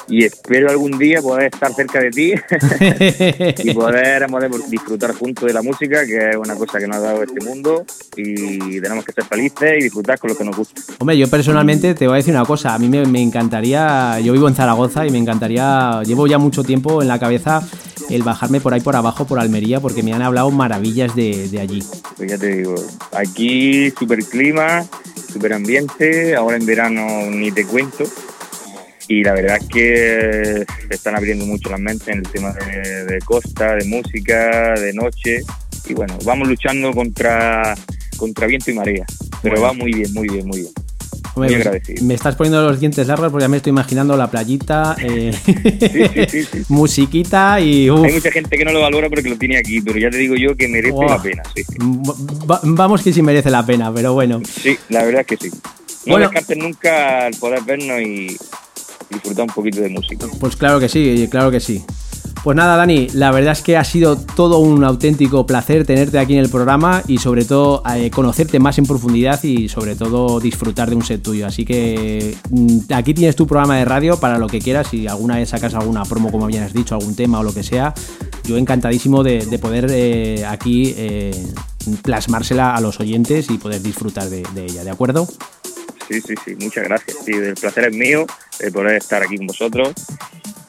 y 0.08 0.26
espero 0.26 0.68
algún 0.68 0.98
día 0.98 1.22
poder 1.22 1.46
estar 1.54 1.72
cerca 1.72 2.00
de 2.00 2.10
ti 2.10 2.34
y 3.64 3.72
poder, 3.72 4.26
disfrutar 4.68 5.14
juntos 5.14 5.46
de 5.46 5.54
la 5.54 5.62
música, 5.62 6.04
que 6.04 6.32
es 6.32 6.36
una 6.36 6.54
cosa 6.54 6.78
que 6.78 6.86
nos 6.86 6.98
ha 6.98 7.00
dado 7.00 7.22
este 7.22 7.42
mundo 7.42 7.82
y 8.16 8.80
tenemos 8.80 9.04
que 9.04 9.12
ser 9.12 9.24
felices 9.24 9.74
y 9.78 9.84
disfrutar 9.84 10.18
con 10.18 10.30
lo 10.30 10.36
que 10.36 10.44
nos 10.44 10.56
gusta. 10.56 10.80
Hombre, 10.98 11.18
yo 11.18 11.28
personalmente 11.28 11.94
te 11.94 12.06
voy 12.06 12.14
a 12.14 12.16
decir 12.16 12.34
una 12.34 12.44
cosa, 12.44 12.74
a 12.74 12.78
mí 12.78 12.88
me, 12.88 13.22
encantaría, 13.22 14.20
yo 14.20 14.32
vivo 14.32 14.48
en 14.48 14.54
Zaragoza 14.54 15.06
y 15.06 15.10
me 15.10 15.18
encantaría, 15.18 16.02
llevo 16.04 16.26
ya 16.26 16.38
mucho 16.38 16.62
tiempo 16.62 17.02
en 17.02 17.08
la 17.08 17.18
cabeza 17.18 17.62
el 18.10 18.22
bajarme 18.22 18.60
por 18.60 18.72
ahí 18.72 18.80
por 18.80 18.94
abajo, 18.94 19.26
por 19.26 19.40
Almería, 19.40 19.80
porque 19.80 20.02
me 20.02 20.12
han 20.12 20.22
hablado 20.22 20.50
maravillas 20.50 21.14
de, 21.16 21.48
de 21.48 21.60
allí. 21.60 21.82
Pues 22.16 22.30
ya 22.30 22.38
te 22.38 22.56
digo, 22.56 22.74
aquí 23.12 23.90
super 23.90 24.24
clima, 24.24 24.84
super 25.32 25.52
ambiente, 25.52 26.36
ahora 26.36 26.56
en 26.56 26.66
verano 26.66 27.30
ni 27.30 27.50
te 27.50 27.66
cuento 27.66 28.04
y 29.08 29.22
la 29.22 29.32
verdad 29.34 29.58
es 29.60 29.68
que 29.68 30.64
se 30.88 30.94
están 30.94 31.14
abriendo 31.14 31.46
mucho 31.46 31.70
las 31.70 31.80
mentes 31.80 32.08
en 32.08 32.18
el 32.18 32.28
tema 32.28 32.52
de, 32.52 33.18
costa, 33.24 33.76
de 33.76 33.84
música, 33.84 34.74
de 34.74 34.92
noche 34.92 35.42
y 35.88 35.94
bueno, 35.94 36.18
vamos 36.24 36.48
luchando 36.48 36.92
contra, 36.92 37.74
contra 38.16 38.46
viento 38.46 38.70
y 38.70 38.74
marea, 38.74 39.06
pero 39.42 39.60
va 39.60 39.72
muy 39.72 39.92
bien, 39.92 40.12
muy 40.12 40.28
bien, 40.28 40.46
muy 40.46 40.60
bien. 40.60 40.72
muy 41.34 41.48
pues, 41.48 41.54
agradecido. 41.54 42.04
Me 42.04 42.14
estás 42.14 42.34
poniendo 42.34 42.62
los 42.62 42.80
dientes 42.80 43.06
largos 43.06 43.30
porque 43.30 43.44
ya 43.44 43.48
me 43.48 43.58
estoy 43.58 43.70
imaginando 43.70 44.16
la 44.16 44.30
playita, 44.30 44.96
eh, 45.00 45.32
musiquita 46.68 47.60
y... 47.60 47.88
Hay 47.88 48.12
mucha 48.12 48.30
gente 48.30 48.56
que 48.56 48.64
no 48.64 48.72
lo 48.72 48.80
valora 48.80 49.08
porque 49.08 49.28
lo 49.28 49.36
tiene 49.36 49.58
aquí, 49.58 49.80
pero 49.80 49.98
ya 49.98 50.10
te 50.10 50.18
digo 50.18 50.34
yo 50.36 50.56
que 50.56 50.68
merece 50.68 51.04
la 51.06 51.22
pena. 51.22 51.42
vamos 52.62 53.02
que 53.02 53.12
sí 53.12 53.22
merece 53.22 53.50
la 53.50 53.64
pena, 53.64 53.92
pero 53.92 54.14
bueno. 54.14 54.40
Sí, 54.44 54.76
la 54.88 55.04
verdad 55.04 55.20
es 55.22 55.26
que 55.26 55.36
sí. 55.36 55.56
No 56.06 56.12
bueno, 56.12 56.28
descartes 56.28 56.56
nunca 56.56 57.26
el 57.26 57.36
poder 57.36 57.62
vernos 57.64 58.00
y, 58.00 58.36
disfrutar 59.10 59.44
un 59.44 59.54
poquito 59.54 59.80
de 59.80 59.88
música. 59.88 60.26
Pues 60.40 60.56
claro 60.56 60.80
que 60.80 60.88
sí, 60.88 61.28
claro 61.30 61.50
que 61.50 61.60
sí. 61.60 61.84
Pues 62.42 62.56
nada, 62.56 62.76
Dani, 62.76 63.08
la 63.12 63.32
verdad 63.32 63.52
es 63.52 63.62
que 63.62 63.76
ha 63.76 63.82
sido 63.82 64.16
todo 64.16 64.58
un 64.58 64.84
auténtico 64.84 65.46
placer 65.46 65.84
tenerte 65.84 66.18
aquí 66.18 66.34
en 66.34 66.38
el 66.38 66.48
programa 66.48 67.02
y 67.08 67.18
sobre 67.18 67.44
todo 67.44 67.82
eh, 67.92 68.10
conocerte 68.10 68.60
más 68.60 68.78
en 68.78 68.86
profundidad 68.86 69.42
y 69.42 69.68
sobre 69.68 69.96
todo 69.96 70.38
disfrutar 70.38 70.88
de 70.88 70.94
un 70.94 71.02
set 71.02 71.22
tuyo. 71.22 71.46
Así 71.46 71.64
que 71.64 72.36
mm, 72.50 72.92
aquí 72.94 73.14
tienes 73.14 73.34
tu 73.34 73.48
programa 73.48 73.76
de 73.78 73.84
radio 73.84 74.20
para 74.20 74.38
lo 74.38 74.46
que 74.46 74.60
quieras. 74.60 74.86
Si 74.88 75.08
alguna 75.08 75.36
vez 75.36 75.48
sacas 75.48 75.74
alguna 75.74 76.04
promo, 76.04 76.30
como 76.30 76.46
bien 76.46 76.62
has 76.62 76.72
dicho, 76.72 76.94
algún 76.94 77.16
tema 77.16 77.40
o 77.40 77.42
lo 77.42 77.52
que 77.52 77.64
sea, 77.64 77.92
yo 78.44 78.56
encantadísimo 78.56 79.24
de, 79.24 79.58
poder 79.60 79.88
eh, 79.90 80.44
aquí 80.46 80.94
eh, 80.96 81.32
plasmársela 82.02 82.76
a 82.76 82.80
los 82.80 83.00
oyentes 83.00 83.50
y 83.50 83.58
poder 83.58 83.82
disfrutar 83.82 84.30
de, 84.30 84.44
de 84.54 84.66
ella, 84.66 84.84
¿de 84.84 84.90
acuerdo? 84.90 85.26
Sí, 86.08 86.20
sí, 86.20 86.34
sí, 86.44 86.54
muchas 86.60 86.84
gracias. 86.84 87.16
Sí, 87.24 87.32
el 87.32 87.54
placer 87.54 87.88
es 87.88 87.96
mío 87.96 88.26
de 88.60 88.70
poder 88.70 88.96
estar 88.96 89.22
aquí 89.22 89.36
con 89.36 89.48
vosotros. 89.48 89.92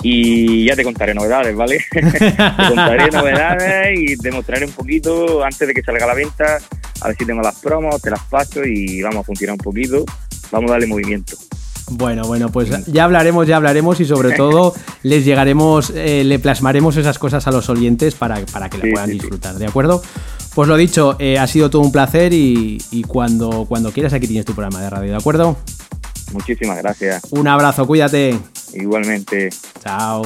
Y 0.09 0.63
ya 0.63 0.73
te 0.73 0.85
contaré 0.85 1.13
novedades, 1.13 1.53
¿vale? 1.53 1.83
te 1.91 2.01
contaré 2.01 3.07
novedades 3.11 3.99
y 3.99 4.15
te 4.15 4.31
mostraré 4.31 4.65
un 4.65 4.71
poquito 4.71 5.43
antes 5.43 5.67
de 5.67 5.73
que 5.73 5.81
salga 5.81 6.05
a 6.05 6.07
la 6.07 6.13
venta, 6.13 6.59
a 7.01 7.07
ver 7.07 7.17
si 7.17 7.25
tengo 7.25 7.41
las 7.41 7.59
promos, 7.59 8.01
te 8.01 8.09
las 8.09 8.23
paso 8.23 8.63
y 8.63 9.01
vamos 9.01 9.19
a 9.19 9.23
funcionar 9.23 9.55
un 9.55 9.57
poquito. 9.57 10.05
Vamos 10.49 10.71
a 10.71 10.75
darle 10.75 10.87
movimiento. 10.87 11.35
Bueno, 11.89 12.25
bueno, 12.25 12.49
pues 12.49 12.69
ya 12.85 13.03
hablaremos, 13.03 13.47
ya 13.47 13.57
hablaremos 13.57 13.99
y 13.99 14.05
sobre 14.05 14.31
todo 14.31 14.73
les 15.03 15.25
llegaremos, 15.25 15.91
eh, 15.93 16.23
le 16.23 16.39
plasmaremos 16.39 16.95
esas 16.95 17.19
cosas 17.19 17.45
a 17.47 17.51
los 17.51 17.69
oyentes 17.69 18.15
para, 18.15 18.39
para 18.45 18.69
que 18.69 18.77
la 18.77 18.85
puedan 18.89 19.09
disfrutar, 19.09 19.55
¿de 19.55 19.65
acuerdo? 19.65 20.01
Pues 20.55 20.69
lo 20.69 20.77
dicho, 20.77 21.17
eh, 21.19 21.37
ha 21.37 21.47
sido 21.47 21.69
todo 21.69 21.81
un 21.81 21.91
placer 21.91 22.31
y, 22.33 22.79
cuando, 23.07 23.65
cuando 23.67 23.91
quieras 23.91 24.13
aquí 24.13 24.27
tienes 24.27 24.45
tu 24.45 24.53
programa 24.53 24.81
de 24.81 24.89
radio, 24.89 25.11
¿de 25.11 25.17
acuerdo? 25.17 25.57
Muchísimas 26.33 26.77
gracias. 26.77 27.23
Un 27.31 27.47
abrazo, 27.47 27.85
cuídate. 27.87 28.37
Igualmente. 28.73 29.49
Chao. 29.83 30.23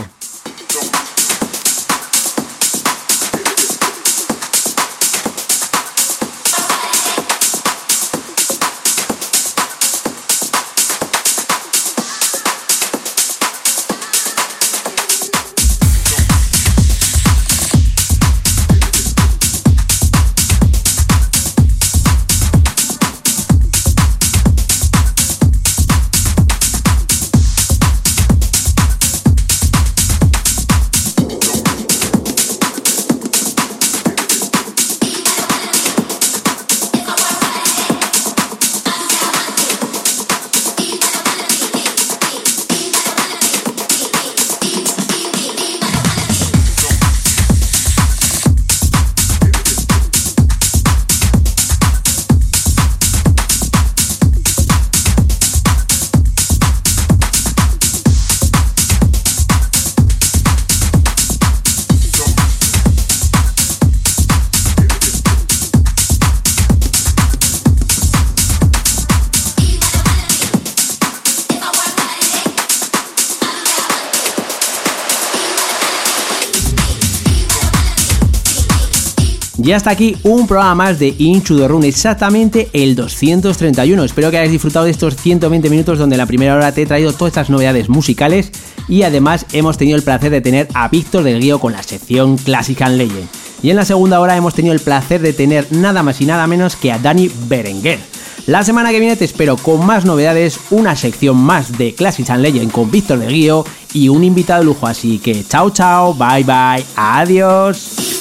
Y 79.72 79.74
hasta 79.74 79.92
aquí 79.92 80.18
un 80.24 80.48
programa 80.48 80.76
más 80.76 81.00
de 81.00 81.14
the 81.14 81.68
Run, 81.70 81.86
exactamente 81.86 82.68
el 82.74 82.94
231. 82.94 84.04
Espero 84.04 84.30
que 84.30 84.38
hayáis 84.38 84.52
disfrutado 84.52 84.84
de 84.84 84.92
estos 84.92 85.16
120 85.16 85.70
minutos 85.70 85.98
donde 85.98 86.16
en 86.16 86.18
la 86.18 86.26
primera 86.26 86.58
hora 86.58 86.74
te 86.74 86.82
he 86.82 86.86
traído 86.86 87.14
todas 87.14 87.32
estas 87.32 87.50
novedades 87.50 87.88
musicales 87.88 88.52
y 88.90 89.04
además 89.04 89.46
hemos 89.54 89.78
tenido 89.78 89.96
el 89.96 90.04
placer 90.04 90.30
de 90.30 90.42
tener 90.42 90.68
a 90.74 90.90
Víctor 90.90 91.24
del 91.24 91.40
Guío 91.40 91.60
con 91.60 91.72
la 91.72 91.84
sección 91.84 92.36
Classic 92.36 92.82
and 92.82 92.98
Legend. 92.98 93.30
Y 93.64 93.70
en 93.70 93.78
la 93.78 93.86
segunda 93.86 94.20
hora 94.20 94.36
hemos 94.36 94.54
tenido 94.54 94.74
el 94.74 94.82
placer 94.82 95.22
de 95.22 95.32
tener 95.32 95.66
nada 95.72 96.04
más 96.04 96.20
y 96.20 96.26
nada 96.26 96.48
menos 96.48 96.76
que 96.76 96.92
a 96.92 97.00
Dani 97.00 97.32
Berenguer. 97.48 98.00
La 98.48 98.66
semana 98.66 98.92
que 98.92 99.00
viene 99.00 99.16
te 99.16 99.24
espero 99.24 99.56
con 99.56 99.86
más 99.86 100.04
novedades, 100.04 100.60
una 100.72 100.98
sección 100.98 101.38
más 101.38 101.78
de 101.78 101.96
Classics 101.96 102.30
and 102.30 102.44
Legend 102.44 102.74
con 102.74 102.92
Víctor 102.92 103.20
del 103.20 103.32
Guío 103.32 103.64
y 103.94 104.10
un 104.10 104.26
invitado 104.26 104.60
de 104.60 104.66
lujo. 104.66 104.86
Así 104.86 105.18
que 105.20 105.46
chao 105.48 105.70
chao, 105.70 106.14
bye 106.14 106.44
bye, 106.44 106.86
adiós. 106.98 108.21